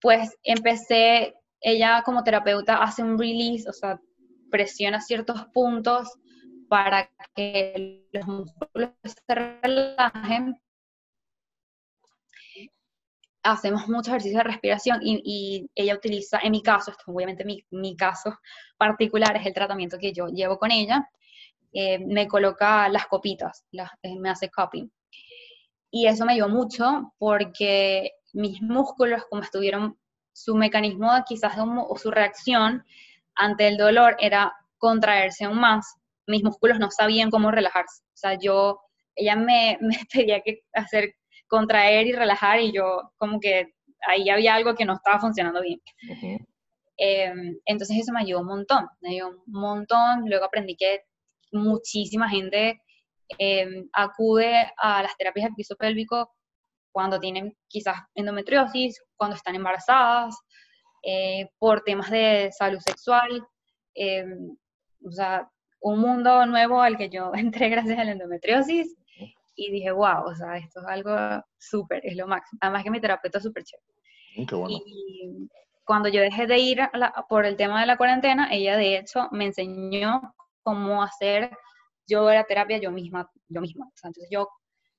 pues 0.00 0.36
empecé, 0.42 1.34
ella 1.60 2.02
como 2.04 2.24
terapeuta 2.24 2.82
hace 2.82 3.02
un 3.02 3.18
release, 3.18 3.68
o 3.68 3.72
sea, 3.72 4.00
presiona 4.50 5.00
ciertos 5.00 5.46
puntos 5.52 6.08
para 6.68 7.10
que 7.34 8.06
los 8.12 8.26
músculos 8.26 8.90
se 9.04 9.34
relajen. 9.34 10.56
Hacemos 13.44 13.88
muchos 13.88 14.08
ejercicios 14.08 14.38
de 14.42 14.50
respiración 14.50 15.00
y, 15.02 15.70
ella 15.74 15.94
utiliza, 15.94 16.40
en 16.42 16.52
mi 16.52 16.62
caso, 16.62 16.90
esto 16.90 17.04
obviamente 17.06 17.44
mi, 17.70 17.96
caso 17.96 18.38
particular 18.78 19.36
es 19.36 19.46
el 19.46 19.54
tratamiento 19.54 19.98
que 19.98 20.12
yo 20.12 20.28
llevo 20.28 20.58
con 20.58 20.70
ella, 20.70 21.08
eh, 21.72 21.98
me 21.98 22.26
coloca 22.26 22.88
las 22.88 23.06
copitas, 23.06 23.64
eh, 24.02 24.18
me 24.18 24.30
hace 24.30 24.50
cupping. 24.50 24.90
Y 25.90 26.06
eso 26.06 26.24
me 26.24 26.32
ayudó 26.32 26.48
mucho 26.48 27.12
porque 27.18 28.12
mis 28.32 28.60
músculos, 28.62 29.24
como 29.30 29.42
estuvieron, 29.42 29.98
su 30.32 30.56
mecanismo 30.56 31.10
quizás 31.26 31.54
o 31.58 31.96
su 31.96 32.10
reacción 32.10 32.84
ante 33.36 33.68
el 33.68 33.76
dolor 33.76 34.16
era 34.18 34.52
contraerse 34.78 35.44
aún 35.44 35.60
más. 35.60 35.96
Mis 36.26 36.42
músculos 36.42 36.78
no 36.78 36.90
sabían 36.90 37.30
cómo 37.30 37.50
relajarse. 37.50 38.02
O 38.02 38.16
sea, 38.16 38.38
yo, 38.38 38.80
ella 39.14 39.36
me, 39.36 39.78
me 39.82 39.98
pedía 40.12 40.40
que 40.40 40.62
hacer 40.72 41.14
contraer 41.46 42.06
y 42.06 42.12
relajar 42.12 42.60
y 42.60 42.72
yo 42.72 43.12
como 43.16 43.40
que 43.40 43.74
ahí 44.06 44.28
había 44.28 44.54
algo 44.54 44.74
que 44.74 44.84
no 44.84 44.94
estaba 44.94 45.20
funcionando 45.20 45.60
bien. 45.62 45.80
Em, 46.96 47.58
entonces 47.64 47.98
eso 47.98 48.12
me 48.12 48.20
ayudó 48.20 48.40
un 48.40 48.46
montón, 48.46 48.86
me 49.00 49.10
ayudó 49.10 49.30
un 49.30 49.42
montón. 49.46 50.28
Luego 50.28 50.44
aprendí 50.44 50.76
que 50.76 51.02
muchísima 51.52 52.28
gente 52.28 52.80
em, 53.38 53.88
acude 53.92 54.70
a 54.76 55.02
las 55.02 55.16
terapias 55.16 55.50
de 55.50 55.54
piso 55.56 55.76
pélvico 55.76 56.32
cuando 56.92 57.18
tienen 57.18 57.56
quizás 57.68 57.96
endometriosis, 58.14 59.02
cuando 59.16 59.36
están 59.36 59.56
embarazadas, 59.56 60.36
eh, 61.02 61.48
por 61.58 61.82
temas 61.82 62.10
de 62.10 62.50
salud 62.52 62.78
sexual, 62.80 63.44
em, 63.94 64.56
o 65.04 65.10
sea, 65.12 65.48
un 65.80 66.00
mundo 66.00 66.46
nuevo 66.46 66.80
al 66.80 66.96
que 66.96 67.10
yo 67.10 67.32
entré 67.34 67.68
gracias 67.68 67.98
a 67.98 68.04
la 68.04 68.12
endometriosis 68.12 68.96
y 69.54 69.70
dije, 69.70 69.90
wow, 69.90 70.24
o 70.26 70.34
sea, 70.34 70.56
esto 70.56 70.80
es 70.80 70.86
algo 70.86 71.44
súper, 71.58 72.00
es 72.04 72.16
lo 72.16 72.26
máximo. 72.26 72.58
Además 72.60 72.84
que 72.84 72.90
mi 72.90 73.00
terapeuta 73.00 73.38
es 73.38 73.44
súper 73.44 73.64
chévere. 73.64 73.94
Mm, 74.36 74.70
y 74.70 75.48
cuando 75.84 76.08
yo 76.08 76.20
dejé 76.20 76.46
de 76.46 76.58
ir 76.58 76.80
por 77.28 77.44
el 77.44 77.56
tema 77.56 77.80
de 77.80 77.86
la 77.86 77.96
cuarentena, 77.96 78.48
ella 78.50 78.76
de 78.76 78.98
hecho 78.98 79.28
me 79.30 79.46
enseñó 79.46 80.34
cómo 80.62 81.02
hacer 81.02 81.50
yo 82.06 82.28
la 82.30 82.44
terapia 82.44 82.78
yo 82.78 82.90
misma, 82.90 83.30
yo 83.48 83.60
misma. 83.60 83.86
entonces 84.02 84.28
yo 84.30 84.48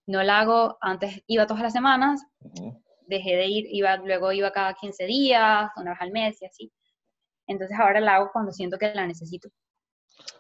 no 0.07 0.23
la 0.23 0.39
hago, 0.39 0.77
antes 0.81 1.23
iba 1.27 1.47
todas 1.47 1.63
las 1.63 1.73
semanas, 1.73 2.23
dejé 3.07 3.35
de 3.35 3.47
ir, 3.47 3.65
iba, 3.69 3.97
luego 3.97 4.31
iba 4.31 4.51
cada 4.51 4.73
15 4.73 5.05
días, 5.05 5.69
una 5.77 5.91
vez 5.91 6.01
al 6.01 6.11
mes 6.11 6.41
y 6.41 6.45
así. 6.45 6.71
Entonces 7.47 7.77
ahora 7.79 7.99
la 7.99 8.15
hago 8.15 8.29
cuando 8.31 8.51
siento 8.51 8.77
que 8.77 8.93
la 8.93 9.07
necesito. 9.07 9.49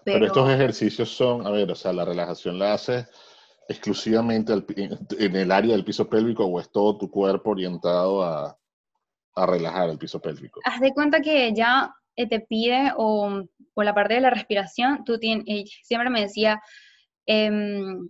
Pero, 0.03 0.27
estos 0.27 0.49
ejercicios 0.49 1.09
son, 1.09 1.45
a 1.45 1.49
ver, 1.49 1.69
o 1.71 1.75
sea, 1.75 1.91
la 1.93 2.05
relajación 2.05 2.57
la 2.59 2.73
haces 2.73 3.07
exclusivamente 3.67 4.53
en 5.19 5.35
el 5.35 5.51
área 5.51 5.73
del 5.73 5.85
piso 5.85 6.09
pélvico 6.09 6.45
o 6.45 6.59
es 6.59 6.71
todo 6.71 6.97
tu 6.97 7.09
cuerpo 7.09 7.51
orientado 7.51 8.23
a, 8.23 8.57
relajar 9.35 9.89
el 9.89 9.97
piso 9.97 10.21
pélvico? 10.21 10.61
Haz 10.63 10.79
de 10.79 10.93
cuenta 10.93 11.19
que 11.19 11.53
ya 11.53 11.93
eh, 12.15 12.27
te 12.27 12.39
pide 12.39 12.93
o, 12.95 13.43
la 13.75 13.93
parte 13.93 14.13
de 14.13 14.21
la 14.21 14.29
respiración, 14.29 15.03
tú 15.03 15.19
tienes, 15.19 15.69
siempre 15.83 16.09
me 16.09 16.21
decía, 16.21 16.61
em, 17.25 18.07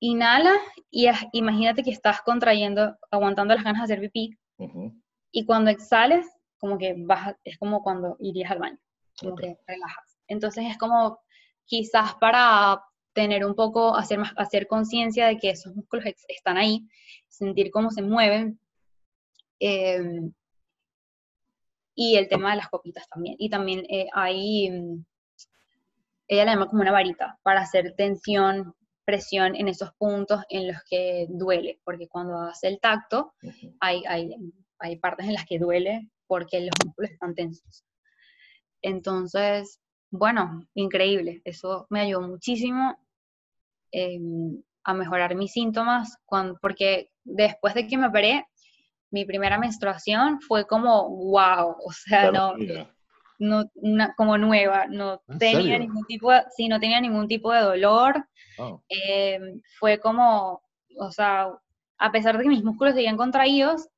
inhala 0.00 0.54
y 0.90 1.08
imagínate 1.32 1.82
que 1.82 1.90
estás 1.90 2.22
contrayendo, 2.22 2.96
aguantando 3.10 3.54
las 3.54 3.64
ganas 3.64 3.86
de 3.86 3.94
hacer 3.94 4.00
pipí. 4.00 4.38
Y 5.30 5.44
cuando 5.44 5.70
exhales, 5.70 6.26
como 6.58 6.78
que 6.78 6.94
baja, 6.96 7.36
es 7.44 7.58
como 7.58 7.82
cuando 7.82 8.16
irías 8.20 8.50
al 8.50 8.60
baño, 8.60 8.78
como 9.18 9.34
que 9.34 9.58
relajas. 9.66 10.16
Entonces 10.28 10.64
es 10.70 10.78
como 10.78 11.18
quizás 11.66 12.14
para 12.14 12.80
tener 13.14 13.44
un 13.46 13.54
poco, 13.54 13.96
hacer 13.96 14.18
más, 14.18 14.32
hacer 14.36 14.66
conciencia 14.66 15.26
de 15.26 15.38
que 15.38 15.50
esos 15.50 15.74
músculos 15.74 16.04
están 16.28 16.58
ahí, 16.58 16.86
sentir 17.28 17.70
cómo 17.70 17.90
se 17.90 18.02
mueven. 18.02 18.60
Em, 19.60 20.32
y 21.94 22.16
el 22.16 22.28
tema 22.28 22.50
de 22.50 22.56
las 22.56 22.68
copitas 22.68 23.08
también. 23.08 23.36
Y 23.38 23.48
también 23.48 23.86
eh, 23.88 24.08
hay, 24.12 24.70
mm, 24.70 25.04
ella 26.28 26.44
la 26.44 26.52
llama 26.54 26.68
como 26.68 26.82
una 26.82 26.92
varita 26.92 27.38
para 27.42 27.60
hacer 27.60 27.94
tensión, 27.96 28.74
presión 29.04 29.54
en 29.54 29.68
esos 29.68 29.92
puntos 29.94 30.42
en 30.48 30.68
los 30.68 30.78
que 30.88 31.26
duele, 31.28 31.80
porque 31.84 32.08
cuando 32.08 32.38
hace 32.38 32.68
el 32.68 32.80
tacto 32.80 33.34
hay, 33.80 34.02
hay, 34.08 34.34
hay 34.78 34.96
partes 34.96 35.26
en 35.26 35.34
las 35.34 35.44
que 35.46 35.58
duele 35.58 36.08
porque 36.26 36.60
los 36.60 36.72
músculos 36.84 37.10
están 37.10 37.34
tensos. 37.34 37.84
Entonces, 38.82 39.80
bueno, 40.10 40.66
increíble. 40.74 41.42
Eso 41.44 41.86
me 41.90 42.00
ayudó 42.00 42.22
muchísimo 42.22 42.96
em, 43.94 44.60
a 44.82 44.92
mejorar 44.92 45.34
mis 45.34 45.52
síntomas, 45.52 46.18
porque 46.60 47.10
después 47.22 47.74
de 47.74 47.86
que 47.86 47.96
me 47.96 48.08
operé, 48.08 48.46
mi 49.10 49.24
primera 49.24 49.58
menstruación 49.58 50.40
fue 50.40 50.66
como, 50.66 51.08
wow, 51.08 51.76
o 51.84 51.92
sea, 51.92 52.32
no, 52.32 52.54
no 53.38 53.64
como 54.16 54.36
nueva, 54.36 54.86
no 54.88 55.22
tenía 55.38 55.78
ningún 55.78 56.04
tipo 56.06 56.32
de, 56.32 56.42
sí, 56.56 56.68
no 56.68 56.80
tenía 56.80 57.00
ningún 57.00 57.28
tipo 57.28 57.52
de 57.52 57.60
dolor. 57.60 58.26
Oh. 58.58 58.82
Em, 58.88 59.60
fue 59.78 59.98
como, 59.98 60.60
o 60.98 61.12
sea, 61.12 61.48
a 61.98 62.12
pesar 62.12 62.36
de 62.36 62.42
que 62.42 62.48
mis 62.48 62.64
músculos 62.64 62.94
seguían 62.94 63.16
contraídos, 63.16 63.88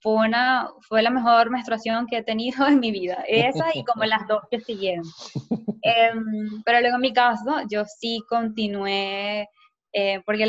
fue, 0.00 0.14
una, 0.26 0.70
fue 0.88 1.02
la 1.02 1.10
mejor 1.10 1.50
menstruación 1.50 2.06
que 2.06 2.18
he 2.18 2.22
tenido 2.22 2.66
en 2.68 2.80
mi 2.80 2.90
vida. 2.90 3.24
Esa 3.26 3.66
y 3.74 3.84
como 3.84 4.04
las 4.04 4.26
dos 4.28 4.42
que 4.50 4.60
siguieron. 4.60 5.04
Em, 5.82 6.62
pero 6.64 6.80
luego 6.80 6.96
en 6.96 7.02
mi 7.02 7.12
caso, 7.12 7.62
yo 7.70 7.84
sí 7.84 8.22
continué, 8.28 9.48
eh, 9.92 10.22
porque 10.24 10.46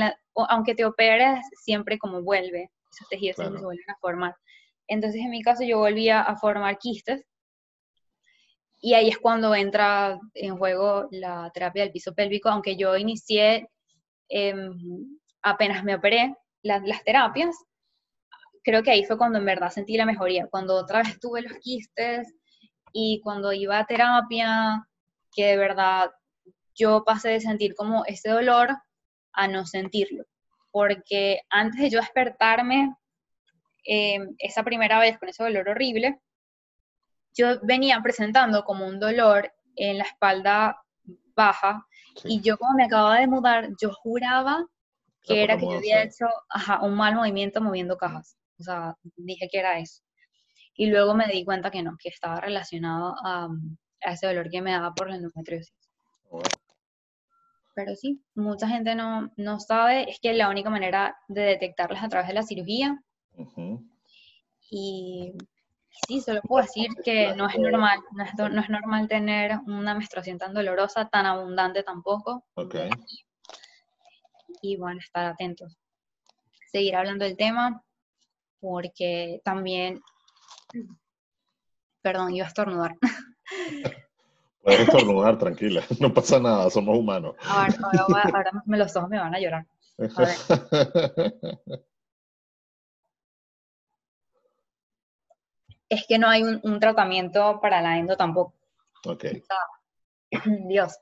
aunque 0.50 0.76
te 0.76 0.86
operes, 0.86 1.40
siempre 1.64 1.98
como 1.98 2.22
vuelve, 2.22 2.70
esos 2.92 3.08
tejidos 3.10 3.38
se 3.38 3.50
vuelven 3.50 3.90
a 3.90 3.98
formar. 4.00 4.36
Entonces 4.88 5.22
en 5.22 5.30
mi 5.30 5.42
caso 5.42 5.64
yo 5.64 5.80
volvía 5.80 6.22
a 6.22 6.36
formar 6.38 6.78
quistes 6.78 7.26
y 8.82 8.94
ahí 8.96 9.10
es 9.10 9.18
cuando 9.20 9.54
entra 9.56 10.20
en 10.34 10.58
juego 10.58 11.08
la 11.12 11.52
terapia 11.54 11.84
del 11.84 11.92
piso 11.92 12.14
pélvico, 12.14 12.50
aunque 12.50 12.76
yo 12.76 12.98
inicié 12.98 13.70
em, 14.28 14.74
apenas 15.44 15.84
me 15.84 15.96
operé 15.96 16.36
las 16.64 17.04
terapias, 17.04 17.56
creo 18.64 18.84
que 18.84 18.92
ahí 18.92 19.04
fue 19.06 19.18
cuando 19.18 19.40
en 19.40 19.46
verdad 19.46 19.70
sentí 19.70 19.98
la 19.98 20.06
mejoría, 20.06 20.48
cuando 20.48 20.76
otra 20.76 21.04
vez 21.04 21.20
tuve 21.20 21.42
los 21.42 21.54
quistes 21.60 22.34
y 22.92 23.22
cuando 23.24 23.54
iba 23.54 23.80
a 23.80 23.86
terapia, 23.86 24.88
que 25.32 25.46
de 25.46 25.58
verdad 25.58 26.12
yo 26.76 27.04
pasé 27.04 27.30
de 27.30 27.42
sentir 27.42 27.76
como 27.76 28.06
ese 28.06 28.30
dolor 28.30 28.70
a 29.34 29.48
no 29.48 29.66
sentirlo. 29.66 30.26
Porque 30.72 31.42
antes 31.50 31.82
de 31.82 31.90
yo 31.90 32.00
despertarme 32.00 32.96
em, 33.84 34.36
esa 34.40 34.64
primera 34.64 35.00
vez 35.00 35.18
con 35.18 35.30
ese 35.30 35.44
dolor 35.44 35.70
horrible, 35.70 36.22
yo 37.34 37.60
venía 37.62 38.00
presentando 38.02 38.64
como 38.64 38.86
un 38.88 39.00
dolor 39.00 39.52
en 39.76 39.98
la 39.98 40.04
espalda 40.04 40.82
baja 41.36 41.86
y 42.26 42.42
yo 42.42 42.58
como 42.58 42.74
me 42.76 42.86
acababa 42.86 43.20
de 43.20 43.28
mudar, 43.28 43.70
yo 43.82 43.92
juraba 43.94 44.66
que 45.24 45.44
era 45.44 45.58
que 45.58 45.66
yo 45.66 45.78
había 45.78 46.04
hecho 46.04 46.26
un 46.82 46.96
mal 46.96 47.16
movimiento 47.16 47.62
moviendo 47.62 47.98
cajas. 47.98 48.38
O 48.60 48.64
sea, 48.64 48.96
dije 49.16 49.48
que 49.52 49.60
era 49.60 49.80
eso. 49.80 50.02
Y 50.74 50.88
luego 50.88 51.14
me 51.14 51.28
di 51.28 51.46
cuenta 51.46 51.70
que 51.70 51.84
no, 51.84 51.96
que 52.02 52.10
estaba 52.10 52.40
relacionado 52.40 53.16
a, 53.24 53.50
ese 54.02 54.28
dolor 54.28 54.50
que 54.50 54.62
me 54.62 54.72
daba 54.72 54.94
por 54.94 55.10
la 55.10 55.16
endometriosis. 55.16 55.74
Pero 57.74 57.96
sí, 57.96 58.22
mucha 58.36 58.68
gente 58.68 58.96
no, 58.96 59.32
no, 59.38 59.60
sabe, 59.60 60.10
es 60.10 60.20
que 60.20 60.34
la 60.34 60.50
única 60.50 60.70
manera 60.70 61.18
de 61.28 61.42
detectarlas 61.42 62.00
es 62.00 62.06
a 62.06 62.10
través 62.10 62.28
de 62.28 62.34
la 62.34 62.44
cirugía. 62.44 63.02
Y 64.70 65.34
sí, 66.08 66.22
solo 66.22 66.42
puedo 66.42 66.64
decir 66.66 66.90
que 67.04 67.34
no 67.36 67.48
es 67.48 67.58
normal, 67.58 68.00
no 68.12 68.24
es, 68.24 68.34
no 68.36 68.62
es, 68.62 68.70
normal 68.70 69.08
tener 69.08 69.60
una 69.68 69.94
menstruación 69.94 70.38
tan 70.38 70.54
dolorosa, 70.54 71.08
tan 71.08 71.26
abundante 71.26 71.84
tampoco. 71.84 72.46
Okay. 72.56 72.90
Y 74.62 74.78
bueno, 74.78 75.00
estar 75.00 75.26
atentos. 75.26 75.78
Seguir 76.72 76.96
hablando 76.96 77.26
del 77.26 77.38
tema 77.38 77.84
porque 78.62 79.42
también, 79.44 80.02
perdón, 82.02 82.34
iba 82.34 82.46
a 82.46 82.50
estornudar. 82.50 82.98
Puedes 84.64 84.82
estornudar, 84.82 85.38
tranquila, 85.40 85.84
no 86.00 86.14
pasa 86.14 86.40
nada, 86.40 86.70
somos 86.70 86.98
humanos. 86.98 87.36
Ahora, 87.44 87.76
ahora, 88.32 88.52
los 88.66 88.96
ojos 88.96 89.10
me 89.10 89.18
van 89.18 89.34
a 89.34 89.40
llorar. 89.40 89.66
es 95.90 96.06
que 96.08 96.20
no 96.20 96.30
hay 96.30 96.44
un, 96.44 96.80
tratamiento 96.80 97.60
para 97.62 97.82
la 97.82 97.98
endo 97.98 98.16
tampoco. 98.16 98.54
Ok. 99.06 99.26
Dios. 100.68 100.98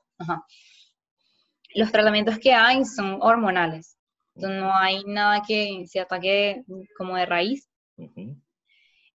Los 1.74 1.92
tratamientos 1.92 2.38
que 2.38 2.52
hay 2.52 2.84
son 2.84 3.18
hormonales 3.20 3.96
no 4.48 4.74
hay 4.74 5.04
nada 5.04 5.42
que 5.46 5.84
se 5.86 6.00
ataque 6.00 6.64
como 6.96 7.16
de 7.16 7.26
raíz. 7.26 7.68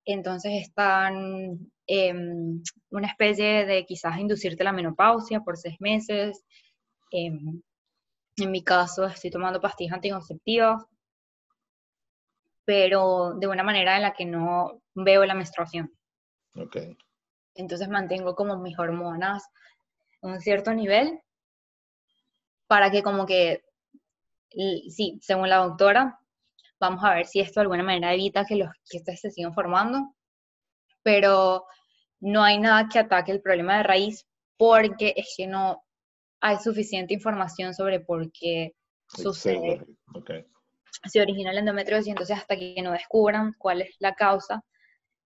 Entonces 0.05 0.53
están 0.61 1.71
em, 1.87 2.61
una 2.91 3.07
especie 3.07 3.65
de 3.65 3.85
quizás 3.85 4.17
inducirte 4.19 4.63
la 4.63 4.71
menopausia 4.71 5.41
por 5.41 5.57
seis 5.57 5.75
meses. 5.79 6.43
Em, 7.11 7.61
en 8.37 8.51
mi 8.51 8.63
caso 8.63 9.05
estoy 9.05 9.31
tomando 9.31 9.59
pastillas 9.59 9.93
anticonceptivas, 9.93 10.83
pero 12.65 13.33
de 13.39 13.47
una 13.47 13.63
manera 13.63 13.95
en 13.95 14.03
la 14.03 14.13
que 14.13 14.25
no 14.25 14.81
veo 14.93 15.25
la 15.25 15.33
menstruación. 15.33 15.91
Okay. 16.55 16.97
Entonces 17.55 17.89
mantengo 17.89 18.35
como 18.35 18.57
mis 18.57 18.77
hormonas 18.77 19.43
a 20.21 20.27
un 20.27 20.39
cierto 20.41 20.73
nivel 20.73 21.19
para 22.67 22.91
que 22.91 23.03
como 23.03 23.25
que 23.25 23.63
sí, 24.89 25.19
según 25.21 25.49
la 25.49 25.57
doctora, 25.57 26.19
vamos 26.79 27.03
a 27.03 27.13
ver 27.13 27.25
si 27.25 27.39
esto 27.39 27.59
de 27.59 27.63
alguna 27.63 27.83
manera 27.83 28.13
evita 28.13 28.45
que 28.45 28.55
los 28.55 28.69
quistes 28.83 29.21
se 29.21 29.31
sigan 29.31 29.53
formando, 29.53 30.15
pero 31.03 31.65
no 32.19 32.43
hay 32.43 32.59
nada 32.59 32.87
que 32.91 32.99
ataque 32.99 33.31
el 33.31 33.41
problema 33.41 33.77
de 33.77 33.83
raíz 33.83 34.25
porque 34.57 35.13
es 35.15 35.33
que 35.37 35.47
no 35.47 35.83
hay 36.41 36.57
suficiente 36.57 37.13
información 37.13 37.73
sobre 37.73 37.99
por 37.99 38.31
qué 38.31 38.73
sucede. 39.07 39.85
Se 41.03 41.21
origina 41.21 41.51
el 41.51 41.57
endometriosis, 41.59 42.09
entonces 42.09 42.37
hasta 42.37 42.55
que 42.57 42.81
no 42.81 42.91
descubran 42.91 43.53
cuál 43.57 43.81
es 43.81 43.95
la 43.99 44.15
causa 44.15 44.63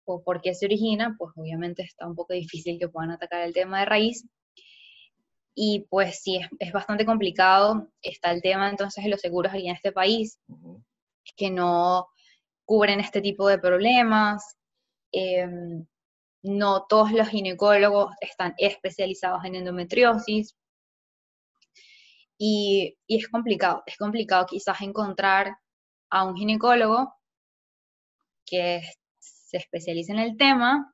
o 0.05 0.22
por 0.22 0.40
qué 0.40 0.55
se 0.55 0.66
origina, 0.66 1.16
pues 1.18 1.32
obviamente 1.36 1.82
está 1.82 2.07
un 2.07 2.14
poco 2.14 2.32
difícil 2.32 2.78
que 2.78 2.88
puedan 2.88 3.11
atacar 3.11 3.42
el 3.42 3.53
tema 3.53 3.80
de 3.80 3.86
raíz. 3.86 4.24
Y 5.55 5.86
pues 5.88 6.22
sí, 6.22 6.40
es, 6.59 6.72
bastante 6.72 7.05
complicado. 7.05 7.90
Está 8.03 8.30
el 8.30 8.42
tema 8.42 8.68
entonces 8.68 9.03
de 9.03 9.11
los 9.11 9.20
seguros 9.20 9.53
aquí 9.53 9.68
en 9.68 9.74
este 9.74 9.90
país, 9.90 10.38
que 11.37 11.51
no 11.51 12.09
cubren 12.64 13.01
este 13.01 13.20
tipo 13.20 13.49
de 13.49 13.59
problemas. 13.59 14.57
Em, 15.12 15.87
no 16.43 16.87
todos 16.87 17.12
los 17.12 17.29
ginecólogos 17.29 18.14
están 18.20 18.55
especializados 18.59 19.45
en 19.45 19.57
endometriosis. 19.57 20.57
Y, 22.39 22.97
y, 23.07 23.18
es 23.18 23.29
complicado, 23.29 23.83
es 23.87 23.97
complicado 23.97 24.47
quizás 24.47 24.81
encontrar 24.83 25.57
a 26.11 26.24
un 26.24 26.37
ginecólogo 26.37 27.14
que 28.45 28.83
se 29.18 29.57
especialice 29.57 30.12
en 30.12 30.18
el 30.18 30.37
tema 30.37 30.93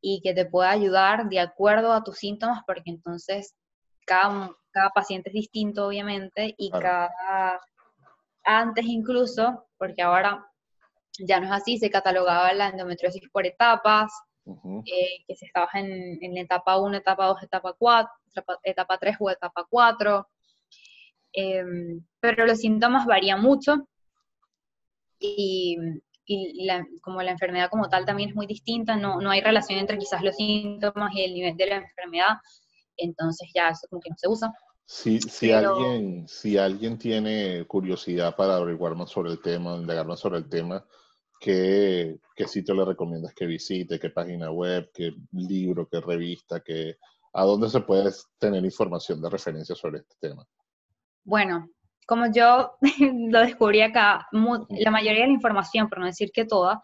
y 0.00 0.20
que 0.22 0.34
te 0.34 0.46
pueda 0.46 0.70
ayudar 0.70 1.28
de 1.28 1.40
acuerdo 1.40 1.92
a 1.92 2.04
tus 2.04 2.18
síntomas, 2.18 2.62
porque 2.66 2.90
entonces 2.90 3.54
cada, 4.06 4.50
cada 4.70 4.90
paciente 4.90 5.30
es 5.30 5.34
distinto, 5.34 5.86
obviamente, 5.86 6.54
y 6.56 6.70
cada, 6.70 7.60
antes 8.46 8.86
incluso, 8.86 9.66
porque 9.76 10.02
ahora 10.02 10.46
ya 11.18 11.40
no 11.40 11.46
es 11.46 11.52
así, 11.52 11.78
se 11.78 11.90
catalogaba 11.90 12.52
la 12.54 12.68
endometriosis 12.68 13.28
por 13.30 13.46
etapas, 13.46 14.12
eh, 14.46 15.24
que 15.26 15.34
si 15.34 15.46
estabas 15.46 15.74
en, 15.74 16.22
en, 16.22 16.36
etapa 16.38 16.78
1, 16.78 16.96
etapa 16.98 17.26
2, 17.26 17.42
etapa 17.42 17.74
4, 17.76 18.12
etapa, 18.62 18.98
3 18.98 19.16
o 19.18 19.30
etapa 19.30 19.66
4. 19.68 20.28
Em, 21.32 22.04
pero 22.20 22.46
los 22.46 22.58
síntomas 22.58 23.06
varían 23.06 23.42
mucho 23.42 23.88
y, 25.18 25.76
como 27.02 27.22
la 27.22 27.32
enfermedad 27.32 27.70
como 27.70 27.88
tal 27.88 28.04
también 28.04 28.30
es 28.30 28.36
muy 28.36 28.46
distinta, 28.46 28.96
no, 28.96 29.20
no 29.20 29.30
hay 29.30 29.40
relación 29.40 29.78
entre 29.78 29.98
quizás 29.98 30.22
los 30.22 30.36
síntomas 30.36 31.14
y 31.14 31.22
el 31.22 31.34
nivel 31.34 31.56
de 31.56 31.66
la 31.66 31.76
enfermedad, 31.76 32.36
entonces 32.96 33.48
ya 33.54 33.68
eso 33.68 33.86
como 33.90 34.00
que 34.00 34.10
no 34.10 34.16
se 34.16 34.28
usa. 34.28 34.52
Si, 34.88 35.20
si, 35.20 35.50
alguien, 35.50 36.28
si 36.28 36.56
alguien 36.56 36.96
tiene 36.96 37.66
curiosidad 37.66 38.36
para 38.36 38.56
averiguar 38.56 38.94
más 38.94 39.10
sobre 39.10 39.32
el 39.32 39.42
tema, 39.42 39.74
indagar 39.74 40.06
más 40.06 40.20
sobre 40.20 40.38
el 40.38 40.48
tema, 40.48 40.86
¿qué, 41.40 42.20
¿qué, 42.36 42.46
sitio 42.46 42.72
le 42.74 42.84
recomiendas 42.84 43.34
que 43.34 43.46
visite? 43.46 43.98
¿Qué 43.98 44.10
página 44.10 44.52
web? 44.52 44.88
¿Qué 44.94 45.12
libro? 45.32 45.88
¿Qué 45.90 46.00
revista? 46.00 46.60
Qué, 46.60 46.98
¿A 47.32 47.44
dónde 47.44 47.68
se 47.68 47.80
puede 47.80 48.12
tener 48.38 48.64
información 48.64 49.20
de 49.20 49.28
referencia 49.28 49.74
sobre 49.74 49.98
este 49.98 50.14
tema? 50.20 50.46
Bueno, 51.24 51.68
como 52.06 52.32
yo 52.32 52.76
lo 53.28 53.40
descubrí 53.40 53.82
acá, 53.82 54.28
la 54.30 54.90
mayoría 54.92 55.22
de 55.22 55.28
la 55.28 55.34
información, 55.34 55.88
por 55.88 55.98
no 55.98 56.06
decir 56.06 56.30
que 56.32 56.44
toda, 56.44 56.80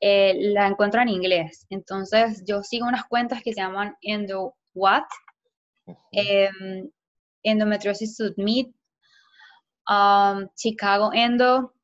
eh, 0.00 0.52
la 0.54 0.68
encuentro 0.68 1.02
en 1.02 1.08
inglés. 1.08 1.66
Entonces, 1.68 2.44
yo 2.46 2.62
sigo 2.62 2.86
unas 2.86 3.04
cuentas 3.06 3.42
que 3.42 3.52
se 3.52 3.60
llaman 3.60 3.96
Endo 4.00 4.54
What, 4.72 5.04
Endometriosis 7.42 8.16
Submit, 8.16 8.74
um, 9.88 10.48
Chicago 10.54 11.10
Endo. 11.12 11.74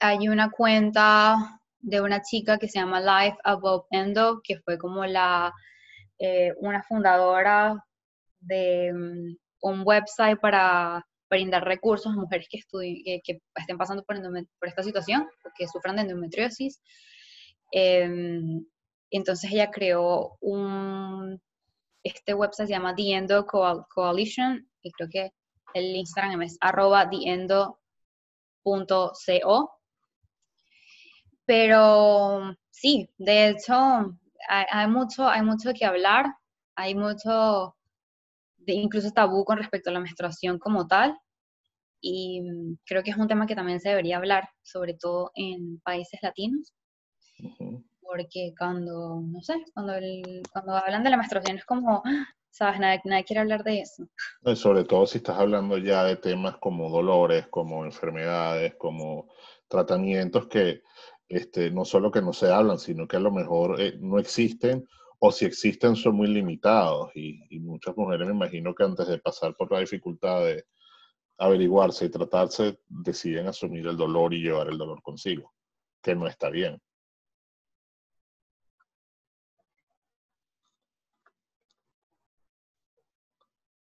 Hay 0.00 0.28
una 0.28 0.50
cuenta 0.50 1.60
de 1.80 2.00
una 2.00 2.22
chica 2.22 2.58
que 2.58 2.68
se 2.68 2.78
llama 2.78 3.00
Life 3.00 3.38
Above 3.44 3.86
Endo, 3.90 4.40
que 4.42 4.58
fue 4.60 4.78
como 4.78 5.04
la, 5.06 5.52
eh, 6.18 6.52
una 6.58 6.82
fundadora 6.82 7.84
de 8.40 8.92
um, 8.92 9.36
un 9.62 9.82
website 9.84 10.38
para 10.40 11.04
brindar 11.30 11.64
recursos 11.64 12.12
a 12.12 12.16
mujeres 12.16 12.48
que, 12.50 12.58
estudien, 12.58 13.20
que, 13.22 13.40
estén 13.54 13.76
pasando 13.76 14.02
por, 14.04 14.16
por, 14.58 14.68
esta 14.68 14.82
situación, 14.82 15.26
que 15.56 15.68
sufran 15.68 15.96
de 15.96 16.02
endometriosis. 16.02 16.80
Em, 17.72 18.64
entonces 19.10 19.50
ella 19.52 19.70
creó 19.70 20.36
un, 20.40 21.40
este 22.02 22.34
website 22.34 22.68
se 22.68 22.74
llama 22.74 22.94
The 22.94 23.14
Endo 23.14 23.46
Coalition 23.46 24.68
y 24.82 24.92
creo 24.92 25.08
que 25.10 25.32
el 25.74 25.96
Instagram 25.96 26.42
es 26.42 26.56
arroba 26.60 27.08
theendo.co. 27.08 27.78
Pero 31.44 32.56
sí, 32.70 33.10
de 33.16 33.48
hecho, 33.48 34.18
hay, 34.48 34.86
mucho, 34.88 35.28
hay 35.28 35.42
mucho 35.42 35.72
que 35.72 35.84
hablar, 35.86 36.26
hay 36.74 36.94
mucho, 36.94 37.76
incluso 38.66 39.10
tabú 39.12 39.44
con 39.44 39.58
respecto 39.58 39.90
a 39.90 39.94
la 39.94 40.00
menstruación 40.00 40.58
como 40.58 40.86
tal. 40.86 41.18
Y 42.00 42.42
creo 42.86 43.02
que 43.02 43.10
es 43.10 43.16
un 43.16 43.26
tema 43.26 43.46
que 43.46 43.56
también 43.56 43.80
se 43.80 43.88
debería 43.88 44.18
hablar, 44.18 44.48
sobre 44.62 44.94
todo 44.94 45.32
en 45.34 45.80
países 45.80 46.20
latinos 46.22 46.72
porque 48.08 48.54
cuando, 48.58 49.20
no 49.22 49.42
sé, 49.42 49.62
cuando, 49.74 49.92
cuando 50.50 50.76
hablan 50.76 51.04
de 51.04 51.10
la 51.10 51.18
menstruación 51.18 51.58
es 51.58 51.64
como, 51.66 52.02
¿sabes? 52.50 52.80
Nadie, 52.80 53.02
nadie 53.04 53.24
quiere 53.24 53.40
hablar 53.40 53.62
de 53.62 53.80
eso. 53.80 54.08
sobre 54.56 54.84
todo 54.84 55.06
si 55.06 55.18
estás 55.18 55.38
hablando 55.38 55.76
ya 55.76 56.04
de 56.04 56.16
temas 56.16 56.56
como 56.56 56.88
dolores, 56.88 57.46
como 57.48 57.84
enfermedades, 57.84 58.74
como 58.76 59.28
tratamientos 59.68 60.48
que 60.48 60.82
este, 61.28 61.70
no 61.70 61.84
solo 61.84 62.10
que 62.10 62.22
no 62.22 62.32
se 62.32 62.50
hablan, 62.50 62.78
sino 62.78 63.06
que 63.06 63.18
a 63.18 63.20
lo 63.20 63.30
mejor 63.30 63.78
eh, 63.78 63.98
no 64.00 64.18
existen 64.18 64.88
o 65.18 65.30
si 65.30 65.44
existen 65.44 65.94
son 65.94 66.16
muy 66.16 66.28
limitados 66.28 67.10
y, 67.14 67.44
y, 67.50 67.58
muchas 67.58 67.94
mujeres 67.96 68.26
me 68.26 68.34
imagino 68.34 68.74
que 68.74 68.84
antes 68.84 69.08
de 69.08 69.18
pasar 69.18 69.54
por 69.54 69.70
la 69.70 69.80
dificultad 69.80 70.44
de 70.44 70.64
averiguarse 71.36 72.06
y 72.06 72.10
tratarse 72.10 72.78
deciden 72.88 73.48
asumir 73.48 73.86
el 73.86 73.96
dolor 73.96 74.32
y 74.32 74.40
llevar 74.40 74.68
el 74.68 74.78
dolor 74.78 75.02
consigo, 75.02 75.52
que 76.02 76.14
no 76.14 76.26
está 76.26 76.48
bien. 76.48 76.80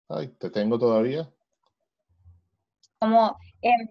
Ay, 0.09 0.29
¿te 0.39 0.51
tengo 0.51 0.79
todavía? 0.79 1.29
Como, 2.99 3.37
em, 3.61 3.89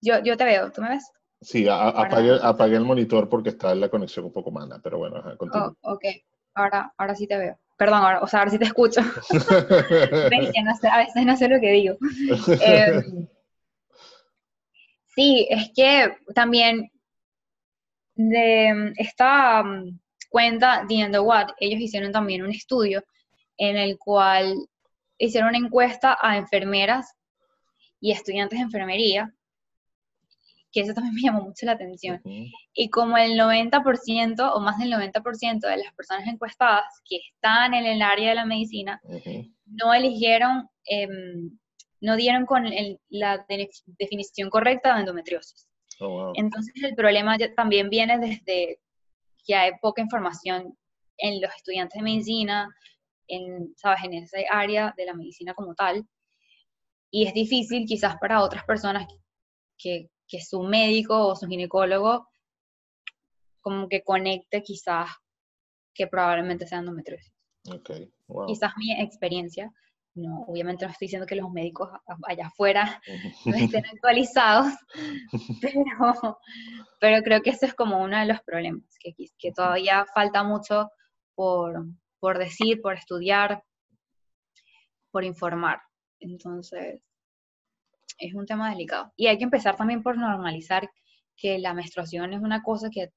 yo, 0.00 0.22
yo 0.22 0.36
te 0.36 0.44
veo, 0.44 0.70
¿tú 0.70 0.80
me 0.80 0.90
ves? 0.90 1.10
Sí, 1.40 1.66
apagué, 1.68 2.76
el 2.76 2.84
monitor 2.84 3.28
porque 3.28 3.50
está 3.50 3.72
en 3.72 3.80
la 3.80 3.88
conexión 3.88 4.24
un 4.24 4.32
poco 4.32 4.50
mala, 4.50 4.80
pero 4.82 4.98
bueno, 4.98 5.22
continúa. 5.36 5.74
Oh, 5.82 5.92
ok, 5.94 6.04
ahora, 6.54 6.92
ahora 6.96 7.14
sí 7.14 7.26
te 7.26 7.36
veo. 7.36 7.58
Perdón, 7.76 7.98
ahora, 7.98 8.20
o 8.20 8.26
sea, 8.26 8.40
ahora 8.40 8.50
sí 8.50 8.58
te 8.58 8.64
escucho. 8.64 9.00
a 9.30 10.98
veces 10.98 11.26
no 11.26 11.36
sé 11.36 11.48
lo 11.48 11.60
que 11.60 11.70
digo. 11.72 11.96
Em, 12.62 13.28
sí, 15.14 15.46
es 15.50 15.70
que 15.74 16.16
también 16.34 16.90
de 18.14 18.94
esta 18.96 19.62
mm, 19.62 20.00
cuenta 20.30 20.84
The 20.88 20.94
End 20.94 21.16
What, 21.18 21.48
ellos 21.60 21.80
hicieron 21.80 22.12
también 22.12 22.42
un 22.42 22.50
estudio 22.50 23.04
en 23.58 23.76
el 23.76 23.98
cual 23.98 24.56
hicieron 25.18 25.50
una 25.50 25.58
encuesta 25.58 26.16
a 26.20 26.36
enfermeras 26.36 27.14
y 28.00 28.12
estudiantes 28.12 28.58
de 28.58 28.64
enfermería, 28.64 29.34
que 30.72 30.80
eso 30.80 30.94
también 30.94 31.14
me 31.16 31.22
llamó 31.22 31.42
mucho 31.42 31.66
la 31.66 31.72
atención. 31.72 32.20
Y 32.74 32.90
como 32.90 33.16
el 33.16 33.38
90% 33.38 34.52
o 34.54 34.60
más 34.60 34.78
del 34.78 34.92
90% 34.92 35.60
de 35.60 35.76
las 35.78 35.94
personas 35.94 36.26
encuestadas 36.26 36.84
que 37.08 37.18
están 37.32 37.74
en 37.74 37.86
el 37.86 38.02
área 38.02 38.30
de 38.30 38.34
la 38.34 38.44
medicina 38.44 39.00
no 39.64 39.94
eligieron, 39.94 40.68
em, 40.84 41.58
no 42.00 42.16
dieron 42.16 42.46
con 42.46 42.66
la 43.08 43.46
definición 43.98 44.50
correcta 44.50 44.94
de 44.94 45.00
endometriosis. 45.00 45.66
Oh, 45.98 46.32
Entonces 46.34 46.74
el 46.82 46.94
problema 46.94 47.38
también 47.56 47.88
viene 47.88 48.18
desde 48.18 48.78
que 49.46 49.54
hay 49.54 49.72
poca 49.80 50.02
información 50.02 50.76
en 51.16 51.40
los 51.40 51.54
estudiantes 51.54 51.96
de 51.98 52.02
medicina, 52.02 52.68
en, 53.28 53.74
¿sabes? 53.76 54.00
en 54.04 54.14
esa 54.14 54.38
área 54.50 54.94
de 54.96 55.06
la 55.06 55.14
medicina 55.14 55.54
como 55.54 55.74
tal. 55.74 56.06
Y 57.10 57.26
es 57.26 57.34
difícil 57.34 57.86
quizás 57.86 58.16
para 58.18 58.42
otras 58.42 58.64
personas 58.64 59.06
que, 59.78 60.10
que 60.26 60.40
su 60.40 60.62
médico 60.62 61.28
o 61.28 61.36
su 61.36 61.46
ginecólogo 61.46 62.28
como 63.60 63.88
que 63.88 64.02
conecte 64.02 64.62
quizás 64.62 65.10
que 65.92 66.06
probablemente 66.06 66.66
sea 66.66 66.78
endometriosis. 66.78 67.32
Okay. 67.68 68.12
Quizás 68.46 68.72
mi 68.76 68.92
experiencia, 68.92 69.72
no, 70.14 70.42
obviamente 70.42 70.84
no 70.84 70.92
estoy 70.92 71.06
diciendo 71.06 71.26
que 71.26 71.34
los 71.34 71.50
médicos 71.50 71.90
allá 72.28 72.46
afuera 72.46 73.02
no 73.44 73.56
estén 73.56 73.84
actualizados, 73.92 74.72
pero, 75.60 76.38
pero 77.00 77.22
creo 77.22 77.42
que 77.42 77.50
eso 77.50 77.66
es 77.66 77.74
como 77.74 78.02
uno 78.02 78.18
de 78.18 78.26
los 78.26 78.40
problemas, 78.42 78.84
que, 79.00 79.14
que 79.36 79.52
todavía 79.52 80.04
falta 80.14 80.44
mucho 80.44 80.90
por, 81.34 81.86
por 82.26 82.38
decir, 82.38 82.82
por 82.82 82.94
estudiar, 82.94 83.62
por 85.12 85.22
informar. 85.22 85.80
Entonces, 86.18 87.00
es 88.18 88.34
un 88.34 88.44
tema 88.46 88.68
delicado. 88.68 89.12
Y 89.14 89.28
hay 89.28 89.38
que 89.38 89.44
empezar 89.44 89.76
también 89.76 90.02
por 90.02 90.18
normalizar 90.18 90.90
que 91.36 91.60
la 91.60 91.72
menstruación 91.72 92.32
es 92.32 92.40
una 92.40 92.64
cosa 92.64 92.90
que, 92.90 93.12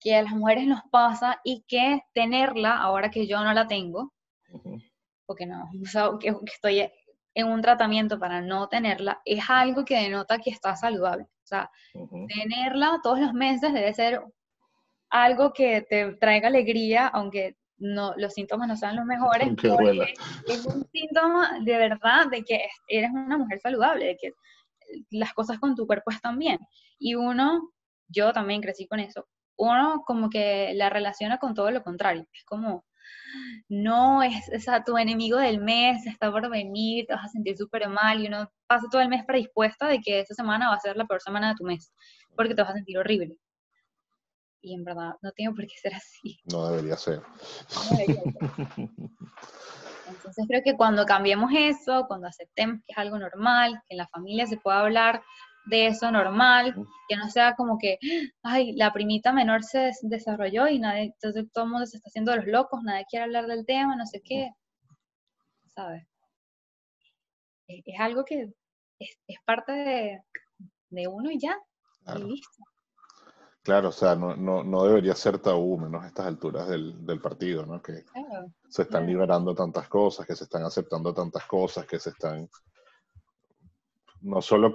que 0.00 0.16
a 0.16 0.22
las 0.24 0.32
mujeres 0.32 0.66
nos 0.66 0.80
pasa 0.90 1.40
y 1.44 1.64
que 1.68 2.00
tenerla, 2.14 2.78
ahora 2.78 3.12
que 3.12 3.28
yo 3.28 3.44
no 3.44 3.54
la 3.54 3.68
tengo, 3.68 4.12
porque 5.24 5.46
no, 5.46 5.70
que, 6.20 6.34
estoy 6.46 6.90
en 7.32 7.46
un 7.46 7.62
tratamiento 7.62 8.18
para 8.18 8.40
no 8.40 8.66
tenerla, 8.68 9.22
es 9.24 9.48
algo 9.48 9.84
que 9.84 10.02
denota 10.02 10.38
que 10.38 10.50
está 10.50 10.74
saludable. 10.74 11.22
O 11.22 11.46
sea, 11.46 11.70
tenerla 11.92 12.98
todos 13.04 13.20
los 13.20 13.32
meses 13.34 13.72
debe 13.72 13.94
ser 13.94 14.20
algo 15.10 15.52
que 15.52 15.82
te 15.82 16.14
traiga 16.14 16.48
alegría, 16.48 17.06
aunque 17.06 17.56
no, 17.78 18.14
los 18.16 18.32
síntomas 18.34 18.68
no 18.68 18.76
sean 18.76 18.96
los 18.96 19.04
mejores, 19.04 19.48
es 20.48 20.66
un 20.66 20.86
síntoma 20.90 21.58
de 21.64 21.76
verdad 21.76 22.26
de 22.30 22.42
que 22.42 22.68
eres 22.88 23.10
una 23.10 23.38
mujer 23.38 23.60
saludable, 23.60 24.06
de 24.06 24.16
que 24.16 24.32
las 25.10 25.32
cosas 25.32 25.58
con 25.58 25.74
tu 25.74 25.86
cuerpo 25.86 26.10
están 26.10 26.38
bien. 26.38 26.58
Y 26.98 27.14
uno, 27.14 27.72
yo 28.08 28.32
también 28.32 28.62
crecí 28.62 28.86
con 28.86 29.00
eso, 29.00 29.26
uno 29.56 30.02
como 30.06 30.30
que 30.30 30.72
la 30.74 30.90
relaciona 30.90 31.38
con 31.38 31.54
todo 31.54 31.70
lo 31.70 31.82
contrario, 31.82 32.26
es 32.32 32.44
como, 32.44 32.84
no, 33.68 34.22
es, 34.22 34.68
o 34.68 34.82
tu 34.84 34.96
enemigo 34.96 35.38
del 35.38 35.60
mes 35.60 36.06
está 36.06 36.30
por 36.30 36.48
venir, 36.50 37.06
te 37.06 37.14
vas 37.14 37.26
a 37.26 37.28
sentir 37.28 37.56
súper 37.56 37.88
mal 37.88 38.22
y 38.22 38.26
uno 38.26 38.50
pasa 38.66 38.86
todo 38.90 39.02
el 39.02 39.08
mes 39.08 39.24
predispuesta 39.24 39.86
de 39.86 40.00
que 40.00 40.20
esa 40.20 40.34
semana 40.34 40.68
va 40.70 40.76
a 40.76 40.80
ser 40.80 40.96
la 40.96 41.06
peor 41.06 41.20
semana 41.20 41.50
de 41.50 41.54
tu 41.56 41.64
mes, 41.64 41.92
porque 42.34 42.54
te 42.54 42.62
vas 42.62 42.70
a 42.70 42.74
sentir 42.74 42.98
horrible 42.98 43.36
y 44.60 44.74
en 44.74 44.84
verdad 44.84 45.14
no 45.22 45.32
tiene 45.32 45.54
por 45.54 45.66
qué 45.66 45.76
ser 45.76 45.94
así. 45.94 46.40
No 46.50 46.68
debería 46.68 46.96
ser. 46.96 47.22
Entonces 50.08 50.44
creo 50.48 50.62
que 50.62 50.76
cuando 50.76 51.04
cambiemos 51.04 51.50
eso, 51.54 52.06
cuando 52.06 52.28
aceptemos 52.28 52.80
que 52.86 52.92
es 52.92 52.98
algo 52.98 53.18
normal, 53.18 53.82
que 53.88 53.94
en 53.94 53.98
la 53.98 54.08
familia 54.08 54.46
se 54.46 54.56
pueda 54.56 54.80
hablar 54.80 55.22
de 55.66 55.88
eso 55.88 56.10
normal, 56.10 56.74
que 57.08 57.16
no 57.16 57.28
sea 57.28 57.54
como 57.54 57.76
que, 57.78 57.98
ay, 58.42 58.72
la 58.72 58.92
primita 58.92 59.32
menor 59.32 59.64
se 59.64 59.90
desarrolló 60.02 60.68
y 60.68 60.78
nadie, 60.78 61.04
entonces 61.04 61.44
todo 61.52 61.64
el 61.64 61.70
mundo 61.70 61.86
se 61.86 61.96
está 61.96 62.08
haciendo 62.08 62.36
los 62.36 62.46
locos, 62.46 62.82
nadie 62.82 63.06
quiere 63.10 63.24
hablar 63.24 63.46
del 63.46 63.66
tema, 63.66 63.96
no 63.96 64.06
sé 64.06 64.22
qué, 64.24 64.50
¿sabes? 65.74 66.06
es, 67.68 68.00
algo 68.00 68.24
que 68.24 68.52
es, 68.98 69.38
parte 69.44 70.22
de, 70.90 71.08
uno 71.08 71.30
y 71.30 71.40
ya, 71.40 71.56
claro. 72.04 72.20
y 72.20 72.30
listo. 72.30 72.62
Claro, 73.66 73.88
o 73.88 73.92
sea, 73.92 74.14
no, 74.14 74.36
no, 74.36 74.62
no, 74.62 74.84
debería 74.84 75.16
ser 75.16 75.40
tabú, 75.40 75.76
menos 75.76 76.04
a 76.04 76.06
estas 76.06 76.26
alturas 76.26 76.68
del, 76.68 77.04
del 77.04 77.20
partido, 77.20 77.66
¿no? 77.66 77.82
Que 77.82 78.04
se 78.68 78.82
están 78.82 79.04
liberando 79.04 79.56
tantas 79.56 79.88
cosas, 79.88 80.24
que 80.24 80.36
se 80.36 80.44
están 80.44 80.62
aceptando 80.62 81.12
tantas 81.12 81.44
cosas, 81.46 81.84
que 81.84 81.98
se 81.98 82.10
están 82.10 82.48
no 84.20 84.40
solo 84.40 84.72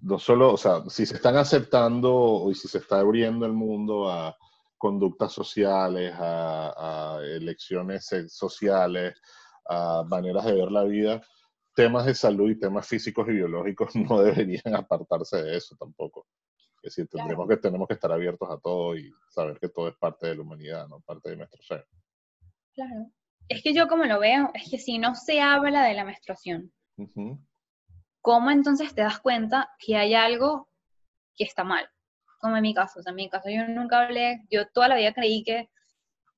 no 0.00 0.18
solo, 0.18 0.54
o 0.54 0.56
sea, 0.56 0.82
si 0.88 1.06
se 1.06 1.14
están 1.14 1.36
aceptando 1.36 2.48
y 2.50 2.56
si 2.56 2.66
se 2.66 2.78
está 2.78 2.98
abriendo 2.98 3.46
el 3.46 3.52
mundo 3.52 4.10
a 4.10 4.36
conductas 4.76 5.30
sociales, 5.30 6.12
a, 6.18 7.20
elecciones 7.22 8.10
sociales, 8.26 9.14
a 9.68 10.02
maneras 10.02 10.46
de 10.46 10.54
ver 10.54 10.72
la 10.72 10.82
vida, 10.82 11.22
temas 11.76 12.06
de 12.06 12.16
salud 12.16 12.50
y 12.50 12.58
temas 12.58 12.88
físicos 12.88 13.28
y 13.28 13.34
biológicos 13.34 13.94
no 13.94 14.20
deberían 14.20 14.74
apartarse 14.74 15.44
de 15.44 15.58
eso 15.58 15.76
tampoco. 15.78 16.26
Es 16.82 16.96
decir, 16.96 17.08
tendremos 17.08 17.48
que, 17.48 17.56
tenemos 17.56 17.86
que 17.86 17.94
estar 17.94 18.10
abiertos 18.10 18.50
a 18.50 18.58
todo 18.58 18.96
y 18.96 19.14
saber 19.28 19.58
que 19.60 19.68
todo 19.68 19.88
es 19.88 19.94
parte 19.96 20.26
de 20.26 20.34
la 20.34 20.42
humanidad, 20.42 20.88
no 20.88 21.00
parte 21.00 21.30
de 21.30 21.36
nuestro 21.36 21.62
ser. 21.62 21.86
Claro. 22.74 23.10
Es 23.48 23.62
que 23.62 23.72
yo 23.72 23.86
como 23.86 24.04
lo 24.04 24.18
veo, 24.18 24.50
es 24.54 24.68
que 24.68 24.78
si 24.78 24.98
no 24.98 25.14
se 25.14 25.40
habla 25.40 25.84
de 25.84 25.94
la 25.94 26.04
menstruación, 26.04 26.72
¿cómo 28.20 28.50
entonces 28.50 28.94
te 28.94 29.02
das 29.02 29.20
cuenta 29.20 29.70
que 29.78 29.96
hay 29.96 30.14
algo 30.14 30.68
que 31.36 31.44
está 31.44 31.62
mal? 31.62 31.88
Como 32.40 32.56
en 32.56 32.62
mi 32.62 32.74
caso, 32.74 32.98
o 32.98 33.02
sea, 33.02 33.10
en 33.10 33.16
mi 33.16 33.30
caso 33.30 33.48
yo 33.48 33.66
nunca 33.68 34.02
hablé, 34.02 34.42
yo 34.50 34.66
toda 34.68 34.88
la 34.88 34.96
vida 34.96 35.12
creí 35.12 35.44
que 35.44 35.70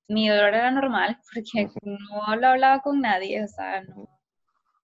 mi 0.09 0.29
dolor 0.29 0.55
era 0.55 0.71
normal 0.71 1.19
porque 1.35 1.71
no 1.83 2.37
lo 2.37 2.47
hablaba 2.47 2.81
con 2.81 3.01
nadie, 3.01 3.43
o 3.43 3.49
sea, 3.49 3.83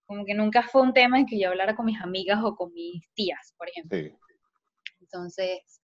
como 0.06 0.24
que 0.24 0.34
nunca 0.34 0.62
fue 0.62 0.82
un 0.82 0.94
tema 0.94 1.18
en 1.18 1.26
que 1.26 1.38
yo 1.38 1.50
hablara 1.50 1.76
con 1.76 1.84
mis 1.84 2.00
amigas 2.00 2.40
o 2.42 2.56
con 2.56 2.72
mis 2.72 3.02
tías, 3.14 3.54
por 3.58 3.68
ejemplo. 3.68 4.18
Entonces, 5.12 5.80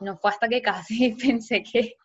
no 0.00 0.16
fue 0.16 0.30
hasta 0.30 0.48
que 0.48 0.62
casi 0.62 1.14
pensé 1.20 1.62
que... 1.62 1.96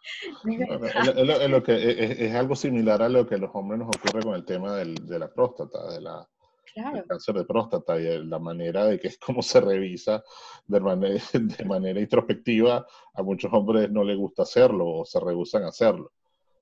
Es, 0.46 1.50
lo, 1.50 1.64
que, 1.64 2.26
es, 2.26 2.36
algo 2.36 2.56
similar 2.56 3.02
a 3.02 3.10
lo 3.10 3.26
que 3.26 3.36
a 3.36 3.38
los 3.38 3.52
hombres 3.54 3.80
nos 3.80 3.96
ocurre 3.96 4.24
con 4.24 4.36
el 4.36 4.46
tema 4.46 4.76
del, 4.76 4.96
de 4.96 5.20
la 5.20 5.34
próstata, 5.34 5.92
de 5.94 6.02
la, 6.02 6.28
claro. 6.74 7.04
cáncer 7.08 7.36
de 7.36 7.46
próstata 7.46 8.00
y 8.00 8.24
la 8.26 8.40
manera 8.40 8.86
de 8.86 9.00
que 9.00 9.08
es 9.10 9.18
como 9.18 9.42
se 9.42 9.62
revisa 9.62 10.24
de 10.66 10.80
manera, 10.80 11.24
de 11.34 11.66
manera 11.66 12.00
introspectiva, 12.00 12.86
a 13.14 13.24
muchos 13.24 13.52
hombres 13.54 13.90
no 13.90 14.04
les 14.04 14.18
gusta 14.18 14.44
hacerlo 14.44 14.88
o 14.88 15.06
se 15.06 15.20
rehusan 15.20 15.64
a 15.64 15.70
hacerlo. 15.70 16.12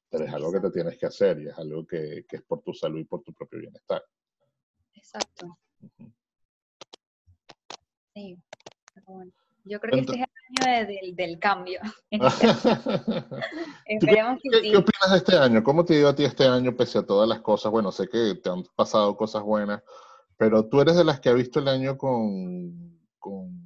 Pero 0.10 0.26
es 0.26 0.34
algo 0.34 0.52
que 0.52 0.60
te 0.60 0.72
tienes 0.72 0.98
que 0.98 1.08
hacer 1.08 1.42
y 1.42 1.48
es 1.48 1.58
algo 1.58 1.86
que, 1.86 2.26
que 2.30 2.38
es 2.38 2.44
por 2.44 2.62
tu 2.62 2.74
salud 2.74 3.00
y 3.00 3.06
por 3.06 3.24
tu 3.24 3.34
propio 3.34 3.60
bienestar. 3.60 4.04
Exacto. 4.94 5.58
Sí, 8.14 8.38
bueno. 9.06 9.32
Yo 9.68 9.80
creo 9.80 9.94
que 9.94 10.00
este 10.02 10.14
es 10.14 10.28
el 10.64 10.76
año 10.78 11.16
del, 11.16 11.40
cambio. 11.40 11.80
Esperemos 13.86 14.40
que 14.42 14.50
¿Qué, 14.50 14.62
¿Qué 14.62 14.78
opinas 14.78 15.12
de 15.12 15.18
este 15.18 15.36
año? 15.38 15.64
¿Cómo 15.64 15.84
te 15.84 15.96
dio 15.96 16.08
a 16.08 16.16
ti 16.16 16.24
este 16.24 16.46
año 16.46 16.76
pese 16.76 17.00
a 17.00 17.06
todas 17.06 17.28
las 17.28 17.42
cosas? 17.42 17.72
Bueno, 17.72 17.92
sé 17.92 18.08
que 18.08 18.36
te 18.36 18.50
han 18.50 18.64
pasado 18.76 19.18
cosas 19.18 19.42
buenas, 19.42 19.82
pero 20.38 20.70
tú 20.70 20.82
eres 20.82 20.96
de 20.96 21.04
las 21.04 21.20
que 21.20 21.30
ha 21.30 21.34
visto 21.34 21.60
el 21.60 21.68
año 21.68 21.98
con, 21.98 23.00
con, 23.18 23.66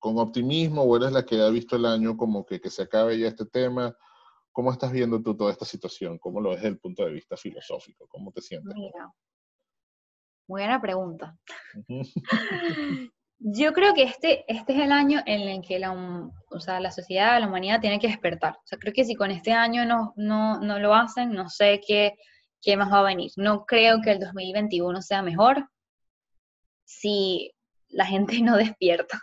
optimismo 0.00 0.82
o 0.82 0.96
eres 0.96 1.12
la 1.12 1.24
que 1.24 1.40
ha 1.40 1.48
visto 1.50 1.76
el 1.76 1.86
año 1.86 2.16
como 2.16 2.44
que, 2.44 2.60
que 2.60 2.68
se 2.68 2.82
acabe 2.82 3.16
ya 3.16 3.28
este 3.28 3.46
tema. 3.46 3.96
¿Cómo 4.50 4.72
estás 4.72 4.90
viendo 4.90 5.22
tú 5.22 5.36
toda 5.36 5.52
esta 5.52 5.64
situación? 5.64 6.18
¿Cómo 6.18 6.40
lo 6.40 6.50
ves 6.50 6.58
desde 6.58 6.70
el 6.70 6.78
punto 6.78 7.04
de 7.04 7.12
vista 7.12 7.36
filosófico? 7.36 8.08
¿Cómo 8.08 8.32
te 8.32 8.42
sientes? 8.42 8.74
Mira, 8.74 9.12
buena 10.48 10.82
pregunta. 10.82 11.38
Yo 13.44 13.72
creo 13.72 13.92
que 13.92 14.04
este, 14.04 14.44
este 14.46 14.72
es 14.72 14.78
el 14.80 14.92
año 14.92 15.20
en 15.26 15.40
el 15.40 15.62
que 15.62 15.80
la, 15.80 15.92
o 15.92 16.60
sea, 16.60 16.78
la 16.78 16.92
sociedad, 16.92 17.40
la 17.40 17.48
humanidad 17.48 17.80
tiene 17.80 17.98
que 17.98 18.06
despertar. 18.06 18.54
O 18.54 18.66
sea, 18.66 18.78
creo 18.78 18.92
que 18.92 19.04
si 19.04 19.16
con 19.16 19.32
este 19.32 19.52
año 19.52 19.84
no, 19.84 20.12
no, 20.16 20.60
no 20.60 20.78
lo 20.78 20.94
hacen, 20.94 21.32
no 21.32 21.48
sé 21.48 21.80
qué, 21.84 22.14
qué 22.60 22.76
más 22.76 22.92
va 22.92 23.00
a 23.00 23.04
venir. 23.04 23.32
No 23.36 23.66
creo 23.66 24.00
que 24.00 24.12
el 24.12 24.20
2021 24.20 25.02
sea 25.02 25.22
mejor 25.22 25.68
si 26.84 27.52
la 27.88 28.06
gente 28.06 28.40
no 28.42 28.56
despierta. 28.56 29.20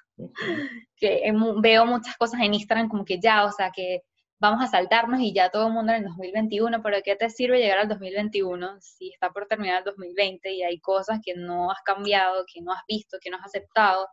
Que 0.98 1.32
veo 1.62 1.86
muchas 1.86 2.18
cosas 2.18 2.42
en 2.42 2.54
Instagram 2.54 2.90
como 2.90 3.06
que 3.06 3.20
ya, 3.22 3.46
o 3.46 3.52
sea, 3.54 3.72
que 3.72 4.02
vamos 4.40 4.64
a 4.64 4.68
saltarnos 4.68 5.20
y 5.20 5.34
ya 5.34 5.50
todo 5.50 5.68
el 5.68 5.74
mundo 5.74 5.92
en 5.92 6.04
el 6.04 6.10
2021, 6.10 6.82
pero 6.82 6.98
¿qué 7.04 7.16
te 7.16 7.30
sirve 7.30 7.60
llegar 7.60 7.80
al 7.80 7.90
2021 7.90 8.78
si 8.80 9.10
está 9.10 9.32
por 9.32 9.48
terminar 9.48 9.80
el 9.80 9.86
2020 9.86 10.52
y 10.54 10.64
hay 10.64 10.80
cosas 10.80 11.20
que 11.24 11.36
no 11.36 11.72
has 11.72 11.82
cambiado, 11.84 12.46
que 12.52 12.62
no 12.62 12.72
has 12.72 12.82
visto, 12.88 13.18
que 13.22 13.30
no 13.30 13.38
has 13.38 13.46
aceptado? 13.46 14.08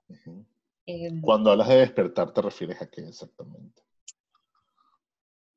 Em, 0.84 1.20
Cuando 1.20 1.52
hablas 1.52 1.68
de 1.68 1.76
despertar, 1.76 2.32
¿te 2.32 2.42
refieres 2.42 2.82
a 2.82 2.90
qué 2.90 3.02
exactamente? 3.02 3.82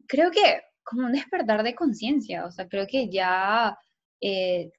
Creo 0.07 0.31
que 0.31 0.61
como 0.83 1.05
un 1.05 1.13
despertar 1.13 1.63
de 1.63 1.75
conciencia, 1.75 2.45
o 2.45 2.51
sea, 2.51 2.67
creo 2.67 2.87
que 2.87 3.09
ya, 3.09 3.77
eh, 4.21 4.71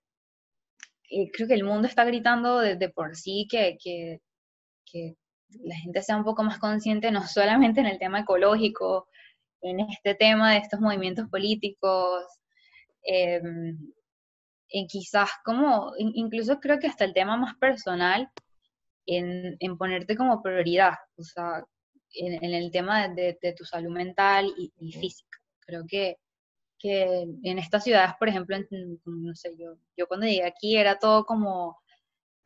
eh, 1.11 1.31
creo 1.33 1.47
que 1.47 1.55
el 1.55 1.65
mundo 1.65 1.87
está 1.87 2.05
gritando 2.05 2.59
de, 2.59 2.89
por 2.89 3.15
sí 3.15 3.47
que, 3.49 3.77
que, 3.83 4.21
que 4.85 5.17
la 5.63 5.77
gente 5.77 6.03
sea 6.03 6.17
un 6.17 6.25
poco 6.25 6.43
más 6.43 6.59
consciente, 6.59 7.13
no 7.13 7.27
solamente 7.27 7.81
en 7.81 7.87
el 7.87 7.99
tema 7.99 8.21
ecológico, 8.21 9.07
en 9.63 9.81
este 9.81 10.15
tema 10.15 10.53
de 10.53 10.59
estos 10.59 10.81
movimientos 10.81 11.29
políticos, 11.29 12.25
eh, 13.05 13.41
quizás 14.89 15.31
como, 15.45 15.93
incluso 15.99 16.61
creo 16.61 16.79
que 16.79 16.87
hasta 16.87 17.05
el 17.05 17.15
tema 17.15 17.37
más 17.37 17.57
personal, 17.57 18.31
en, 19.07 19.57
en 19.59 19.77
ponerte 19.77 20.17
como 20.17 20.43
prioridad, 20.43 20.95
o 21.17 21.23
sea, 21.23 21.65
en, 22.15 22.45
el 22.45 22.71
tema 22.71 23.09
de, 23.09 23.37
tu 23.57 23.65
salud 23.65 23.91
mental 23.91 24.53
y, 24.57 24.73
y, 24.79 24.93
física. 24.93 25.39
Creo 25.61 25.85
que, 25.89 26.17
que 26.79 27.27
en 27.43 27.59
estas 27.59 27.85
ciudades, 27.85 28.15
por 28.19 28.29
ejemplo, 28.29 28.57
no 29.05 29.35
sé, 29.35 29.57
yo, 29.57 29.77
yo 29.97 30.07
cuando 30.07 30.27
llegué 30.27 30.45
aquí 30.45 30.77
era 30.77 30.99
todo 30.99 31.25
como 31.25 31.79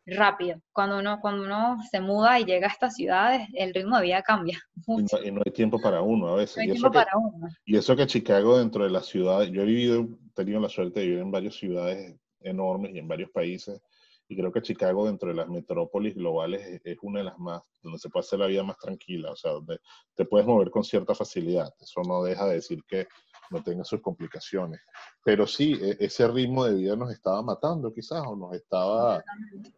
rápido. 0.06 0.60
Cuando 0.72 0.98
uno, 0.98 1.18
cuando 1.20 1.44
uno 1.44 1.78
se 1.90 2.00
muda 2.00 2.38
y 2.40 2.44
llega 2.44 2.66
a 2.66 2.70
estas 2.70 2.94
ciudades, 2.94 3.48
el 3.54 3.74
ritmo 3.74 3.96
de 3.96 4.02
vida 4.04 4.22
cambia 4.22 4.58
mucho. 4.86 5.22
Y 5.22 5.30
no, 5.30 5.42
hay 5.44 5.52
tiempo 5.52 5.80
para 5.80 6.02
uno 6.02 6.28
a 6.28 6.36
veces. 6.36 6.56
No 6.56 6.62
hay 6.62 6.68
y, 6.68 6.72
tiempo 6.72 6.88
eso 6.88 6.92
para 6.92 7.10
uno. 7.16 7.48
y 7.64 7.76
eso 7.76 7.96
que 7.96 8.06
Chicago 8.06 8.58
dentro 8.58 8.84
de 8.84 8.90
la 8.90 9.02
ciudad, 9.02 9.42
yo 9.42 9.62
he 9.62 9.66
vivido, 9.66 10.02
he 10.02 10.30
tenido 10.34 10.60
la 10.60 10.68
suerte 10.68 11.00
de 11.00 11.06
vivir 11.06 11.20
en 11.20 11.30
varias 11.30 11.54
ciudades 11.54 12.14
enormes 12.40 12.94
y 12.94 12.98
en 12.98 13.08
varios 13.08 13.30
países, 13.30 13.80
y 14.28 14.36
creo 14.36 14.52
que 14.52 14.62
Chicago 14.62 15.06
dentro 15.06 15.28
de 15.28 15.34
las 15.34 15.48
metrópolis 15.48 16.14
globales 16.14 16.80
es, 16.84 16.98
una 17.02 17.20
de 17.20 17.24
las 17.26 17.38
más, 17.38 17.62
donde 17.82 17.98
se 17.98 18.08
puede 18.08 18.24
hacer 18.24 18.38
la 18.38 18.46
vida 18.46 18.62
más 18.62 18.78
tranquila, 18.78 19.32
o 19.32 19.36
sea, 19.36 19.52
donde 19.52 19.78
te 20.14 20.24
puedes 20.24 20.46
mover 20.46 20.70
con 20.70 20.82
cierta 20.82 21.14
facilidad. 21.14 21.72
Eso 21.78 22.02
no 22.02 22.22
deja 22.22 22.46
de 22.46 22.54
decir 22.54 22.82
que 22.86 23.06
no 23.50 23.62
tenga 23.62 23.84
sus 23.84 24.00
complicaciones. 24.00 24.80
Pero 25.24 25.46
sí, 25.46 25.78
e, 25.80 25.96
ese 26.00 26.26
ritmo 26.28 26.64
de 26.64 26.74
vida 26.74 26.96
nos 26.96 27.10
estaba 27.12 27.42
matando 27.42 27.92
quizás 27.92 28.22
o 28.26 28.36
nos 28.36 28.54
estaba 28.54 29.22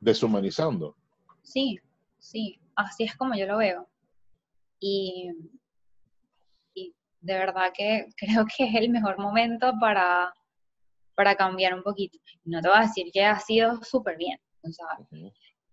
deshumanizando. 0.01 0.97
Sí, 1.43 1.79
sí, 2.19 2.59
así 2.75 3.05
es 3.05 3.17
como 3.17 3.35
yo 3.35 3.47
lo 3.47 3.59
veo. 3.59 3.89
Y, 4.81 5.31
y 6.75 6.95
de 7.21 7.35
verdad 7.35 7.73
que 7.75 8.09
creo 8.17 8.47
que 8.47 8.65
es 8.65 8.75
el 8.75 8.91
mejor 8.91 9.19
momento 9.19 9.73
para, 9.81 10.33
para 11.15 11.35
cambiar 11.35 11.75
un 11.75 11.83
poquito. 11.83 12.19
No 12.45 12.61
te 12.61 12.69
voy 12.69 12.79
a 12.79 12.83
decir 12.83 13.11
que 13.13 13.25
ha 13.25 13.39
sido 13.39 13.83
súper 13.83 14.17
bien. 14.17 14.39
O 14.63 14.73
sea, 14.73 14.87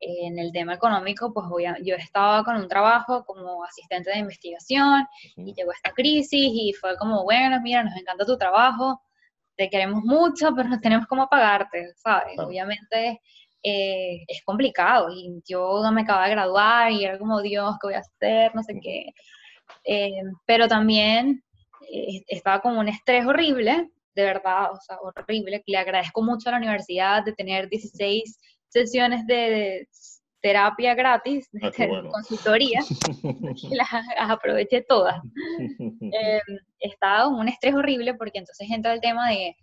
en 0.05 0.39
el 0.39 0.51
tema 0.51 0.73
económico, 0.73 1.33
pues 1.33 1.47
voy 1.47 1.65
yo 1.83 1.95
estaba 1.95 2.43
con 2.43 2.55
un 2.57 2.67
trabajo 2.67 3.23
como 3.25 3.63
asistente 3.63 4.11
de 4.11 4.19
investigación 4.19 5.05
y 5.35 5.53
llegó 5.53 5.71
esta 5.71 5.91
crisis 5.91 6.51
y 6.53 6.73
fue 6.73 6.97
como, 6.97 7.23
bueno, 7.23 7.59
mira, 7.61 7.83
nos 7.83 7.95
encanta 7.95 8.25
tu 8.25 8.37
trabajo, 8.37 9.01
te 9.55 9.69
queremos 9.69 10.03
mucho, 10.03 10.53
pero 10.55 10.69
no 10.69 10.79
tenemos 10.79 11.07
cómo 11.07 11.27
pagarte, 11.27 11.93
¿sabes? 11.95 12.37
Obviamente 12.39 13.21
eh, 13.61 14.23
es 14.27 14.43
complicado 14.43 15.07
y 15.11 15.41
yo 15.47 15.79
no 15.81 15.91
me 15.91 16.01
acababa 16.01 16.25
de 16.25 16.31
graduar 16.31 16.91
y 16.91 17.05
era 17.05 17.17
como, 17.17 17.41
Dios, 17.41 17.75
¿qué 17.81 17.87
voy 17.87 17.93
a 17.95 17.99
hacer? 17.99 18.53
No 18.55 18.63
sé 18.63 18.79
qué. 18.81 19.05
Eh, 19.85 20.21
pero 20.45 20.67
también 20.67 21.43
eh, 21.91 22.23
estaba 22.27 22.61
con 22.61 22.77
un 22.77 22.89
estrés 22.89 23.25
horrible, 23.25 23.89
de 24.15 24.23
verdad, 24.23 24.71
o 24.71 24.79
sea, 24.81 24.97
horrible. 25.01 25.63
Le 25.65 25.77
agradezco 25.77 26.21
mucho 26.21 26.49
a 26.49 26.53
la 26.53 26.57
universidad 26.57 27.23
de 27.23 27.33
tener 27.33 27.69
16 27.69 28.39
sesiones 28.73 29.25
de 29.27 29.87
terapia 30.41 30.93
gratis, 30.93 31.47
de 31.51 31.67
ah, 31.67 32.09
consultoría, 32.11 32.81
y 33.71 33.75
las, 33.75 33.87
aproveché 34.17 34.81
todas. 34.81 35.21
Eh, 36.15 36.41
estaba 36.79 37.27
un 37.27 37.47
estrés 37.47 37.73
horrible 37.73 38.13
porque 38.13 38.37
entonces 38.37 38.67
entra 38.69 38.93
el 38.93 39.01
tema 39.01 39.29
de 39.29 39.55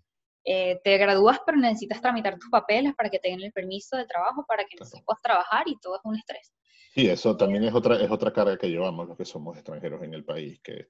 eh, 0.45 0.81
te 0.83 0.97
gradúas 0.97 1.39
pero 1.47 1.59
necesitas 1.59 2.01
tramitar 2.01 2.39
tus 2.39 2.51
papeles 2.51 2.95
para 2.97 3.09
que 3.09 3.21
tengan 3.21 3.43
el 3.43 3.53
permiso 3.53 3.97
de 3.97 4.07
trabajo 4.07 4.45
para 4.49 4.65
que 4.65 4.71
entonces 4.73 5.01
puedas 5.05 5.23
trabajar 5.23 5.69
y 5.69 5.79
todo 5.79 5.97
es 5.97 6.01
un 6.03 6.17
estrés. 6.17 6.53
Sí, 6.95 7.09
eso 7.09 7.37
también 7.37 7.63
es 7.65 7.75
otra, 7.75 8.03
es 8.03 8.11
otra 8.11 8.33
carga 8.33 8.57
que 8.57 8.69
llevamos 8.69 9.07
los 9.07 9.17
que 9.17 9.25
somos 9.25 9.57
extranjeros 9.57 10.03
en 10.03 10.15
el 10.15 10.25
país, 10.25 10.61
que 10.61 10.89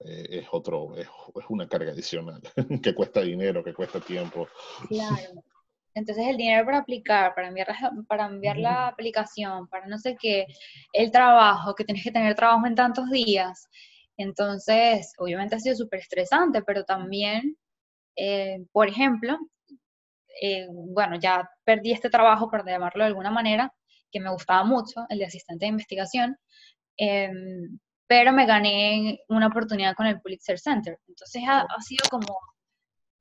eh, 0.00 0.26
es, 0.30 0.46
otro, 0.52 0.94
es, 0.96 1.08
es, 1.08 1.44
una 1.48 1.66
carga 1.66 1.90
adicional, 1.90 2.40
que 2.82 2.94
cuesta 2.94 3.22
dinero, 3.22 3.64
que 3.64 3.74
cuesta 3.74 4.00
tiempo. 4.00 4.46
Claro. 4.88 5.42
Entonces 5.94 6.26
el 6.26 6.36
dinero 6.36 6.64
para 6.64 6.78
aplicar, 6.78 7.34
para 7.34 7.48
enviar, 7.48 7.68
para 8.06 8.26
enviar 8.26 8.56
la 8.58 8.88
aplicación, 8.88 9.68
para 9.68 9.86
no 9.86 9.98
sé 9.98 10.16
qué, 10.20 10.46
el 10.92 11.10
trabajo, 11.10 11.74
que 11.74 11.84
tienes 11.84 12.04
que 12.04 12.12
tener 12.12 12.34
trabajo 12.34 12.66
en 12.66 12.74
tantos 12.74 13.10
días. 13.10 13.68
Entonces, 14.16 15.12
obviamente 15.18 15.56
ha 15.56 15.60
sido 15.60 15.76
súper 15.76 16.00
estresante, 16.00 16.62
pero 16.62 16.84
también, 16.84 17.56
eh, 18.16 18.58
por 18.72 18.88
ejemplo, 18.88 19.38
eh, 20.42 20.66
bueno, 20.70 21.16
ya 21.20 21.48
perdí 21.64 21.92
este 21.92 22.10
trabajo, 22.10 22.50
por 22.50 22.66
llamarlo 22.66 23.04
de 23.04 23.08
alguna 23.08 23.30
manera, 23.30 23.72
que 24.10 24.20
me 24.20 24.30
gustaba 24.30 24.64
mucho, 24.64 25.06
el 25.08 25.18
de 25.18 25.26
asistente 25.26 25.66
de 25.66 25.70
investigación, 25.70 26.36
em, 26.96 27.78
pero 28.06 28.32
me 28.32 28.46
gané 28.46 29.20
una 29.28 29.48
oportunidad 29.48 29.94
con 29.94 30.06
el 30.06 30.20
Pulitzer 30.20 30.58
Center. 30.58 30.98
Entonces 31.08 31.42
ha, 31.46 31.66
sido 31.80 32.04
como, 32.10 32.38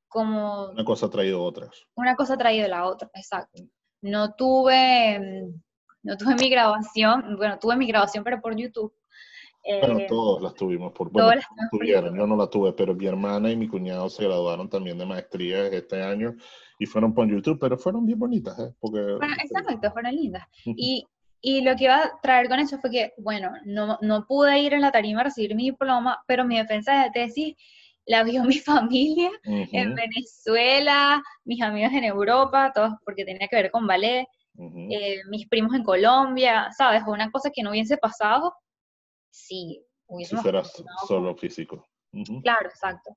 como... 0.07 0.69
Una 0.69 0.85
cosa 0.85 1.07
ha 1.07 1.09
traído 1.09 1.43
otras. 1.43 1.87
Una 1.95 2.15
cosa 2.15 2.33
ha 2.35 2.37
traído 2.37 2.67
la 2.67 2.85
otra, 2.85 3.09
exacto. 3.13 3.63
No 4.01 4.33
tuve, 4.33 5.15
em, 5.15 5.61
no 6.03 6.17
tuve 6.17 6.35
mi 6.47 6.49
grabación, 6.49 7.35
bueno, 7.37 7.57
tuve 7.59 7.75
mi 7.75 7.87
grabación, 7.87 8.23
pero 8.23 8.41
por 8.41 8.55
YouTube. 8.55 8.93
bueno, 9.63 9.99
eh, 9.99 10.05
todos 10.07 10.41
las 10.41 10.53
tuvimos 10.53 10.93
por, 10.93 11.11
bueno, 11.11 11.41
tuvieron, 11.71 12.15
yo 12.15 12.27
no 12.27 12.35
la 12.35 12.47
tuve, 12.47 12.73
pero 12.73 12.95
mi 12.95 13.05
hermana 13.05 13.51
y 13.51 13.57
mi 13.57 13.67
cuñado 13.67 14.09
se 14.09 14.23
graduaron 14.23 14.69
también 14.69 14.97
de 14.97 15.05
maestría 15.05 15.67
este 15.67 16.01
año 16.01 16.35
y 16.79 16.85
fueron 16.85 17.13
por 17.13 17.27
YouTube, 17.27 17.59
pero 17.59 17.77
fueron 17.77 18.05
bien 18.05 18.19
bonitas, 18.19 18.57
¿eh? 18.59 18.73
Porque, 18.79 18.99
exacto, 19.43 19.91
fueron 19.91 20.15
lindas. 20.15 20.47
Y, 20.63 21.05
y, 21.41 21.61
lo 21.61 21.75
que 21.75 21.85
iba 21.85 22.03
a 22.03 22.19
traer 22.21 22.47
con 22.47 22.59
eso 22.59 22.77
fue 22.79 22.91
que, 22.91 23.13
bueno, 23.17 23.51
no, 23.65 23.97
no 24.01 24.25
pude 24.27 24.59
ir 24.59 24.73
en 24.73 24.81
la 24.81 24.91
tarima 24.91 25.21
a 25.21 25.25
recibir 25.25 25.55
mi 25.55 25.71
diploma, 25.71 26.23
pero 26.27 26.45
mi 26.45 26.57
defensa 26.57 27.03
de 27.03 27.11
tesis 27.11 27.55
la 28.07 28.23
vio 28.23 28.43
mi 28.43 28.57
familia 28.59 29.29
en 29.43 29.93
Venezuela, 29.93 31.21
mis 31.43 31.61
amigos 31.61 31.93
en 31.93 32.05
Europa, 32.05 32.71
todos 32.73 32.93
porque 33.05 33.25
tenía 33.25 33.47
que 33.47 33.55
ver 33.55 33.71
con 33.71 33.85
ballet, 33.85 34.25
eh, 34.89 35.19
mis 35.29 35.47
primos 35.47 35.75
en 35.75 35.83
Colombia, 35.83 36.69
¿sabes? 36.75 37.03
Una 37.05 37.29
cosa 37.29 37.51
que 37.53 37.61
no 37.61 37.69
hubiese 37.71 37.97
pasado 37.97 38.55
si 39.29 39.85
hubiésemos... 40.07 40.41
Si 40.41 40.49
fueras 40.49 40.83
solo 41.07 41.35
físico. 41.35 41.87
Claro, 42.41 42.69
exacto. 42.69 43.15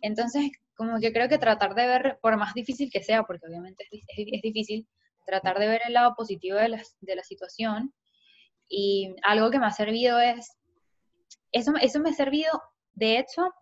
Entonces, 0.00 0.50
como 0.74 0.98
que 1.00 1.12
creo 1.12 1.28
que 1.28 1.38
tratar 1.38 1.74
de 1.74 1.86
ver, 1.86 2.18
por 2.22 2.36
más 2.36 2.54
difícil 2.54 2.88
que 2.90 3.02
sea, 3.02 3.24
porque 3.24 3.46
obviamente 3.46 3.84
es, 3.90 4.42
difícil, 4.42 4.88
tratar 5.26 5.58
de 5.58 5.66
ver 5.66 5.82
el 5.86 5.92
lado 5.92 6.14
positivo 6.16 6.56
de 6.56 6.68
la, 6.70 6.82
de 7.00 7.16
la, 7.16 7.24
situación. 7.24 7.92
Y 8.68 9.14
algo 9.24 9.50
que 9.50 9.58
me 9.58 9.66
ha 9.66 9.72
servido 9.72 10.20
es, 10.20 10.56
eso, 11.52 11.72
eso 11.80 12.00
me 12.00 12.10
ha 12.10 12.14
servido, 12.14 12.62
de 12.92 13.18
hecho, 13.18 13.52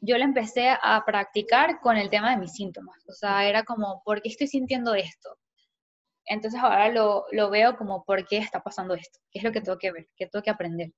yo 0.00 0.16
lo 0.18 0.24
empecé 0.24 0.70
a 0.70 1.02
practicar 1.04 1.80
con 1.80 1.96
el 1.96 2.10
tema 2.10 2.30
de 2.30 2.36
mis 2.36 2.52
síntomas. 2.52 2.96
O 3.08 3.12
sea, 3.12 3.48
era 3.48 3.64
como, 3.64 4.02
¿por 4.04 4.22
qué 4.22 4.28
estoy 4.28 4.46
sintiendo 4.46 4.94
esto? 4.94 5.36
Entonces 6.26 6.60
ahora 6.60 6.90
lo, 6.90 7.24
lo 7.32 7.50
veo 7.50 7.76
como, 7.76 8.04
¿por 8.04 8.26
qué 8.26 8.38
está 8.38 8.62
pasando 8.62 8.94
esto? 8.94 9.18
¿Qué 9.30 9.38
es 9.38 9.44
lo 9.44 9.52
que 9.52 9.60
tengo 9.60 9.78
que 9.78 9.92
ver? 9.92 10.08
¿Qué 10.16 10.26
tengo 10.26 10.42
que 10.42 10.50
aprender? 10.50 10.92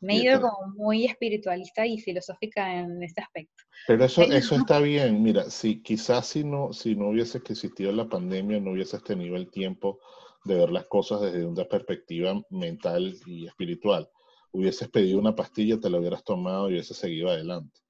Me 0.00 0.14
he 0.14 0.22
ido 0.22 0.40
como 0.40 0.74
muy 0.74 1.06
espiritualista 1.06 1.86
y 1.86 1.98
filosófica 1.98 2.80
en 2.80 3.02
este 3.02 3.22
aspecto. 3.22 3.64
Pero 3.86 4.04
eso, 4.04 4.22
eso 4.22 4.56
está 4.56 4.78
bien. 4.78 5.22
Mira, 5.22 5.48
si 5.50 5.82
quizás 5.82 6.26
si 6.26 6.44
no, 6.44 6.72
si 6.72 6.94
no 6.94 7.08
hubiese 7.08 7.38
existido 7.38 7.92
la 7.92 8.08
pandemia, 8.08 8.60
no 8.60 8.72
hubieses 8.72 9.02
tenido 9.02 9.36
el 9.36 9.50
tiempo 9.50 9.98
de 10.44 10.56
ver 10.56 10.70
las 10.70 10.86
cosas 10.86 11.22
desde 11.22 11.44
una 11.44 11.64
perspectiva 11.64 12.40
mental 12.50 13.16
y 13.26 13.46
espiritual. 13.46 14.08
Hubieses 14.52 14.88
pedido 14.88 15.18
una 15.18 15.34
pastilla, 15.34 15.80
te 15.80 15.90
la 15.90 15.98
hubieras 15.98 16.24
tomado 16.24 16.68
y 16.68 16.74
hubieses 16.74 16.96
seguido 16.96 17.30
adelante. 17.30 17.80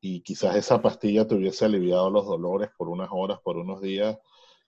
Y 0.00 0.20
quizás 0.20 0.56
esa 0.56 0.80
pastilla 0.80 1.26
te 1.26 1.34
hubiese 1.34 1.64
aliviado 1.64 2.10
los 2.10 2.26
dolores 2.26 2.70
por 2.76 2.88
unas 2.88 3.08
horas, 3.10 3.38
por 3.42 3.56
unos 3.56 3.80
días, 3.80 4.16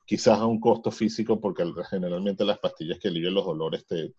quizás 0.07 0.39
a 0.39 0.47
un 0.47 0.61
costo 0.61 0.91
físico, 0.91 1.41
porque 1.41 1.65
generalmente 1.91 2.45
las 2.45 2.59
pastillas 2.59 2.99
que 2.99 3.09
alivian 3.09 3.35
los 3.35 3.45
dolores 3.45 3.87
te, 3.87 4.15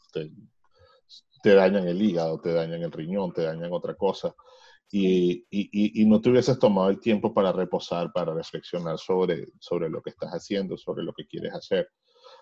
te 1.42 1.54
dañan 1.54 1.88
el 1.88 2.02
hígado, 2.02 2.40
te 2.40 2.54
dañan 2.54 2.84
el 2.84 2.92
riñón, 2.92 3.34
te 3.34 3.44
dañan 3.44 3.72
otra 3.74 3.96
cosa. 3.96 4.34
Y, 4.92 5.46
y, 5.52 6.02
y, 6.02 6.06
no 6.06 6.20
te 6.20 6.32
hubieses 6.32 6.58
tomado 6.58 6.90
el 6.90 7.00
tiempo 7.00 7.32
para 7.32 7.52
reposar, 7.52 8.12
para 8.12 8.34
reflexionar 8.34 8.98
sobre, 8.98 9.46
sobre 9.60 9.88
lo 9.88 10.02
que 10.02 10.10
estás 10.10 10.32
haciendo, 10.32 10.78
sobre 10.78 11.04
lo 11.04 11.14
que 11.14 11.28
quieres 11.28 11.54
hacer. 11.54 11.90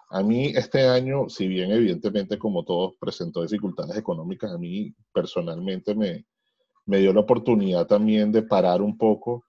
A 0.10 0.24
mí 0.24 0.54
este 0.56 0.88
año, 0.88 1.28
si 1.28 1.46
bien 1.48 1.72
evidentemente 1.72 2.40
como 2.40 2.64
todos 2.64 2.94
presentó 3.00 3.42
dificultades 3.42 3.98
económicas, 3.98 4.54
a 4.54 4.58
mí 4.58 4.96
personalmente 5.12 5.94
me, 5.94 6.26
me 6.88 6.98
dio 6.98 7.14
la 7.14 7.20
oportunidad 7.20 7.86
también 7.86 8.32
de 8.32 8.42
parar 8.42 8.82
un 8.82 8.98
poco, 8.98 9.46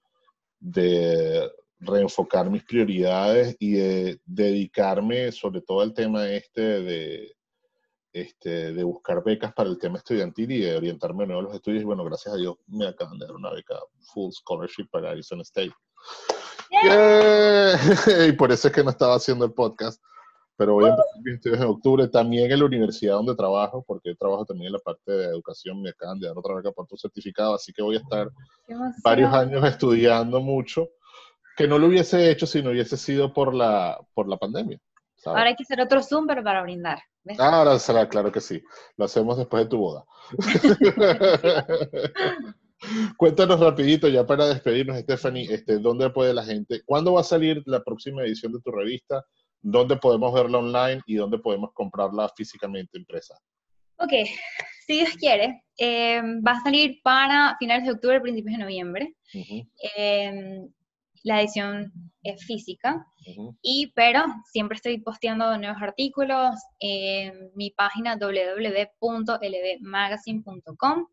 de 0.61 1.51
reenfocar 1.81 2.51
mis 2.51 2.65
prioridades 2.65 3.57
y 3.61 3.73
de 3.73 4.21
dedicarme 4.27 5.31
sobre 5.31 5.61
todo 5.61 5.81
al 5.81 5.95
tema 5.95 6.29
este 6.29 6.61
de, 6.61 7.37
este, 8.13 8.73
de 8.73 8.83
buscar 8.83 9.23
becas 9.25 9.53
para 9.55 9.71
el 9.71 9.79
tema 9.79 9.99
estudiantil 9.99 10.51
y 10.51 10.61
de 10.61 10.77
orientarme 10.77 11.25
a 11.25 11.41
los 11.41 11.55
estudios. 11.55 11.83
Y 11.83 11.87
bueno, 11.87 12.05
gracias 12.05 12.35
a 12.35 12.37
Dios 12.37 12.57
me 12.67 12.89
acaban 12.89 13.19
de 13.19 13.27
dar 13.27 13.37
una 13.37 13.51
beca 13.51 13.77
full 14.13 14.33
scholarship 14.33 14.89
para 14.91 15.13
Arizona 15.13 15.43
State. 15.43 15.73
y 18.29 18.33
por 18.33 18.51
eso 18.51 18.69
es 18.69 18.75
que 18.75 18.83
no 18.83 18.91
estaba 18.91 19.15
haciendo 19.15 19.45
el 19.45 19.53
podcast. 19.53 20.03
Pero 20.59 20.75
voy 20.75 20.87
a 20.87 20.89
empezar 20.89 21.23
mis 21.23 21.35
estudios 21.35 21.61
en 21.61 21.69
octubre. 21.69 22.09
También 22.09 22.51
en 22.51 22.59
la 22.59 22.65
universidad 22.65 23.15
donde 23.15 23.37
trabajo, 23.37 23.85
porque 23.87 24.17
trabajo 24.17 24.45
también 24.45 24.67
en 24.67 24.73
la 24.73 24.81
parte 24.81 25.13
de 25.13 25.27
educación, 25.27 25.81
me 25.81 25.91
acaban 25.91 26.19
de 26.19 26.27
dar 26.27 26.37
otra 26.37 26.57
beca 26.57 26.73
por 26.73 26.89
tu 26.89 26.97
certificado. 26.97 27.55
Así 27.55 27.73
que 27.73 27.81
voy 27.81 27.95
a 27.95 28.01
estar 28.01 28.29
varios 29.05 29.33
años 29.33 29.65
estudiando 29.65 30.41
mucho, 30.41 30.89
que 31.57 31.69
no 31.69 31.79
lo 31.79 31.87
hubiese 31.87 32.29
hecho 32.29 32.45
si 32.45 32.61
no 32.61 32.71
hubiese 32.71 32.97
sido 32.97 33.33
por 33.33 33.55
la, 33.55 34.01
por 34.15 34.29
la 34.29 34.37
pandemia. 34.37 34.81
Ahora 35.25 35.45
hay 35.45 35.55
que 35.55 35.63
hacer 35.63 35.81
otro 35.81 36.03
Zoom, 36.03 36.27
pero 36.27 36.43
para 36.43 36.63
brindar. 36.63 36.99
Ah, 37.39 37.59
ahora 37.59 37.79
será, 37.79 38.09
claro 38.09 38.33
que 38.33 38.41
sí. 38.41 38.61
Lo 38.97 39.05
hacemos 39.05 39.37
después 39.37 39.63
de 39.65 39.71
tu 39.71 39.79
boda. 39.79 40.05
Cuéntanos 43.17 43.61
rapidito, 43.61 44.09
ya 44.09 44.27
para 44.27 44.47
despedirnos, 44.47 44.99
Stephanie, 44.99 45.53
este, 45.53 45.79
¿dónde 45.79 46.11
puede 46.11 46.35
la 46.35 46.45
gente, 46.45 46.83
cuándo 46.85 47.15
va 47.15 47.23
a 47.23 47.25
salir 47.25 47.61
la 47.67 47.83
próxima 47.83 48.23
edición 48.23 48.53
de 48.53 48.61
tu 48.61 48.71
revista? 48.71 49.25
¿Dónde 49.61 49.97
podemos 49.97 50.33
verla 50.33 50.59
online 50.59 51.03
y 51.07 51.17
dónde 51.17 51.39
podemos 51.39 51.73
comprarla 51.73 52.29
físicamente 52.37 52.99
impresa? 52.99 53.35
Ok, 53.97 54.13
si 54.87 54.95
Dios 54.95 55.11
quiere, 55.19 55.65
eh, 55.77 56.23
va 56.47 56.53
a 56.53 56.63
salir 56.63 57.01
para 57.03 57.57
finales 57.59 57.85
de 57.85 57.93
octubre, 57.93 58.21
principios 58.21 58.57
de 58.57 58.63
noviembre. 58.63 59.15
La 61.25 61.41
edición 61.41 61.93
es 62.23 62.45
física, 62.45 63.05
y, 63.61 63.91
pero 63.95 64.25
siempre 64.51 64.77
estoy 64.77 64.99
posteando 65.01 65.59
nuevos 65.59 65.83
artículos 65.83 66.55
en 66.79 67.51
mi 67.55 67.71
página 67.71 68.17
www.lbmagazine.com. 68.17 71.07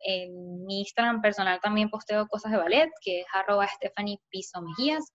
En 0.00 0.64
mi 0.64 0.78
Instagram 0.80 1.20
personal 1.20 1.60
también 1.60 1.90
posteo 1.90 2.28
cosas 2.28 2.52
de 2.52 2.58
ballet, 2.58 2.88
que 3.02 3.20
es 3.20 3.26
arroba 3.32 3.66
Stephanie 3.66 4.20
Piso 4.30 4.62
Mejías, 4.62 5.12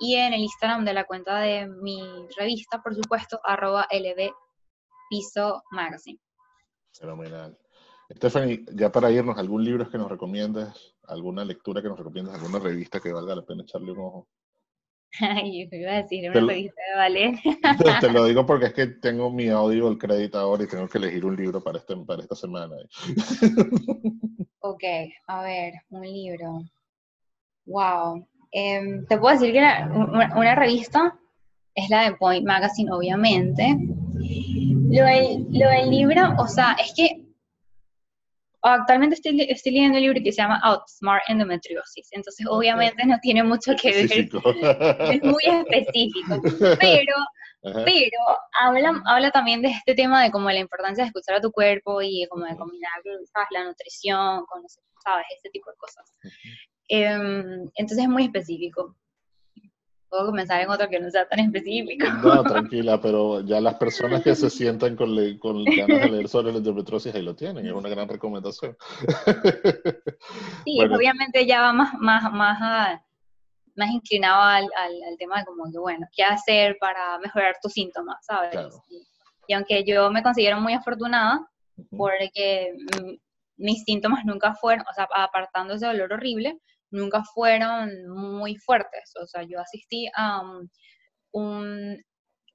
y 0.00 0.16
en 0.16 0.32
el 0.32 0.40
Instagram 0.40 0.84
de 0.84 0.94
la 0.94 1.04
cuenta 1.04 1.40
de 1.40 1.66
mi 1.66 2.02
revista, 2.36 2.82
por 2.82 2.94
supuesto, 2.94 3.38
arroba 3.44 3.86
LB 3.90 4.32
Piso 5.10 5.62
Magazine. 5.70 6.18
Fenomenal. 6.92 7.56
Stephanie, 8.16 8.64
ya 8.72 8.90
para 8.90 9.10
irnos, 9.10 9.38
¿algún 9.38 9.62
libro 9.62 9.88
que 9.88 9.98
nos 9.98 10.10
recomiendas? 10.10 10.96
¿Alguna 11.06 11.44
lectura 11.44 11.82
que 11.82 11.88
nos 11.88 11.98
recomiendas? 11.98 12.34
¿Alguna 12.34 12.58
revista 12.58 12.98
que 12.98 13.12
valga 13.12 13.36
la 13.36 13.44
pena 13.44 13.62
echarle 13.62 13.92
un 13.92 13.98
ojo? 13.98 14.28
Ay, 15.20 15.68
yo 15.70 15.76
iba 15.76 15.92
a 15.92 16.02
decir 16.02 16.30
una 16.30 16.40
revista 16.40 16.80
de 16.90 16.96
ballet. 16.96 17.38
Te, 18.00 18.10
lo 18.10 18.24
digo 18.24 18.46
porque 18.46 18.66
es 18.66 18.72
que 18.72 18.86
tengo 19.02 19.30
mi 19.30 19.48
audio, 19.48 19.88
el 19.88 19.98
crédito 19.98 20.38
ahora 20.38 20.64
y 20.64 20.68
tengo 20.68 20.88
que 20.88 20.98
elegir 20.98 21.24
un 21.24 21.36
libro 21.36 21.62
para, 21.62 21.78
este, 21.78 21.96
para 21.96 22.22
esta 22.22 22.34
semana. 22.34 22.74
ok, 24.60 24.84
a 25.26 25.42
ver, 25.42 25.74
un 25.90 26.02
libro. 26.02 26.62
Wow. 27.66 28.26
Em, 28.52 29.06
te 29.06 29.18
puedo 29.18 29.38
decir 29.38 29.52
que 29.52 29.58
una, 29.58 30.34
una, 30.36 30.54
revista 30.54 31.16
es 31.74 31.88
la 31.88 32.04
de 32.04 32.16
Point 32.16 32.46
Magazine, 32.46 32.90
obviamente. 32.92 33.76
Lo 34.90 35.04
lo 35.50 35.70
del 35.70 35.90
libro, 35.90 36.34
o 36.38 36.48
sea, 36.48 36.76
es 36.80 36.92
que 36.94 37.30
actualmente 38.62 39.16
estoy, 39.16 39.40
estoy, 39.42 39.72
leyendo 39.72 39.96
un 39.96 40.02
libro 40.02 40.20
que 40.22 40.32
se 40.32 40.42
llama 40.42 40.60
Outsmart 40.62 41.22
Endometriosis, 41.28 42.08
entonces 42.12 42.46
obviamente 42.48 43.06
no 43.06 43.18
tiene 43.20 43.42
mucho 43.42 43.72
que 43.80 43.90
ver, 43.90 44.10
es 45.14 45.22
muy 45.22 45.42
específico, 45.44 46.40
pero, 46.78 47.14
pero 47.62 48.18
habla, 48.60 49.02
habla 49.06 49.30
también 49.30 49.62
de 49.62 49.68
este 49.68 49.94
tema 49.94 50.22
de 50.22 50.30
como 50.30 50.50
la 50.50 50.58
importancia 50.58 51.04
de 51.04 51.08
escuchar 51.08 51.36
a 51.36 51.40
tu 51.40 51.52
cuerpo 51.52 52.02
y 52.02 52.26
como 52.28 52.44
de 52.44 52.56
combinar 52.56 52.92
la 53.50 53.64
nutrición 53.64 54.44
con, 54.46 54.62
¿sabes? 55.02 55.26
Este 55.36 55.50
tipo 55.50 55.70
de 55.70 55.76
cosas. 55.76 56.12
Em, 56.92 57.70
entonces 57.76 57.98
es 57.98 58.08
muy 58.08 58.24
específico 58.24 58.96
puedo 60.10 60.26
comenzar 60.26 60.60
en 60.60 60.68
otro 60.68 60.88
que 60.88 60.98
no 60.98 61.08
sea 61.08 61.26
tan 61.26 61.38
específico. 61.38 62.06
No, 62.22 62.42
tranquila, 62.42 63.00
pero 63.00 63.40
ya 63.42 63.60
las 63.60 63.76
personas 63.76 64.22
que 64.22 64.34
se 64.34 64.50
sientan 64.50 64.96
con, 64.96 65.16
con 65.38 65.64
ganas 65.64 66.02
de 66.02 66.10
leer 66.10 66.28
sobre 66.28 66.52
la 66.52 66.58
endometriosis 66.58 67.14
ahí 67.14 67.22
lo 67.22 67.36
tienen, 67.36 67.64
es 67.64 67.72
una 67.72 67.88
gran 67.88 68.08
recomendación. 68.08 68.76
Sí, 70.64 70.78
obviamente 70.84 71.46
ya 71.46 71.62
va 71.62 71.72
más, 71.72 71.94
más, 71.94 72.30
más, 72.30 73.00
más 73.74 73.90
inclinado 73.90 74.42
al, 74.42 74.64
al, 74.76 75.16
tema 75.18 75.38
de 75.38 75.46
como 75.46 75.64
que, 75.72 75.78
bueno, 75.78 76.06
¿qué 76.14 76.22
hacer 76.22 76.76
para 76.78 77.18
mejorar 77.18 77.56
tus 77.62 77.72
síntomas, 77.72 78.18
sabes? 78.26 78.54
Y, 79.48 79.54
aunque 79.54 79.82
yo 79.84 80.10
me 80.10 80.22
considero 80.22 80.60
muy 80.60 80.74
afortunada, 80.74 81.48
porque 81.96 82.74
mis 83.56 83.82
síntomas 83.84 84.24
nunca 84.26 84.54
fueron, 84.54 84.84
o 84.88 84.92
sea, 84.92 85.08
apartando 85.14 85.74
ese 85.74 85.86
dolor 85.86 86.12
horrible, 86.12 86.58
nunca 86.90 87.22
fueron 87.24 87.90
muy 88.08 88.56
fuertes. 88.56 89.12
O 89.22 89.26
sea, 89.26 89.42
yo 89.42 89.60
asistí 89.60 90.08
a 90.16 90.42
un, 91.32 92.02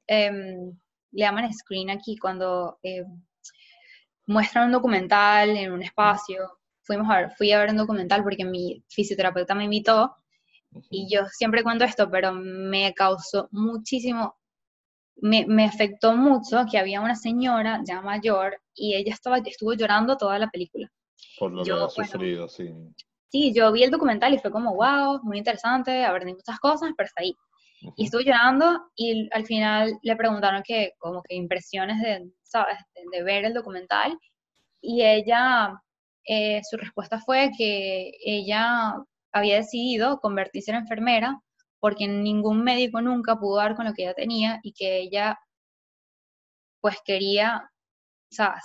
em, 0.08 0.72
le 1.12 1.20
llaman 1.20 1.54
screen 1.54 1.90
aquí, 1.90 2.18
cuando 2.18 2.78
eh, 2.84 3.04
muestran 4.28 4.68
un 4.68 4.72
documental 4.74 5.50
en 5.50 5.72
un 5.72 5.84
espacio. 5.84 6.60
Fuimos 6.84 7.10
a 7.10 7.18
ver, 7.18 7.32
fui 7.38 7.52
a 7.52 7.60
ver 7.60 7.70
un 7.72 7.78
documental 7.78 8.24
porque 8.24 8.46
mi 8.46 8.84
fisioterapeuta 8.90 9.56
me 9.56 9.66
invitó 9.66 10.16
y 10.90 11.08
yo 11.10 11.26
siempre 11.28 11.64
cuento 11.64 11.86
esto, 11.86 12.10
pero 12.10 12.34
me 12.34 12.94
causó 12.94 13.48
muchísimo, 13.52 14.36
me, 15.16 15.46
me, 15.48 15.66
afectó 15.66 16.16
mucho 16.16 16.66
que 16.70 16.78
había 16.78 17.02
una 17.02 17.16
señora 17.16 17.82
ya 17.86 18.02
mayor 18.02 18.62
y 18.74 18.96
ella 18.96 19.14
estaba, 19.14 19.38
estuvo 19.38 19.74
llorando 19.74 20.18
toda 20.18 20.38
la 20.38 20.50
película. 20.50 20.92
Por 21.40 21.52
lo 21.54 21.64
que 21.64 21.72
ha 21.72 21.90
sufrido, 21.90 22.48
sí. 22.48 22.74
Sí, 23.32 23.54
yo 23.54 23.72
vi 23.72 23.84
el 23.84 23.92
documental 23.92 24.34
y 24.34 24.40
fue 24.40 24.52
como, 24.52 24.76
wow, 24.76 25.20
muy 25.24 25.38
interesante, 25.38 26.06
aprendí 26.06 26.34
muchas 26.34 26.60
cosas, 26.60 26.92
pero 26.98 27.08
está 27.08 27.22
ahí. 27.22 27.36
Y 27.96 28.06
estuve 28.06 28.24
llorando 28.26 28.90
y 28.96 29.30
al 29.34 29.46
final 29.46 30.00
le 30.02 30.16
preguntaron 30.16 30.64
que, 30.64 30.94
como 30.98 31.22
que 31.24 31.36
impresiones 31.36 32.00
de, 32.02 32.32
¿sabes? 32.44 32.78
De, 33.12 33.24
ver 33.24 33.46
el 33.46 33.54
documental. 33.54 34.18
Y 34.82 35.04
ella, 35.04 35.82
eh, 36.28 36.62
su 36.70 36.78
respuesta 36.78 37.20
fue 37.20 37.52
que 37.58 38.12
ella 38.26 38.96
había 39.34 39.58
decidido 39.58 40.20
convertirse 40.20 40.72
en 40.72 40.78
enfermera 40.78 41.40
porque 41.80 42.08
ningún 42.08 42.64
médico 42.64 43.02
nunca 43.02 43.36
pudo 43.38 43.58
dar 43.58 43.76
con 43.76 43.86
lo 43.86 43.94
que 43.94 44.04
ella 44.04 44.14
tenía 44.14 44.60
y 44.64 44.74
que 44.74 44.98
ella 45.00 45.38
pues 46.82 46.98
quería 47.06 47.70
o 48.32 48.36
sea, 48.36 48.56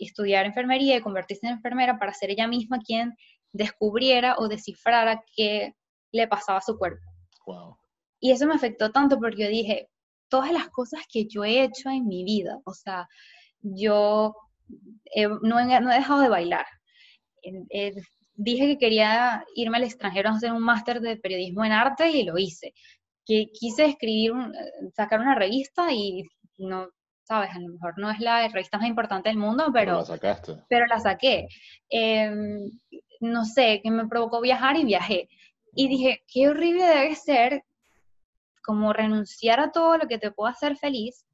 estudiar 0.00 0.46
enfermería 0.46 0.96
y 0.96 1.00
convertirse 1.00 1.46
en 1.46 1.54
enfermera 1.54 1.98
para 1.98 2.14
ser 2.14 2.30
ella 2.30 2.46
misma 2.46 2.78
quien 2.78 3.14
descubriera 3.52 4.36
o 4.38 4.48
descifrara 4.48 5.22
qué 5.34 5.74
le 6.12 6.28
pasaba 6.28 6.58
a 6.58 6.62
su 6.62 6.78
cuerpo. 6.78 7.00
Y 8.20 8.32
eso 8.32 8.46
me 8.46 8.54
afectó 8.54 8.90
tanto 8.92 9.18
porque 9.18 9.44
yo 9.44 9.48
dije, 9.48 9.88
todas 10.28 10.52
las 10.52 10.68
cosas 10.68 11.00
que 11.10 11.26
yo 11.26 11.44
he 11.44 11.64
hecho 11.64 11.90
en 11.90 12.06
mi 12.06 12.24
vida, 12.24 12.58
o 12.64 12.74
sea, 12.74 13.08
yo 13.60 14.34
no, 15.42 15.58
he, 15.58 15.94
dejado 15.96 16.20
de 16.20 16.28
bailar. 16.28 16.66
dije 18.34 18.66
que 18.66 18.78
quería 18.78 19.44
irme 19.54 19.78
al 19.78 19.84
extranjero 19.84 20.28
a 20.28 20.32
hacer 20.32 20.52
un 20.52 20.62
máster 20.62 21.00
de 21.00 21.16
periodismo 21.16 21.64
en 21.64 21.72
arte 21.72 22.10
y 22.10 22.22
lo 22.22 22.38
hice. 22.38 22.72
Que 23.24 23.46
quise 23.52 23.86
escribir, 23.86 24.32
sacar 24.94 25.20
una 25.20 25.34
revista 25.34 25.92
y 25.92 26.24
no, 26.58 26.88
sabes, 27.30 27.50
a 27.50 27.60
lo 27.60 27.68
mejor 27.68 27.94
no 27.98 28.10
es 28.10 28.20
la 28.20 28.48
revista 28.48 28.78
más 28.78 28.88
importante 28.88 29.28
del 29.28 29.38
mundo, 29.38 29.70
pero, 29.72 29.72
pero 29.72 29.96
la 29.98 30.04
sacaste. 30.04 30.56
Pero 30.68 30.86
la 30.86 31.00
saqué. 31.00 31.46
Em, 31.88 32.70
no 33.20 33.44
sé, 33.44 33.80
que 33.82 33.90
me 33.90 34.08
provocó 34.08 34.40
viajar 34.40 34.76
y 34.76 34.84
viajé. 34.84 35.28
Y 35.74 35.88
dije, 35.88 36.24
qué 36.26 36.48
horrible 36.48 36.84
debe 36.84 37.14
ser 37.14 37.64
como 38.62 38.92
renunciar 38.92 39.60
a 39.60 39.70
todo 39.70 39.98
lo 39.98 40.08
que 40.08 40.18
te 40.18 40.30
pueda 40.30 40.52
hacer 40.52 40.76
feliz 40.76 41.26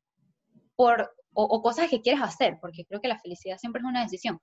por, 0.74 1.14
o, 1.32 1.62
cosas 1.62 1.89
que 1.89 2.03
quieres 2.03 2.22
hacer, 2.22 2.59
porque 2.61 2.84
creo 2.84 3.01
que 3.01 3.09
la 3.09 3.18
felicidad 3.18 3.57
siempre 3.59 3.80
es 3.80 3.87
una 3.87 4.03
decisión, 4.03 4.41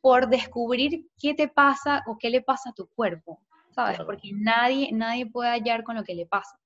por 0.00 0.28
descubrir 0.28 1.08
qué 1.18 1.34
te 1.34 1.48
pasa 1.48 2.02
o 2.06 2.18
qué 2.18 2.30
le 2.30 2.42
pasa 2.42 2.70
a 2.70 2.74
tu 2.74 2.88
cuerpo, 2.88 3.40
¿sabes? 3.70 3.98
Porque 4.04 4.30
nadie, 4.34 4.90
nadie 4.92 5.26
puede 5.26 5.50
hallar 5.50 5.82
con 5.82 5.96
lo 5.96 6.04
que 6.04 6.14
le 6.14 6.26
pasa. 6.26 6.58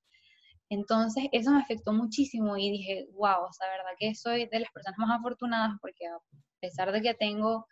Entonces, 0.69 1.25
eso 1.33 1.51
me 1.51 1.61
afectó 1.61 1.93
muchísimo 1.93 2.57
y 2.57 2.71
dije, 2.71 3.09
wow, 3.15 3.45
o 3.49 3.53
sea, 3.53 3.67
verdad 3.69 3.91
que 3.99 4.15
soy 4.15 4.47
de 4.47 4.61
las 4.61 4.71
personas 4.71 4.99
más 4.99 5.19
afortunadas 5.19 5.73
porque 5.81 6.07
a 6.07 6.19
pesar 6.61 6.93
de 6.93 7.03
que 7.03 7.15
tengo 7.15 7.67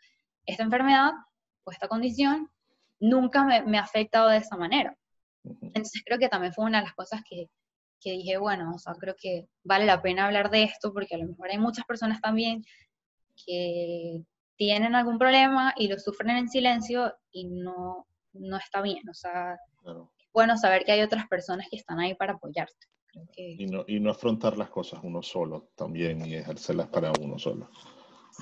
esta 0.47 0.65
enfermedad 0.65 1.13
esta 1.71 1.89
condición, 1.89 2.51
nunca 3.01 3.45
me, 3.45 3.63
me 3.63 3.79
ha 3.79 3.83
afectado 3.83 4.29
de 4.29 4.39
esa 4.39 4.57
manera. 4.57 4.97
Entonces, 5.45 6.03
creo 6.05 6.19
que 6.19 6.29
también 6.29 6.53
fue 6.53 6.65
una 6.65 6.79
de 6.79 6.85
las 6.85 6.95
cosas 6.95 7.23
que, 7.29 7.49
que 8.01 8.13
dije, 8.13 8.39
bueno, 8.39 8.73
o 8.75 8.79
sea, 8.79 8.95
creo 8.95 9.15
que 9.17 9.49
vale 9.65 9.87
la 9.87 10.03
pena 10.03 10.27
hablar 10.27 10.51
de 10.51 10.65
esto 10.65 10.93
porque 10.93 11.15
a 11.15 11.19
lo 11.19 11.27
mejor 11.27 11.51
hay 11.51 11.59
muchas 11.59 11.85
personas 11.85 12.21
también 12.21 12.65
que 13.47 14.23
tienen 14.57 14.95
algún 14.95 15.19
problema 15.19 15.73
y 15.77 15.89
lo 15.89 15.99
sufren 15.99 16.37
en 16.37 16.49
silencio 16.49 17.15
y 17.31 17.47
no, 17.47 18.07
no 18.33 18.57
está 18.57 18.83
bien. 18.83 19.09
O 19.09 19.15
sea, 19.15 19.55
es 19.55 20.29
bueno 20.33 20.57
saber 20.57 20.85
que 20.85 20.93
hay 20.93 21.03
otras 21.03 21.27
personas 21.29 21.69
que 21.71 21.77
están 21.77 22.01
ahí 22.01 22.15
para 22.15 22.35
apoyarte. 22.35 22.87
Y, 23.37 23.67
no, 23.67 23.85
y 23.89 23.99
no 23.99 24.11
afrontar 24.11 24.57
las 24.57 24.71
cosas 24.71 25.01
uno 25.03 25.23
solo 25.23 25.71
también 25.75 26.25
y 26.25 26.35
ejercerlas 26.35 26.89
para 26.89 27.13
uno 27.21 27.39
solo. 27.39 27.71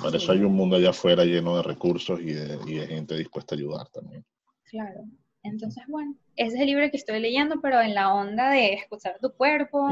Para 0.01 0.17
eso 0.17 0.33
hay 0.33 0.41
un 0.41 0.55
mundo 0.55 0.77
allá 0.77 0.91
afuera 0.91 1.25
lleno 1.25 1.57
de 1.57 1.63
recursos 1.63 2.21
y 2.21 2.33
de, 2.33 2.59
y 2.67 2.75
de 2.75 2.87
gente 2.87 3.17
dispuesta 3.17 3.55
a 3.55 3.59
ayudar 3.59 3.89
también. 3.89 4.25
Claro. 4.65 5.05
Entonces, 5.47 5.85
bueno, 5.89 6.15
ese 6.35 6.57
es 6.57 6.61
el 6.61 6.67
libro 6.67 6.91
que 6.91 6.97
estoy 6.97 7.21
leyendo, 7.21 7.61
pero 7.61 7.81
en 7.81 7.95
la 7.95 8.13
onda 8.13 8.51
de 8.51 8.75
escuchar 8.75 9.19
tu 9.21 9.33
cuerpo. 9.33 9.89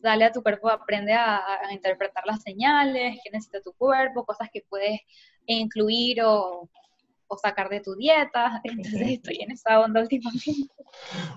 Dale 0.00 0.24
a 0.24 0.32
tu 0.32 0.42
cuerpo, 0.42 0.70
aprende 0.70 1.12
a, 1.12 1.42
interpretar 1.72 2.24
las 2.26 2.42
señales 2.42 3.18
que 3.22 3.30
necesita 3.30 3.60
tu 3.60 3.72
cuerpo, 3.72 4.24
cosas 4.24 4.48
que 4.52 4.64
puedes 4.68 5.00
incluir 5.46 6.22
o, 6.22 6.68
sacar 7.42 7.68
de 7.68 7.80
tu 7.80 7.94
dieta. 7.94 8.60
Entonces 8.64 9.08
estoy 9.08 9.38
en 9.40 9.52
esa 9.52 9.80
onda 9.80 10.00
últimamente. 10.00 10.52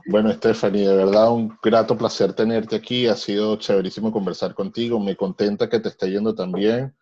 Bueno, 0.08 0.32
Stephanie, 0.34 0.88
de 0.88 0.96
verdad 0.96 1.32
un 1.32 1.58
grato 1.62 1.98
placer 1.98 2.34
tenerte 2.34 2.76
aquí. 2.76 3.08
Ha 3.08 3.16
sido 3.16 3.56
chéverísimo 3.58 4.12
conversar 4.12 4.54
contigo. 4.54 5.00
Me 5.00 5.16
contenta 5.16 5.70
que 5.70 5.80
te 5.80 5.90
esté 5.90 6.10
yendo 6.10 6.34
también, 6.36 6.94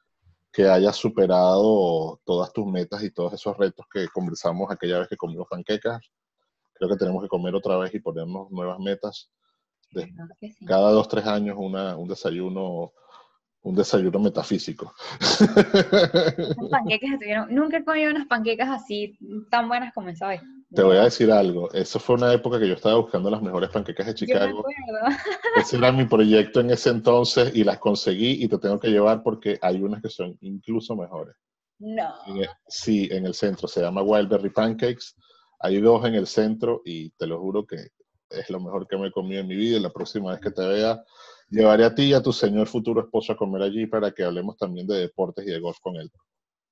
que 0.52 0.68
hayas 0.68 0.96
superado 0.96 2.20
todas 2.26 2.52
tus 2.52 2.66
metas 2.66 3.04
y 3.04 3.12
todos 3.12 3.34
esos 3.34 3.58
retos 3.58 3.86
que 3.92 4.08
conversamos 4.10 4.70
aquella 4.70 5.00
vez 5.00 5.08
que 5.08 5.18
comimos 5.18 5.48
panquecas 5.50 6.02
creo 6.82 6.90
que 6.90 6.98
tenemos 6.98 7.22
que 7.22 7.30
comer 7.30 7.54
otra 7.54 7.78
vez 7.78 7.94
y 7.94 8.00
ponernos 8.00 8.50
nuevas 8.50 8.80
metas. 8.80 9.30
Cada 10.66 10.90
dos, 10.90 11.08
tres 11.08 11.28
años 11.28 11.56
una, 11.60 11.96
un 11.96 12.08
desayuno 12.08 12.94
un 13.64 13.76
desayuno 13.76 14.20
metafísico. 14.20 14.94
panquecas 16.72 17.12
estuvieron, 17.14 17.54
nunca 17.54 17.78
he 17.78 17.84
comido 17.84 18.12
unas 18.12 18.28
panquecas 18.28 18.70
así 18.70 19.18
tan 19.50 19.68
buenas 19.68 19.94
como 19.94 20.10
esa 20.10 20.28
vez. 20.28 20.42
Te 20.74 20.84
voy 20.84 20.98
a 20.98 21.04
decir 21.04 21.32
algo, 21.32 21.72
eso 21.74 22.00
fue 22.00 22.16
una 22.16 22.32
época 22.32 22.58
que 22.58 22.68
yo 22.68 22.76
estaba 22.76 22.96
buscando 22.96 23.30
las 23.30 23.42
mejores 23.42 23.70
panquecas 23.70 24.08
de 24.08 24.16
Chicago. 24.16 24.64
Ese 25.58 25.78
era 25.78 25.92
mi 25.92 26.06
proyecto 26.06 26.62
en 26.62 26.72
ese 26.72 26.90
entonces 26.90 27.54
y 27.54 27.64
las 27.64 27.78
conseguí 27.78 28.44
y 28.44 28.48
te 28.48 28.58
tengo 28.58 28.80
que 28.80 28.88
llevar 28.88 29.22
porque 29.22 29.60
hay 29.62 29.82
unas 29.82 30.02
que 30.02 30.10
son 30.10 30.38
incluso 30.42 30.96
mejores. 30.96 31.36
No. 31.80 32.14
sí, 32.68 33.10
en 33.12 33.26
el 33.26 33.34
centro, 33.34 33.68
se 33.68 33.82
llama 33.82 34.04
Wildberry 34.04 34.52
Pancakes 34.52 35.16
hay 35.64 35.80
dos 35.80 36.04
en 36.06 36.16
el 36.16 36.28
centro 36.28 36.82
y 36.86 37.12
te 37.12 37.28
lo 37.28 37.40
juro 37.40 37.66
que 37.66 37.90
es 38.30 38.50
lo 38.50 38.60
mejor 38.60 38.88
que 38.88 38.98
me 38.98 39.08
he 39.08 39.12
comido 39.12 39.42
en 39.42 39.48
mi 39.48 39.56
vida. 39.56 39.78
Y 39.78 39.82
la 39.82 39.92
próxima 39.92 40.32
vez 40.32 40.42
que 40.42 40.52
te 40.52 40.66
vea, 40.66 41.04
llevaré 41.52 41.84
a 41.84 41.94
ti 41.94 42.04
y 42.04 42.14
a 42.14 42.24
tu 42.24 42.32
señor 42.34 42.68
futuro 42.68 43.02
esposo 43.02 43.34
a 43.34 43.38
comer 43.38 43.62
allí 43.62 43.86
para 43.86 44.12
que 44.12 44.24
hablemos 44.24 44.58
también 44.58 44.88
de 44.88 45.00
deportes 45.00 45.46
y 45.46 45.52
de 45.52 45.60
golf 45.60 45.78
con 45.82 45.98
él. 45.98 46.10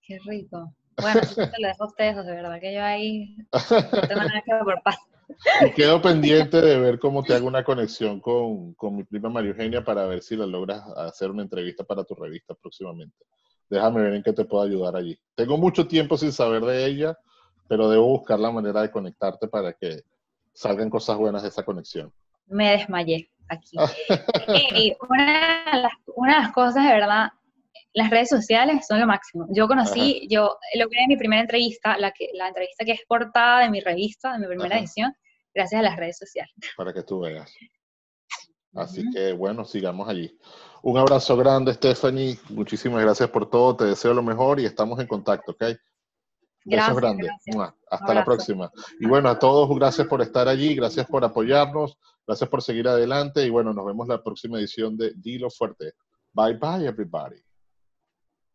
Qué 0.01 0.17
rico. 0.25 0.73
Bueno, 0.99 1.21
te 1.21 1.61
lo 1.61 1.67
dejo 1.67 1.83
a 1.83 1.87
ustedes, 1.87 2.25
de 2.25 2.31
verdad 2.31 2.59
que 2.59 2.73
yo 2.73 2.83
ahí 2.83 3.35
no 3.37 4.07
tengo 4.07 4.21
nada 4.21 4.41
que 4.43 4.51
por 4.63 4.81
paz. 4.81 4.97
Y 5.65 5.71
quedo 5.71 6.01
pendiente 6.01 6.59
de 6.59 6.79
ver 6.79 6.97
cómo 6.97 7.23
te 7.23 7.35
hago 7.35 7.47
una 7.47 7.63
conexión 7.63 8.19
con, 8.19 8.73
con 8.73 8.95
mi 8.95 9.03
prima 9.03 9.29
María 9.29 9.51
Eugenia 9.51 9.83
para 9.83 10.05
ver 10.07 10.23
si 10.23 10.35
la 10.35 10.47
logras 10.47 10.81
hacer 10.97 11.29
una 11.29 11.43
entrevista 11.43 11.83
para 11.83 12.03
tu 12.03 12.15
revista 12.15 12.55
próximamente. 12.55 13.15
Déjame 13.69 14.01
ver 14.01 14.15
en 14.15 14.23
qué 14.23 14.33
te 14.33 14.45
puedo 14.45 14.63
ayudar 14.63 14.95
allí. 14.95 15.17
Tengo 15.35 15.57
mucho 15.57 15.87
tiempo 15.87 16.17
sin 16.17 16.31
saber 16.31 16.63
de 16.63 16.85
ella, 16.85 17.17
pero 17.67 17.89
debo 17.89 18.07
buscar 18.07 18.39
la 18.39 18.49
manera 18.49 18.81
de 18.81 18.89
conectarte 18.89 19.47
para 19.47 19.73
que 19.73 20.01
salgan 20.53 20.89
cosas 20.89 21.17
buenas 21.17 21.43
de 21.43 21.49
esa 21.49 21.63
conexión. 21.63 22.11
Me 22.47 22.71
desmayé 22.71 23.29
aquí. 23.49 23.77
y 24.75 24.95
una, 25.09 25.63
de 25.73 26.31
las, 26.31 26.51
cosas, 26.51 26.83
de 26.83 26.93
verdad, 26.93 27.29
las 27.93 28.09
redes 28.09 28.29
sociales 28.29 28.85
son 28.87 28.99
lo 28.99 29.07
máximo. 29.07 29.47
Yo 29.49 29.67
conocí, 29.67 30.27
yo 30.29 30.57
logré 30.75 31.07
mi 31.07 31.17
primera 31.17 31.41
entrevista, 31.41 31.97
la, 31.97 32.11
que, 32.11 32.29
la 32.33 32.47
entrevista 32.47 32.85
que 32.85 32.93
es 32.93 33.01
portada 33.07 33.61
de 33.61 33.69
mi 33.69 33.81
revista, 33.81 34.33
de 34.33 34.39
mi 34.39 34.47
primera 34.47 34.77
edición, 34.77 35.13
gracias 35.53 35.79
a 35.79 35.83
las 35.83 35.97
redes 35.97 36.17
sociales. 36.17 36.53
Para 36.77 36.93
que 36.93 37.03
tú 37.03 37.21
veas. 37.21 37.51
Así 38.75 39.03
que 39.11 39.33
bueno, 39.33 39.65
sigamos 39.65 40.07
allí. 40.07 40.37
Un 40.81 40.97
abrazo 40.97 41.35
grande, 41.35 41.73
Stephanie. 41.73 42.37
Muchísimas 42.49 43.01
gracias 43.01 43.29
por 43.29 43.49
todo. 43.49 43.75
Te 43.75 43.85
deseo 43.85 44.13
lo 44.13 44.23
mejor 44.23 44.59
y 44.59 44.65
estamos 44.65 44.99
en 44.99 45.07
contacto, 45.07 45.51
¿ok? 45.51 45.63
Gracias, 46.65 46.97
grande. 46.97 47.29
Hasta 47.89 48.13
la 48.13 48.25
próxima. 48.25 48.71
Y 48.99 49.07
bueno, 49.07 49.29
a 49.29 49.39
todos, 49.39 49.69
gracias 49.77 50.07
por 50.07 50.21
estar 50.21 50.47
allí, 50.47 50.75
gracias 50.75 51.07
por 51.07 51.23
apoyarnos, 51.23 51.97
gracias 52.27 52.49
por 52.49 52.61
seguir 52.61 52.87
adelante 52.87 53.45
y 53.45 53.49
bueno, 53.49 53.73
nos 53.73 53.85
vemos 53.85 54.07
la 54.07 54.21
próxima 54.21 54.59
edición 54.59 54.97
de 54.97 55.13
Dilo 55.15 55.49
Fuerte. 55.49 55.93
Bye 56.33 56.57
bye, 56.57 56.85
everybody. 56.85 57.41